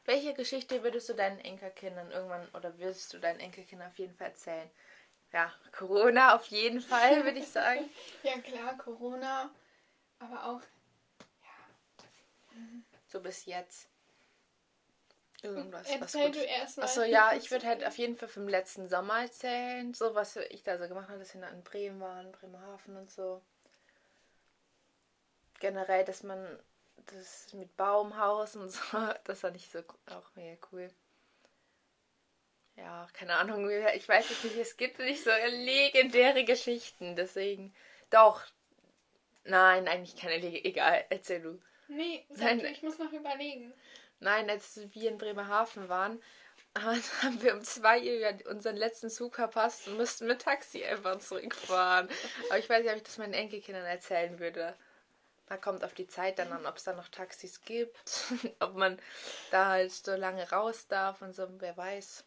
Welche 0.06 0.34
Geschichte 0.34 0.82
würdest 0.82 1.08
du 1.08 1.14
deinen 1.14 1.38
Enkelkindern 1.38 2.10
irgendwann 2.10 2.48
oder 2.48 2.76
wirst 2.78 3.12
du 3.12 3.20
deinen 3.20 3.38
Enkelkindern 3.38 3.90
auf 3.90 3.98
jeden 3.98 4.14
Fall 4.16 4.28
erzählen? 4.28 4.68
Ja, 5.32 5.52
Corona 5.70 6.34
auf 6.34 6.46
jeden 6.46 6.80
Fall, 6.80 7.24
würde 7.24 7.38
ich 7.38 7.48
sagen. 7.48 7.88
Ja, 8.24 8.38
klar, 8.40 8.76
Corona. 8.76 9.50
Aber 10.18 10.44
auch 10.46 10.60
So 13.06 13.20
bis 13.20 13.46
jetzt. 13.46 13.88
Irgendwas. 15.42 15.88
was 15.88 16.14
Erzähl 16.14 16.30
du 16.30 16.38
erst 16.38 16.76
mal. 16.76 16.84
Achso, 16.84 17.02
ja, 17.02 17.32
ich 17.34 17.50
würde 17.50 17.66
halt 17.66 17.84
auf 17.84 17.96
jeden 17.98 18.16
Fall 18.16 18.28
vom 18.28 18.46
letzten 18.46 18.88
Sommer 18.88 19.22
erzählen, 19.22 19.94
so 19.94 20.14
was 20.14 20.36
ich 20.36 20.62
da 20.62 20.78
so 20.78 20.86
gemacht 20.86 21.08
habe, 21.08 21.18
dass 21.18 21.34
wir 21.34 21.48
in 21.48 21.62
Bremen 21.62 22.00
waren, 22.00 22.32
Bremerhaven 22.32 22.96
und 22.96 23.10
so. 23.10 23.42
Generell, 25.58 26.04
dass 26.04 26.22
man 26.22 26.58
das 27.06 27.52
mit 27.54 27.76
Baumhaus 27.76 28.56
und 28.56 28.70
so, 28.70 28.80
das 29.24 29.40
fand 29.40 29.56
ich 29.56 29.68
so 29.68 29.80
auch 30.06 30.34
mega 30.34 30.58
cool. 30.72 30.90
Ja, 32.76 33.08
keine 33.12 33.36
Ahnung, 33.36 33.68
ich 33.94 34.08
weiß 34.08 34.30
es 34.30 34.44
nicht, 34.44 34.56
es 34.56 34.76
gibt 34.76 34.98
nicht 34.98 35.22
so 35.22 35.30
legendäre 35.30 36.44
Geschichten, 36.44 37.14
deswegen. 37.14 37.74
Doch. 38.10 38.42
Nein, 39.44 39.88
eigentlich 39.88 40.16
keine 40.16 40.36
egal, 40.36 41.04
erzähl 41.10 41.42
du. 41.42 41.62
Nee, 41.88 42.24
sag 42.30 42.44
Nein. 42.44 42.58
du, 42.60 42.68
ich 42.68 42.82
muss 42.82 42.98
noch 42.98 43.12
überlegen. 43.12 43.74
Nein, 44.20 44.48
als 44.50 44.80
wir 44.92 45.10
in 45.10 45.18
Bremerhaven 45.18 45.88
waren, 45.88 46.22
haben 46.76 47.42
wir 47.42 47.54
um 47.54 47.62
zwei 47.62 48.00
Uhr 48.00 48.50
unseren 48.50 48.76
letzten 48.76 49.10
Zug 49.10 49.34
verpasst 49.34 49.88
und 49.88 49.96
mussten 49.96 50.26
mit 50.26 50.42
Taxi 50.42 50.84
einfach 50.84 51.18
zurückfahren. 51.18 52.08
Aber 52.48 52.58
ich 52.58 52.68
weiß 52.68 52.82
nicht, 52.82 52.90
ob 52.90 52.96
ich 52.96 53.02
das 53.02 53.18
meinen 53.18 53.34
Enkelkindern 53.34 53.84
erzählen 53.84 54.38
würde. 54.38 54.76
Da 55.46 55.56
kommt 55.56 55.82
auf 55.82 55.94
die 55.94 56.06
Zeit 56.06 56.38
dann 56.38 56.52
an, 56.52 56.66
ob 56.66 56.76
es 56.76 56.84
da 56.84 56.92
noch 56.92 57.08
Taxis 57.08 57.62
gibt, 57.62 57.98
ob 58.60 58.74
man 58.76 59.00
da 59.50 59.70
halt 59.70 59.90
so 59.90 60.14
lange 60.14 60.48
raus 60.50 60.86
darf 60.86 61.22
und 61.22 61.34
so, 61.34 61.48
wer 61.58 61.76
weiß, 61.76 62.24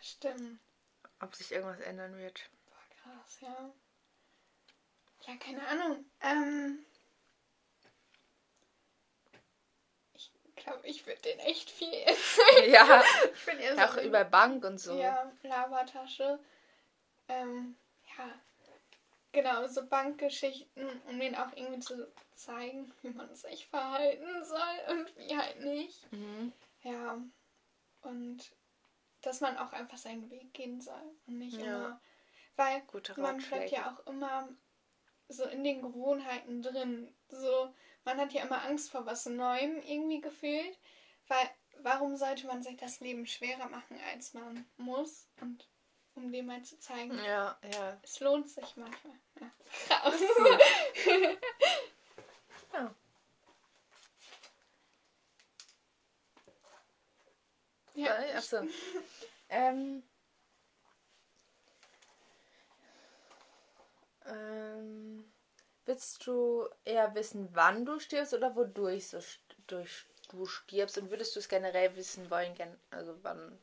Stimmt. 0.00 0.58
ob 1.20 1.34
sich 1.36 1.52
irgendwas 1.52 1.80
ändern 1.80 2.16
wird. 2.16 2.50
Boah, 2.66 3.12
krass, 3.12 3.40
ja. 3.40 3.72
Ja, 5.26 5.36
keine 5.36 5.66
Ahnung. 5.66 6.04
Ähm. 6.20 6.84
Ich 10.66 10.72
glaube, 10.72 10.88
ich 10.88 11.06
würde 11.06 11.22
den 11.22 11.38
echt 11.38 11.70
viel 11.70 11.92
erzählen. 11.92 12.72
Ja, 12.72 13.02
Ich 13.32 13.44
bin 13.46 13.58
eher 13.60 13.88
auch 13.88 13.94
so 13.94 14.00
über 14.00 14.24
Bank 14.24 14.64
und 14.64 14.78
so. 14.78 14.98
Ja, 14.98 15.30
Lavatasche. 15.44 16.40
Ähm, 17.28 17.76
ja. 18.18 18.24
Genau, 19.30 19.64
so 19.68 19.86
Bankgeschichten, 19.86 20.88
um 21.08 21.20
denen 21.20 21.36
auch 21.36 21.52
irgendwie 21.54 21.78
zu 21.78 22.08
zeigen, 22.34 22.92
wie 23.02 23.10
man 23.10 23.32
sich 23.36 23.68
verhalten 23.68 24.44
soll 24.44 24.58
und 24.98 25.16
wie 25.16 25.36
halt 25.36 25.60
nicht. 25.60 26.12
Mhm. 26.12 26.52
Ja. 26.82 27.16
Und 28.02 28.50
dass 29.22 29.40
man 29.40 29.56
auch 29.58 29.72
einfach 29.72 29.98
seinen 29.98 30.28
Weg 30.30 30.52
gehen 30.52 30.80
soll 30.80 31.14
und 31.28 31.38
nicht 31.38 31.58
Ja. 31.58 31.64
immer. 31.64 32.00
Weil 32.56 32.82
man 33.18 33.38
bleibt 33.38 33.70
ja 33.70 33.92
auch 33.94 34.04
immer 34.10 34.48
so 35.28 35.44
in 35.44 35.62
den 35.62 35.80
Gewohnheiten 35.82 36.60
drin. 36.62 37.14
So, 37.28 37.72
man 38.06 38.18
hat 38.18 38.32
ja 38.32 38.42
immer 38.42 38.62
Angst 38.64 38.90
vor 38.90 39.04
was 39.04 39.26
Neuem 39.26 39.82
irgendwie 39.82 40.20
gefühlt. 40.22 40.78
Weil, 41.28 41.50
warum 41.82 42.16
sollte 42.16 42.46
man 42.46 42.62
sich 42.62 42.76
das 42.76 43.00
Leben 43.00 43.26
schwerer 43.26 43.68
machen, 43.68 44.00
als 44.12 44.32
man 44.32 44.64
muss? 44.76 45.28
Und 45.40 45.68
um 46.14 46.32
dem 46.32 46.46
mal 46.46 46.62
zu 46.62 46.78
zeigen, 46.78 47.18
Ja, 47.24 47.58
ja. 47.74 48.00
es 48.02 48.20
lohnt 48.20 48.48
sich 48.48 48.76
manchmal. 48.76 49.18
Ja. 49.40 49.50
Krass. 49.88 50.20
Ja. 52.72 52.94
Ja, 57.94 58.22
Ja, 58.24 58.36
achso. 58.36 58.58
ähm, 59.48 60.02
willst 65.96 66.26
du 66.26 66.68
eher 66.84 67.14
wissen, 67.14 67.48
wann 67.54 67.86
du 67.86 67.98
stirbst 67.98 68.34
oder 68.34 68.54
wodurch 68.54 69.08
so 69.08 69.18
st 69.18 69.40
durch 69.66 70.04
du 70.28 70.44
stirbst? 70.44 70.98
Und 70.98 71.10
würdest 71.10 71.34
du 71.34 71.40
es 71.40 71.48
generell 71.48 71.96
wissen 71.96 72.30
wollen, 72.30 72.54
gern, 72.54 72.76
also 72.90 73.16
wann 73.22 73.58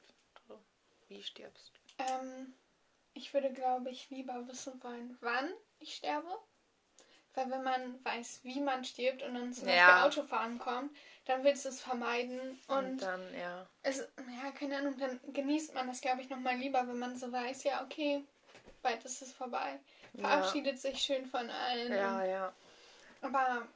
du 0.48 0.58
wie 1.10 1.22
stirbst? 1.22 1.72
Ähm, 2.00 2.52
ich 3.14 3.36
würde, 3.36 3.54
glaube 3.54 3.92
ich, 3.92 4.10
lieber 4.10 4.48
wissen 4.48 4.82
wollen, 4.84 5.16
wann 5.22 5.54
ich 5.80 5.94
sterbe. 5.96 6.28
Weil 7.36 7.52
wenn 7.52 7.64
man 7.64 8.04
weiß, 8.04 8.40
wie 8.44 8.62
man 8.62 8.84
stirbt 8.84 9.22
und 9.22 9.36
dann 9.36 9.54
zum 9.54 9.68
Ja. 9.68 10.08
Beispiel 10.08 10.22
Autofahren 10.24 10.58
kommt, 10.58 10.98
dann 11.26 11.44
willst 11.44 11.66
du 11.66 11.70
es 11.70 11.82
vermeiden. 11.82 12.60
Und, 12.68 12.78
Und 12.78 13.02
dann, 13.04 13.22
ja. 13.38 13.68
es, 13.84 14.00
ja, 14.44 14.52
keine 14.52 14.78
Ahnung, 14.78 14.98
dann 14.98 15.20
genießt 15.34 15.76
man 15.76 15.86
das, 15.88 16.02
glaube 16.02 16.22
ich, 16.22 16.30
nochmal 16.30 16.58
lieber, 16.58 16.88
wenn 16.88 16.98
man 16.98 17.16
so 17.16 17.32
weiß, 17.32 17.64
ja, 17.64 17.84
okay, 17.84 18.26
bald 18.84 19.04
ist 19.06 19.22
es 19.22 19.34
vorbei. 19.34 19.80
Verabschiedet 20.20 20.80
sich 20.80 21.00
schön 21.02 21.26
von 21.26 21.50
allen. 21.50 21.92
Ja, 21.92 22.24
ja. 22.24 22.54
Aber 23.22 23.68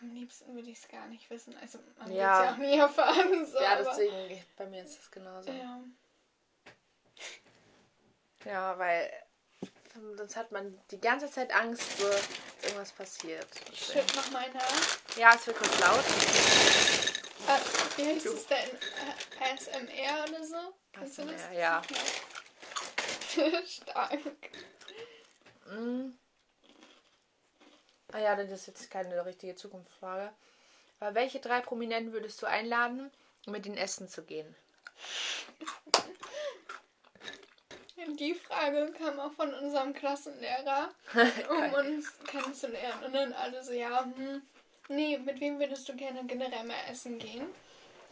am 0.00 0.10
liebsten 0.14 0.54
würde 0.54 0.68
ich 0.68 0.78
es 0.78 0.88
gar 0.88 1.06
nicht 1.06 1.30
wissen. 1.30 1.56
Also 1.62 1.78
man 1.98 2.08
will 2.08 2.16
es 2.16 2.20
Ja. 2.20 2.44
ja 2.44 2.52
auch 2.52 2.56
nie 2.58 2.78
erfahren. 2.78 3.46
So, 3.46 3.58
Ja, 3.60 3.76
deswegen, 3.76 4.44
bei 4.56 4.66
mir 4.66 4.82
ist 4.84 5.00
es 5.00 5.10
genauso. 5.10 5.50
Ja. 5.50 5.80
Ja, 8.44 8.78
weil 8.78 9.10
sonst 10.16 10.36
hat 10.36 10.52
man 10.52 10.78
die 10.90 11.00
ganze 11.00 11.30
Zeit 11.30 11.52
Angst, 11.54 11.98
so, 11.98 12.06
dass 12.08 12.28
irgendwas 12.62 12.92
passiert. 12.92 13.46
Ich 13.72 13.86
schütt 13.86 14.14
nochmal 14.14 14.50
nach. 14.52 15.16
Ja, 15.16 15.34
es 15.34 15.46
wird 15.46 15.56
kurz 15.56 15.80
laut. 15.80 16.04
Äh, 17.48 17.60
wie 17.96 18.06
heißt 18.14 18.26
es 18.26 18.46
denn? 18.46 18.58
Äh, 18.58 19.52
ASMR 19.54 20.28
oder 20.28 20.44
so? 20.44 20.74
Kannst 20.92 21.18
du 21.18 21.22
das? 21.24 21.42
ASMR, 21.44 21.52
ja. 21.58 21.82
Stark. 23.66 24.20
Mm. 25.70 26.10
Ah 28.12 28.18
ja, 28.18 28.36
das 28.36 28.50
ist 28.50 28.66
jetzt 28.66 28.90
keine 28.90 29.24
richtige 29.26 29.56
Zukunftsfrage. 29.56 30.32
Aber 31.00 31.14
welche 31.14 31.40
drei 31.40 31.60
Prominenten 31.60 32.12
würdest 32.12 32.40
du 32.40 32.46
einladen, 32.46 33.10
um 33.46 33.52
mit 33.52 33.66
ihnen 33.66 33.76
essen 33.76 34.08
zu 34.08 34.22
gehen? 34.22 34.54
Die 38.18 38.34
Frage 38.34 38.92
kam 38.96 39.18
auch 39.20 39.32
von 39.32 39.52
unserem 39.52 39.92
Klassenlehrer, 39.92 40.90
um 41.50 41.72
uns 41.74 42.12
kennenzulernen. 42.26 43.04
Und 43.04 43.14
dann 43.14 43.32
alle 43.32 43.62
so, 43.62 43.72
ja, 43.72 44.04
hm, 44.04 44.42
nee, 44.88 45.18
mit 45.18 45.40
wem 45.40 45.58
würdest 45.58 45.88
du 45.88 45.96
gerne 45.96 46.24
generell 46.24 46.64
mal 46.64 46.76
essen 46.88 47.18
gehen? 47.18 47.46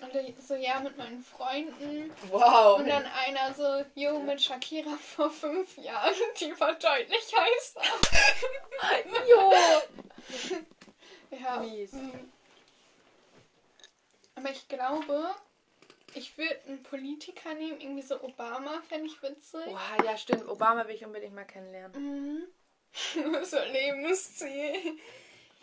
Und 0.00 0.14
ich 0.14 0.34
so, 0.38 0.54
ja, 0.54 0.80
mit 0.80 0.96
meinen 0.96 1.22
Freunden. 1.22 2.12
Wow. 2.28 2.78
Und 2.78 2.88
dann 2.88 3.04
einer 3.04 3.54
so, 3.54 3.84
jo, 3.94 4.18
mit 4.20 4.42
Shakira 4.42 4.96
vor 5.16 5.30
fünf 5.30 5.76
Jahren. 5.78 6.14
Die 6.40 6.58
war 6.60 6.74
deutlich 6.74 7.34
heißer. 7.36 7.80
Jo. 9.28 9.52
Ja. 11.30 11.58
Mies. 11.58 11.92
mm. 11.92 12.10
Aber 14.36 14.50
ich 14.50 14.68
glaube, 14.68 15.34
ich 16.14 16.36
würde 16.38 16.60
einen 16.66 16.82
Politiker 16.82 17.54
nehmen, 17.54 17.80
irgendwie 17.80 18.02
so 18.02 18.22
Obama, 18.22 18.82
fände 18.88 19.06
ich 19.06 19.22
witzig. 19.22 19.64
Boah, 19.64 20.04
ja, 20.04 20.16
stimmt. 20.16 20.48
Obama 20.48 20.86
will 20.86 20.94
ich 20.94 21.04
unbedingt 21.04 21.34
mal 21.34 21.44
kennenlernen. 21.44 22.02
Mhm. 22.02 22.44
so 23.44 23.58
Lebensziel. 23.58 24.98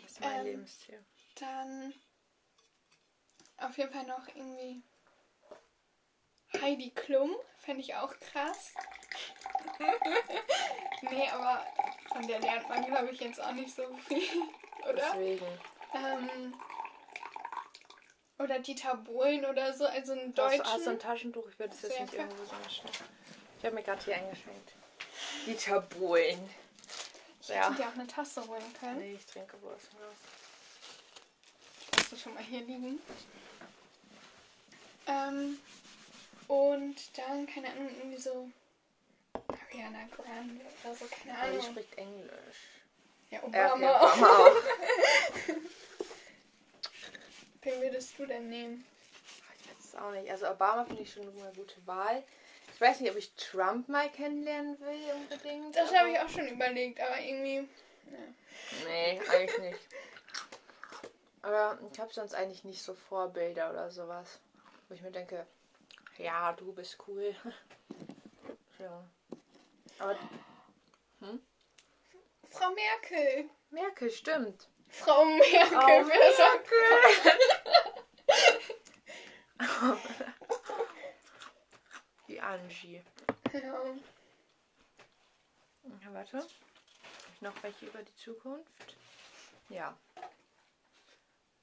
Das 0.02 0.12
ist 0.12 0.20
mein 0.20 0.40
Ähm. 0.40 0.44
Lebensziel. 0.44 0.98
Dann 1.38 1.94
auf 3.58 3.76
jeden 3.78 3.92
Fall 3.92 4.04
noch 4.06 4.26
irgendwie 4.28 4.82
Heidi 6.60 6.90
Klum, 6.90 7.34
fände 7.58 7.80
ich 7.80 7.94
auch 7.94 8.12
krass. 8.20 8.74
nee, 11.10 11.28
aber 11.30 11.66
von 12.12 12.26
der 12.26 12.40
lernt 12.40 12.68
man, 12.68 12.84
glaube 12.84 13.10
ich, 13.10 13.20
jetzt 13.20 13.40
auch 13.42 13.52
nicht 13.52 13.74
so 13.74 13.82
viel, 14.08 14.28
oder? 14.82 14.92
Deswegen. 14.94 15.46
Ähm, 15.94 16.54
oder 18.38 18.58
Dieter 18.58 18.96
Bohlen 18.96 19.44
oder 19.46 19.72
so, 19.72 19.86
also 19.86 20.12
einen 20.12 20.34
Hast, 20.36 20.58
du- 20.58 20.64
hast 20.64 20.86
du 20.86 20.90
ein 20.90 20.98
Taschentuch? 20.98 21.48
Ich 21.48 21.58
würde 21.58 21.74
es 21.74 21.82
jetzt 21.82 22.00
nicht 22.00 22.14
irgendwo 22.14 22.44
so 22.44 22.52
anstellen. 22.56 22.92
Ich 23.58 23.64
habe 23.64 23.74
mir 23.76 23.82
gerade 23.82 24.02
hier 24.04 24.16
eingeschenkt. 24.16 24.72
Dieter 25.46 25.80
Bohlen. 25.80 26.50
ich 27.40 27.48
Ja. 27.48 27.68
hätte 27.70 27.82
dir 27.82 27.88
auch 27.88 27.94
eine 27.94 28.06
Tasse 28.06 28.46
holen 28.46 28.74
können. 28.78 28.98
Nee, 28.98 29.14
ich 29.14 29.26
trinke 29.26 29.60
Wurst. 29.62 29.88
Hast 29.92 30.41
du 32.12 32.16
schon 32.16 32.34
mal 32.34 32.42
hier 32.42 32.60
liegen. 32.60 33.00
Ähm, 35.06 35.58
und 36.48 36.96
dann, 37.18 37.46
keine 37.46 37.70
Ahnung, 37.70 37.88
irgendwie 37.98 38.18
so 38.20 38.48
Ariana 39.34 40.06
Grande 40.14 40.64
oder 40.84 40.94
so, 40.94 41.06
keine 41.06 41.38
Aber 41.38 41.50
die 41.50 41.58
Ahnung. 41.58 41.70
spricht 41.72 41.98
Englisch. 41.98 42.58
Ja, 43.30 43.38
Ja, 43.38 43.44
Obama 43.44 43.74
okay, 43.74 43.86
auch. 43.86 44.16
Obama 44.16 44.36
auch. 44.38 44.56
Wen 47.62 47.80
würdest 47.80 48.18
du 48.18 48.26
denn 48.26 48.48
nehmen? 48.50 48.84
Ich 49.26 49.42
weiß 49.78 49.84
es 49.84 49.94
auch 49.94 50.10
nicht. 50.10 50.30
Also 50.30 50.48
Obama 50.50 50.84
finde 50.84 51.02
ich 51.02 51.12
schon 51.12 51.22
eine 51.28 51.52
gute 51.54 51.86
Wahl. 51.86 52.22
Ich 52.74 52.80
weiß 52.80 53.00
nicht, 53.00 53.10
ob 53.10 53.16
ich 53.16 53.32
Trump 53.34 53.88
mal 53.88 54.10
kennenlernen 54.10 54.78
will 54.80 55.12
unbedingt. 55.14 55.74
Das 55.76 55.94
habe 55.94 56.10
ich 56.10 56.18
auch 56.18 56.28
schon 56.28 56.48
überlegt, 56.48 57.00
aber 57.00 57.20
irgendwie. 57.20 57.68
Nee, 58.86 59.20
eigentlich 59.30 59.58
nicht. 59.58 59.78
Aber 61.42 61.78
ich 61.92 62.00
habe 62.00 62.12
sonst 62.12 62.34
eigentlich 62.34 62.64
nicht 62.64 62.82
so 62.82 62.94
Vorbilder 62.94 63.70
oder 63.70 63.90
sowas. 63.90 64.40
Wo 64.88 64.94
ich 64.94 65.02
mir 65.02 65.10
denke, 65.10 65.46
ja, 66.18 66.52
du 66.52 66.72
bist 66.72 66.98
cool. 67.06 67.34
ja. 68.78 69.04
Aber 69.98 70.16
Frau 72.52 72.70
Merkel! 72.70 73.48
Merkel, 73.70 74.10
stimmt. 74.10 74.68
Frau 74.88 75.24
Merkel, 75.24 76.06
wer 76.06 76.32
sagt 76.36 76.68
Die 82.28 82.40
Angie. 82.40 83.02
Ja. 83.52 83.84
Ja, 85.84 86.12
warte. 86.12 86.38
Hab 86.38 86.46
ich 87.34 87.40
noch 87.40 87.62
welche 87.62 87.86
über 87.86 88.02
die 88.02 88.16
Zukunft? 88.16 88.96
Ja. 89.70 89.96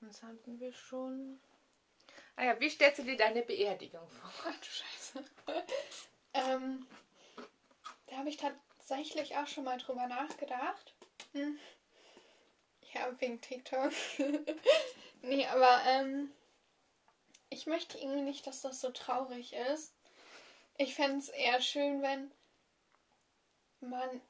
Was 0.02 0.24
hatten 0.24 0.60
wir 0.60 0.74
schon? 0.74 1.40
Ah 2.36 2.46
ja, 2.46 2.60
wie 2.60 2.70
stellst 2.70 3.00
du 3.00 3.04
dir 3.04 3.18
deine 3.18 3.44
Beerdigung 3.44 4.08
vor? 4.10 4.32
Ach 4.46 4.56
du 4.60 4.66
Scheiße. 4.66 5.26
ähm, 6.34 6.88
da 8.08 8.18
habe 8.18 8.30
ich 8.30 8.38
tatsächlich 8.38 9.36
auch 9.36 9.48
schon 9.48 9.66
mal 9.66 9.78
drüber 9.78 10.08
nachgedacht. 10.08 10.96
Hm. 11.34 11.60
Ja, 12.94 13.14
wegen 13.20 13.42
TikTok. 13.42 13.92
nee, 15.22 15.46
aber 15.46 15.82
ähm, 15.86 16.32
ich 17.50 17.68
möchte 17.68 17.98
irgendwie 17.98 18.22
nicht, 18.22 18.48
dass 18.48 18.62
das 18.62 18.80
so 18.80 18.90
traurig 18.92 19.54
ist. 19.54 19.94
Ich 20.78 20.96
fände 20.96 21.18
es 21.18 21.30
eher 21.30 21.62
schön, 21.62 22.02
wenn 22.02 22.32
man 23.82 24.22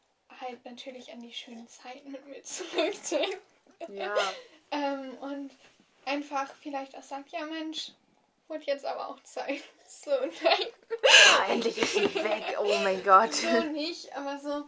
halt 0.42 0.66
natürlich 0.66 1.12
an 1.12 1.22
die 1.22 1.34
schönen 1.34 1.68
Zeiten 1.68 2.12
mit 2.12 2.26
mir 2.26 2.44
zurückdenkt. 2.44 3.40
Ja, 3.88 4.16
Ähm, 4.72 5.18
und 5.22 5.52
einfach 6.06 6.50
vielleicht 6.62 6.96
auch 6.98 7.04
sagt, 7.04 7.30
ja 7.32 7.46
Mensch, 7.46 7.92
wurde 8.48 8.64
jetzt 8.66 8.86
aber 8.86 9.10
auch 9.10 9.22
Zeit. 9.24 9.62
So, 9.92 10.12
nein, 10.12 10.68
Ah, 11.40 11.46
endlich 11.50 11.76
ist 11.80 11.94
sie 11.96 12.14
weg. 12.14 12.56
Oh 12.60 12.78
mein 12.84 13.04
Gott. 13.04 13.34
so 13.34 13.64
nicht, 13.72 14.16
aber 14.16 14.38
so, 14.38 14.66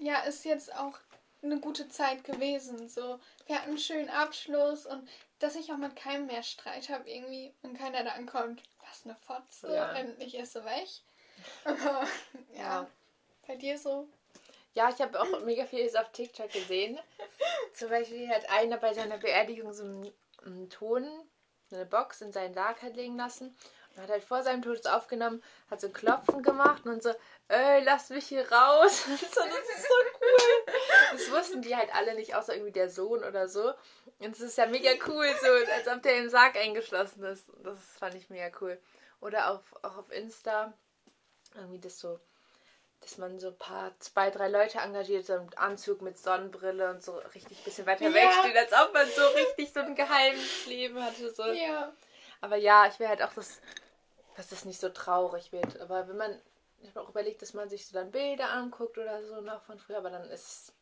ja, 0.00 0.22
ist 0.22 0.44
jetzt 0.44 0.74
auch 0.74 0.98
eine 1.40 1.60
gute 1.60 1.88
Zeit 1.88 2.24
gewesen. 2.24 2.88
So, 2.88 3.20
wir 3.46 3.54
hatten 3.54 3.68
einen 3.70 3.78
schönen 3.78 4.08
Abschluss 4.08 4.86
und 4.86 5.08
dass 5.38 5.54
ich 5.54 5.70
auch 5.72 5.76
mit 5.76 5.94
keinem 5.94 6.26
mehr 6.26 6.42
Streit 6.42 6.88
habe 6.88 7.08
irgendwie 7.08 7.54
und 7.62 7.78
keiner 7.78 8.02
dann 8.02 8.26
kommt, 8.26 8.60
was 8.88 9.04
eine 9.04 9.14
Fotze, 9.14 9.72
Ja. 9.72 9.92
endlich 9.92 10.34
ist 10.34 10.54
sie 10.54 10.64
weg. 10.64 10.88
Aber, 11.64 12.04
ja, 12.54 12.60
Ja. 12.82 12.86
bei 13.46 13.54
dir 13.54 13.78
so, 13.78 14.08
Ja, 14.74 14.88
ich 14.88 15.00
habe 15.00 15.20
auch 15.20 15.40
mega 15.40 15.66
vieles 15.66 15.96
auf 15.96 16.10
TikTok 16.12 16.52
gesehen. 16.52 16.98
Zum 17.74 17.90
Beispiel 17.90 18.28
hat 18.28 18.48
einer 18.50 18.76
bei 18.76 18.94
seiner 18.94 19.18
Beerdigung 19.18 19.72
so 19.72 19.84
einen, 19.84 20.12
einen 20.44 20.70
Ton, 20.70 21.08
eine 21.72 21.86
Box 21.86 22.20
in 22.20 22.32
seinen 22.32 22.54
Sarg 22.54 22.82
hat 22.82 22.94
legen 22.94 23.16
lassen. 23.16 23.56
Und 23.90 24.02
hat 24.02 24.10
halt 24.10 24.22
vor 24.22 24.44
seinem 24.44 24.62
Tod 24.62 24.86
aufgenommen, 24.86 25.42
hat 25.68 25.80
so 25.80 25.88
Klopfen 25.88 26.44
gemacht 26.44 26.86
und 26.86 27.02
so, 27.02 27.12
ey, 27.48 27.82
lass 27.82 28.10
mich 28.10 28.26
hier 28.26 28.50
raus. 28.50 29.04
So, 29.08 29.16
das 29.16 29.76
ist 29.76 29.82
so 29.82 29.94
cool. 30.20 30.74
Das 31.12 31.30
wussten 31.32 31.62
die 31.62 31.74
halt 31.74 31.92
alle 31.92 32.14
nicht, 32.14 32.36
außer 32.36 32.54
irgendwie 32.54 32.72
der 32.72 32.88
Sohn 32.88 33.24
oder 33.24 33.48
so. 33.48 33.72
Und 34.20 34.36
es 34.36 34.40
ist 34.40 34.58
ja 34.58 34.66
mega 34.66 34.90
cool, 35.08 35.26
so 35.40 35.48
als 35.72 35.88
ob 35.88 36.02
der 36.02 36.18
im 36.18 36.28
Sarg 36.28 36.56
eingeschlossen 36.56 37.24
ist. 37.24 37.46
Das 37.64 37.78
fand 37.98 38.14
ich 38.14 38.30
mega 38.30 38.56
cool. 38.60 38.80
Oder 39.20 39.50
auch, 39.50 39.62
auch 39.82 39.96
auf 39.96 40.12
Insta, 40.12 40.72
irgendwie 41.56 41.80
das 41.80 41.98
so 41.98 42.20
dass 43.00 43.16
man 43.18 43.38
so 43.38 43.48
ein 43.48 43.56
paar, 43.58 43.92
zwei, 43.98 44.30
drei 44.30 44.48
Leute 44.48 44.78
engagiert, 44.78 45.26
so 45.26 45.34
einen 45.34 45.52
Anzug 45.54 46.02
mit 46.02 46.18
Sonnenbrille 46.18 46.90
und 46.90 47.02
so 47.02 47.16
richtig 47.34 47.58
ein 47.58 47.64
bisschen 47.64 47.86
weiter 47.86 48.08
Ja. 48.08 48.14
weg 48.14 48.30
steht, 48.40 48.56
als 48.56 48.72
ob 48.72 48.92
man 48.92 49.08
so 49.08 49.26
richtig 49.28 49.72
so 49.72 49.80
ein 49.80 49.94
geheimes 49.94 50.66
Leben 50.66 51.02
hatte. 51.02 51.32
So. 51.32 51.46
Ja. 51.46 51.92
Aber 52.40 52.56
ja, 52.56 52.86
ich 52.86 52.98
will 52.98 53.08
halt 53.08 53.22
auch, 53.22 53.32
dass, 53.32 53.60
dass 54.36 54.48
das 54.48 54.64
nicht 54.64 54.80
so 54.80 54.90
traurig 54.90 55.50
wird. 55.52 55.80
Aber 55.80 56.08
wenn 56.08 56.16
man, 56.16 56.40
ich 56.82 56.90
habe 56.90 57.00
auch 57.00 57.08
überlegt, 57.08 57.40
dass 57.42 57.54
man 57.54 57.68
sich 57.68 57.86
so 57.86 57.94
dann 57.94 58.10
Bilder 58.10 58.50
anguckt 58.50 58.98
oder 58.98 59.22
so 59.24 59.40
noch 59.40 59.62
von 59.62 59.78
früher, 59.78 59.98
aber 59.98 60.10
dann 60.10 60.28
ist 60.30 60.46
es 60.46 60.72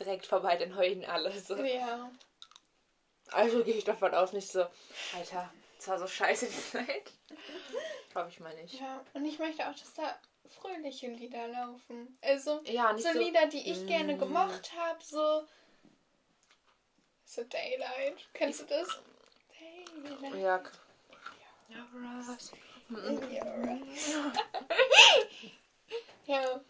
direkt 0.00 0.26
vorbei, 0.26 0.56
dann 0.56 0.76
heulen 0.76 1.04
alle. 1.04 1.30
So. 1.38 1.56
Ja. 1.56 2.10
Also 3.30 3.64
gehe 3.64 3.74
ich 3.74 3.84
davon 3.84 4.14
aus, 4.14 4.32
nicht 4.32 4.50
so, 4.50 4.66
Alter, 5.16 5.50
das 5.76 5.88
war 5.88 5.98
so 5.98 6.06
scheiße 6.06 6.46
die 6.46 6.70
Zeit. 6.70 7.10
Glaube 8.12 8.30
ich 8.30 8.40
mal 8.40 8.54
nicht. 8.54 8.80
Ja. 8.80 9.04
Und 9.12 9.24
ich 9.24 9.38
möchte 9.38 9.68
auch, 9.68 9.74
dass 9.74 9.92
da 9.94 10.16
fröhliche 10.48 11.08
Lieder 11.08 11.48
laufen. 11.48 12.18
Also 12.22 12.60
Ja, 12.64 12.96
so 12.96 13.12
so. 13.12 13.18
Lieder, 13.18 13.46
die 13.46 13.70
ich 13.70 13.86
gerne 13.86 14.14
Mm. 14.14 14.18
gemocht 14.18 14.72
habe, 14.76 15.02
so. 15.02 15.46
So 17.24 17.42
Daylight. 17.44 18.16
Kennst 18.34 18.60
du 18.62 18.64
das? 18.66 18.88
Daylight. 19.58 20.34
Ja. 20.42 20.62
Ja, 26.26 26.60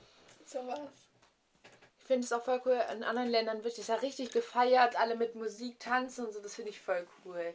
sowas. 0.46 0.78
Ich 2.00 2.04
finde 2.06 2.24
es 2.24 2.32
auch 2.32 2.42
voll 2.44 2.60
cool. 2.66 2.80
In 2.92 3.04
anderen 3.04 3.30
Ländern 3.30 3.64
wird 3.64 3.78
es 3.78 3.86
ja 3.86 3.94
richtig 3.96 4.30
gefeiert, 4.32 4.96
alle 4.96 5.16
mit 5.16 5.34
Musik 5.36 5.78
tanzen 5.80 6.26
und 6.26 6.32
so. 6.32 6.40
Das 6.40 6.54
finde 6.56 6.70
ich 6.70 6.80
voll 6.80 7.06
cool. 7.24 7.54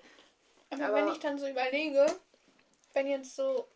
Aber, 0.72 0.86
Aber- 0.86 0.96
wenn 0.96 1.08
ich 1.10 1.20
dann 1.20 1.38
so 1.38 1.48
überlege, 1.48 2.06
wenn 2.94 3.08
jetzt 3.08 3.36
so 3.36 3.68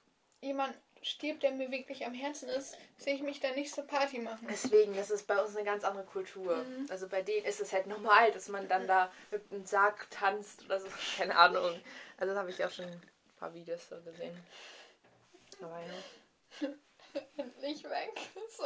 jemand 0.41 0.75
stirbt, 1.05 1.43
der 1.43 1.51
mir 1.51 1.71
wirklich 1.71 2.05
am 2.05 2.13
Herzen 2.13 2.49
ist, 2.49 2.77
sehe 2.97 3.15
ich 3.15 3.21
mich 3.21 3.39
da 3.39 3.51
nicht 3.51 3.73
so 3.73 3.83
Party 3.83 4.19
machen. 4.19 4.47
Deswegen, 4.49 4.95
das 4.95 5.09
ist 5.11 5.27
bei 5.27 5.41
uns 5.41 5.55
eine 5.55 5.65
ganz 5.65 5.83
andere 5.83 6.05
Kultur. 6.05 6.65
Also 6.89 7.07
bei 7.07 7.21
denen 7.21 7.45
ist 7.45 7.59
es 7.61 7.71
halt 7.73 7.87
normal, 7.87 8.31
dass 8.31 8.47
man 8.49 8.67
dann 8.67 8.87
da 8.87 9.11
mit 9.31 9.51
einem 9.51 9.65
Sarg 9.65 10.09
tanzt 10.09 10.63
oder 10.65 10.79
so. 10.79 10.87
Keine 11.17 11.35
Ahnung. 11.35 11.79
Also 12.17 12.33
das 12.33 12.37
habe 12.39 12.49
ich 12.49 12.63
auch 12.63 12.71
schon 12.71 12.85
ein 12.85 13.01
paar 13.39 13.53
Videos 13.53 13.87
so 13.89 13.95
gesehen. 14.01 14.37
Aber 15.61 15.79
ja. 15.79 16.69
Endlich 17.37 17.83
weg. 17.83 18.11
So, 18.55 18.65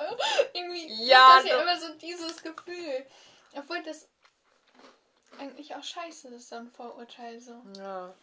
irgendwie 0.54 1.06
Ja, 1.06 1.38
ist 1.38 1.46
das 1.46 1.52
ja 1.52 1.62
immer 1.62 1.80
so 1.80 1.94
dieses 1.94 2.44
Gefühl. 2.44 3.06
Obwohl 3.56 3.82
das 3.84 4.10
eigentlich 5.40 5.74
auch 5.74 5.84
scheiße 5.84 6.28
ist, 6.30 6.50
so 6.50 6.58
ein 6.58 6.70
Vorurteil 6.70 7.40
so. 7.40 7.62
ja. 7.78 8.14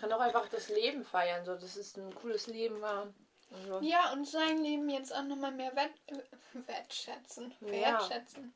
Kann 0.00 0.12
auch 0.12 0.20
einfach 0.20 0.48
das 0.48 0.68
Leben 0.68 1.04
feiern, 1.04 1.44
so 1.44 1.54
dass 1.54 1.76
es 1.76 1.96
ein 1.96 2.12
cooles 2.16 2.48
Leben 2.48 2.80
war. 2.80 3.12
Und 3.52 3.66
so. 3.66 3.80
Ja, 3.80 4.12
und 4.12 4.26
sein 4.26 4.62
Leben 4.62 4.88
jetzt 4.88 5.14
auch 5.14 5.22
nochmal 5.24 5.52
mehr 5.52 5.74
wert, 5.76 5.92
äh, 6.06 6.18
wertschätzen. 6.66 7.54
Ja. 7.60 7.70
Wertschätzen. 7.70 8.54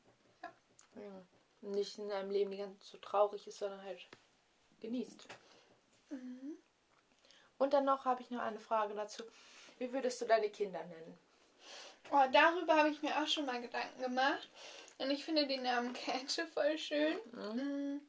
Ja. 0.95 1.69
Nicht 1.69 1.97
in 1.97 2.11
einem 2.11 2.31
Leben 2.31 2.51
die 2.51 2.57
ganze 2.57 2.79
Zeit 2.79 2.87
so 2.87 2.97
traurig 2.97 3.45
ist, 3.47 3.59
sondern 3.59 3.81
halt 3.83 3.99
genießt. 4.81 5.27
Mhm. 6.09 6.57
Und 7.57 7.73
dann 7.73 7.85
noch 7.85 8.05
habe 8.05 8.21
ich 8.21 8.29
noch 8.29 8.41
eine 8.41 8.59
Frage 8.59 8.93
dazu. 8.93 9.23
Wie 9.77 9.91
würdest 9.91 10.21
du 10.21 10.25
deine 10.25 10.49
Kinder 10.49 10.83
nennen? 10.83 11.17
Oh, 12.11 12.23
darüber 12.31 12.75
habe 12.77 12.89
ich 12.89 13.01
mir 13.01 13.21
auch 13.21 13.27
schon 13.27 13.45
mal 13.45 13.61
Gedanken 13.61 14.01
gemacht. 14.01 14.49
Und 14.97 15.11
ich 15.11 15.25
finde 15.25 15.47
den 15.47 15.63
Namen 15.63 15.93
Käthe 15.93 16.45
voll 16.47 16.77
schön. 16.77 17.17
Mhm. 17.31 18.01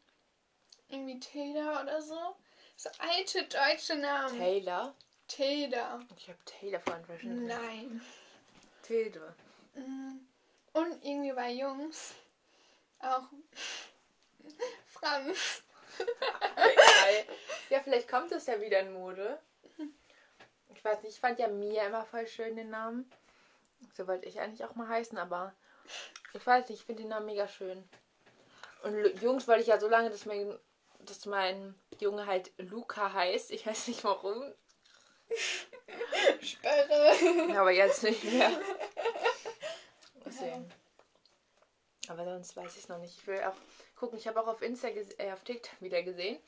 Irgendwie 0.88 1.20
Tilda 1.20 1.82
oder 1.82 2.00
so. 2.00 2.36
So 2.76 2.88
alte 2.98 3.44
deutsche 3.44 3.96
Namen. 3.96 4.38
Taylor. 4.38 4.94
Tilda. 5.28 6.00
Ich 6.16 6.28
habe 6.28 6.38
Taylor 6.44 6.80
vorhin 6.80 7.04
verstanden. 7.04 7.46
Nein. 7.46 8.00
Tilde. 8.82 9.34
Mhm. 9.74 10.26
Und 10.72 11.04
irgendwie 11.04 11.32
bei 11.32 11.52
Jungs 11.52 12.14
auch 13.00 13.24
Franz. 14.86 15.62
Ja, 17.70 17.80
vielleicht 17.80 18.08
kommt 18.08 18.32
es 18.32 18.46
ja 18.46 18.60
wieder 18.60 18.80
in 18.80 18.92
Mode. 18.92 19.38
Ich 20.74 20.84
weiß 20.84 21.02
nicht, 21.02 21.14
ich 21.14 21.20
fand 21.20 21.38
ja 21.38 21.48
Mia 21.48 21.86
immer 21.86 22.04
voll 22.04 22.26
schön 22.26 22.56
den 22.56 22.70
Namen. 22.70 23.10
So 23.94 24.06
wollte 24.06 24.26
ich 24.28 24.40
eigentlich 24.40 24.64
auch 24.64 24.74
mal 24.74 24.88
heißen, 24.88 25.18
aber 25.18 25.54
ich 26.32 26.46
weiß 26.46 26.68
nicht, 26.68 26.80
ich 26.80 26.86
finde 26.86 27.02
den 27.02 27.10
Namen 27.10 27.26
mega 27.26 27.48
schön. 27.48 27.88
Und 28.82 29.20
Jungs 29.20 29.48
wollte 29.48 29.62
ich 29.62 29.68
ja 29.68 29.78
so 29.78 29.88
lange, 29.88 30.10
dass 30.10 30.24
mein, 30.24 30.56
dass 31.00 31.26
mein 31.26 31.74
Junge 31.98 32.26
halt 32.26 32.52
Luca 32.58 33.12
heißt. 33.12 33.50
Ich 33.50 33.66
weiß 33.66 33.88
nicht 33.88 34.04
warum, 34.04 34.52
Sperre. 36.40 37.58
aber 37.58 37.70
jetzt 37.70 38.02
nicht 38.02 38.24
mehr. 38.24 38.50
Deswegen. 40.24 40.72
Aber 42.08 42.24
sonst 42.24 42.56
weiß 42.56 42.76
ich 42.76 42.84
es 42.84 42.88
noch 42.88 42.98
nicht. 42.98 43.18
Ich 43.18 43.26
will 43.26 43.42
auch 43.42 43.56
gucken. 43.96 44.18
Ich 44.18 44.26
habe 44.26 44.40
auch 44.40 44.46
auf 44.46 44.62
Insta, 44.62 44.88
äh, 44.88 45.32
auf 45.32 45.42
TikTok 45.44 45.80
wieder 45.80 46.02
gesehen. 46.02 46.38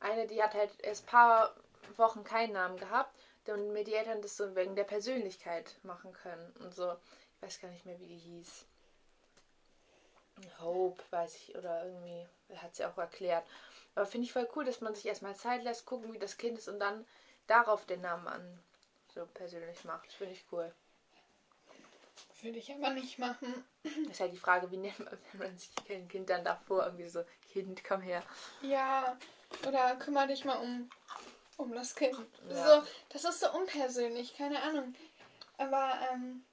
Eine, 0.00 0.26
die 0.26 0.42
hat 0.42 0.54
halt 0.54 0.70
erst 0.82 1.04
ein 1.04 1.10
paar 1.10 1.54
Wochen 1.96 2.24
keinen 2.24 2.52
Namen 2.52 2.78
gehabt. 2.78 3.12
Und 3.46 3.72
mir 3.72 3.84
die 3.84 3.94
Eltern 3.94 4.22
das 4.22 4.36
so 4.36 4.56
wegen 4.56 4.74
der 4.74 4.84
Persönlichkeit 4.84 5.76
machen 5.84 6.12
können. 6.12 6.52
Und 6.60 6.74
so. 6.74 6.92
Ich 7.36 7.42
weiß 7.42 7.60
gar 7.60 7.70
nicht 7.70 7.86
mehr, 7.86 7.98
wie 8.00 8.06
die 8.06 8.18
hieß. 8.18 8.66
Hope, 10.60 11.02
weiß 11.10 11.34
ich, 11.36 11.56
oder 11.56 11.86
irgendwie, 11.86 12.26
hat 12.56 12.74
sie 12.74 12.84
auch 12.84 12.98
erklärt. 12.98 13.44
Aber 13.94 14.06
finde 14.06 14.26
ich 14.26 14.32
voll 14.32 14.48
cool, 14.54 14.64
dass 14.64 14.80
man 14.80 14.94
sich 14.94 15.06
erstmal 15.06 15.34
Zeit 15.34 15.62
lässt, 15.62 15.86
gucken, 15.86 16.12
wie 16.12 16.18
das 16.18 16.36
Kind 16.36 16.58
ist 16.58 16.68
und 16.68 16.78
dann 16.78 17.06
darauf 17.46 17.86
den 17.86 18.00
Namen 18.00 18.26
an 18.26 18.58
so 19.14 19.26
persönlich 19.26 19.84
macht. 19.84 20.12
Finde 20.12 20.34
ich 20.34 20.44
cool. 20.52 20.72
Würde 22.42 22.58
ich 22.58 22.72
aber 22.72 22.90
nicht 22.90 23.18
machen. 23.18 23.64
Das 23.82 23.92
ist 24.12 24.20
halt 24.20 24.32
die 24.32 24.38
Frage, 24.38 24.70
wie 24.70 24.76
nennt 24.76 24.98
man, 24.98 25.18
wenn 25.32 25.48
man 25.48 25.58
sich 25.58 25.70
ein 25.88 26.08
Kind 26.08 26.28
dann 26.30 26.44
davor 26.44 26.84
irgendwie 26.84 27.08
so, 27.08 27.24
Kind, 27.52 27.82
komm 27.84 28.02
her. 28.02 28.22
Ja, 28.62 29.16
oder 29.66 29.96
kümmere 29.96 30.28
dich 30.28 30.44
mal 30.44 30.56
um, 30.56 30.90
um 31.56 31.72
das 31.72 31.94
Kind. 31.94 32.16
Ja. 32.50 32.80
So, 32.80 32.86
das 33.08 33.24
ist 33.24 33.40
so 33.40 33.50
unpersönlich, 33.52 34.36
keine 34.36 34.62
Ahnung. 34.62 34.94
Aber 35.56 35.98
ähm, 36.12 36.44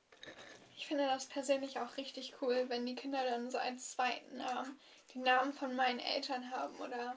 ich 0.77 0.87
finde 0.87 1.05
das 1.05 1.25
persönlich 1.25 1.79
auch 1.79 1.97
richtig 1.97 2.35
cool, 2.41 2.65
wenn 2.69 2.85
die 2.85 2.95
Kinder 2.95 3.23
dann 3.23 3.51
so 3.51 3.57
als 3.57 3.91
zweiten 3.91 4.37
Namen 4.37 4.79
die 5.13 5.19
Namen 5.19 5.53
von 5.53 5.75
meinen 5.75 5.99
Eltern 5.99 6.49
haben 6.51 6.75
oder 6.77 7.15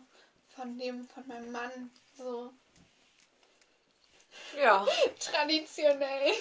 von 0.55 0.79
dem 0.79 1.09
von 1.09 1.27
meinem 1.27 1.51
Mann. 1.53 1.91
So 2.17 2.53
Ja. 4.57 4.87
traditionell. 5.19 6.33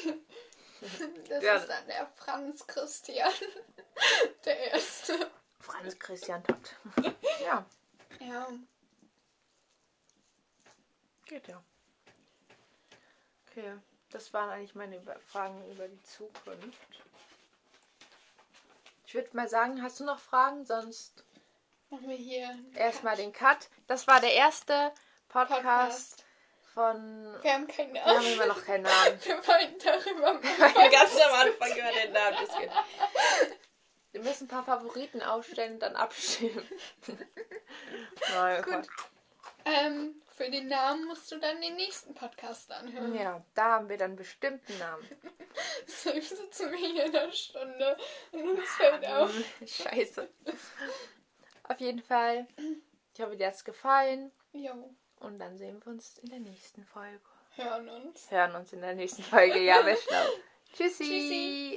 Das 1.30 1.44
Ja. 1.44 1.56
ist 1.56 1.68
dann 1.68 1.88
der 1.88 2.06
Franz 2.16 2.66
Christian. 2.68 3.32
Der 4.44 4.72
erste. 4.74 5.32
Franz 5.60 5.98
Christian 5.98 6.44
Tott. 6.44 6.76
Ja, 7.44 7.66
Ja. 8.20 8.48
geht 11.26 11.48
ja. 11.48 11.64
Okay, 13.50 13.74
das 14.12 14.32
waren 14.34 14.50
eigentlich 14.50 14.76
meine 14.76 15.02
Fragen 15.28 15.66
über 15.72 15.88
die 15.88 16.02
Zukunft. 16.04 16.78
Ich 19.08 19.14
würde 19.14 19.30
mal 19.36 19.48
sagen, 19.48 19.82
hast 19.82 20.00
du 20.00 20.04
noch 20.04 20.20
Fragen? 20.20 20.66
Sonst 20.66 21.24
Machen 21.90 22.10
wir 22.10 22.18
hier. 22.18 22.58
erstmal 22.76 23.16
den 23.16 23.32
Cut. 23.32 23.70
Das 23.88 24.08
war 24.08 24.20
der 24.20 24.34
erste 24.34 24.92
Podcast, 25.30 25.62
Podcast. 25.64 26.25
Von. 26.76 27.38
Wir 27.42 27.54
haben 27.54 27.68
keinen 27.68 27.94
Wir 27.94 28.06
haben 28.06 28.18
Namen. 28.18 28.34
immer 28.34 28.46
noch 28.48 28.64
keinen 28.64 28.84
Namen. 28.84 29.20
Wir 29.24 29.36
wollten 29.48 29.80
darüber 29.80 30.40
Ganz 30.92 31.20
am 31.20 31.34
Anfang 31.34 31.72
über 31.72 31.92
den 31.92 32.12
Namen 32.12 32.38
Kindes. 32.38 32.76
Wir 34.12 34.22
müssen 34.22 34.46
ein 34.46 34.48
paar 34.48 34.64
Favoriten 34.64 35.22
aufstellen 35.24 35.74
und 35.74 35.80
dann 35.80 35.96
abstimmen. 35.96 36.68
Nein, 38.34 38.62
Gut. 38.64 38.88
Ähm, 39.66 40.22
für 40.36 40.50
den 40.50 40.68
Namen 40.68 41.06
musst 41.06 41.32
du 41.32 41.40
dann 41.40 41.60
den 41.62 41.76
nächsten 41.76 42.14
Podcast 42.14 42.72
anhören. 42.72 43.16
Ja, 43.16 43.44
da 43.56 43.64
haben 43.72 43.90
wir 43.90 43.98
dann 43.98 44.16
bestimmt 44.16 44.62
einen 44.70 44.80
Namen. 44.80 45.10
So, 45.88 46.12
ich 46.12 46.30
sitze 46.30 46.68
mir 46.70 46.78
hier 46.78 47.06
in 47.06 47.16
einer 47.16 47.32
Stunde 47.32 47.98
und 48.32 48.50
uns 48.50 48.70
fällt 48.72 49.08
auf. 49.08 49.34
Scheiße. 49.66 50.30
Auf 51.64 51.80
jeden 51.80 52.04
Fall. 52.04 52.48
Ich 53.14 53.22
hoffe, 53.22 53.38
dir 53.38 53.48
hat 53.48 53.56
es 53.56 53.64
gefallen. 53.64 54.32
Jo, 54.52 54.94
Und 55.20 55.40
dann 55.40 55.58
sehen 55.58 55.82
wir 55.84 55.92
uns 55.92 56.18
in 56.20 56.30
der 56.30 56.40
nächsten 56.40 56.84
Folge. 56.86 57.20
hören 57.56 57.90
uns. 57.90 58.30
Hören 58.30 58.56
uns 58.56 58.74
in 58.74 58.82
der 58.82 58.96
nächsten 58.96 59.24
Folge. 59.24 59.60
Ja, 59.60 59.86
wäre 59.86 59.98
schlau. 59.98 60.26
Tschüssi. 60.74 61.04
Tschüssi. 61.04 61.72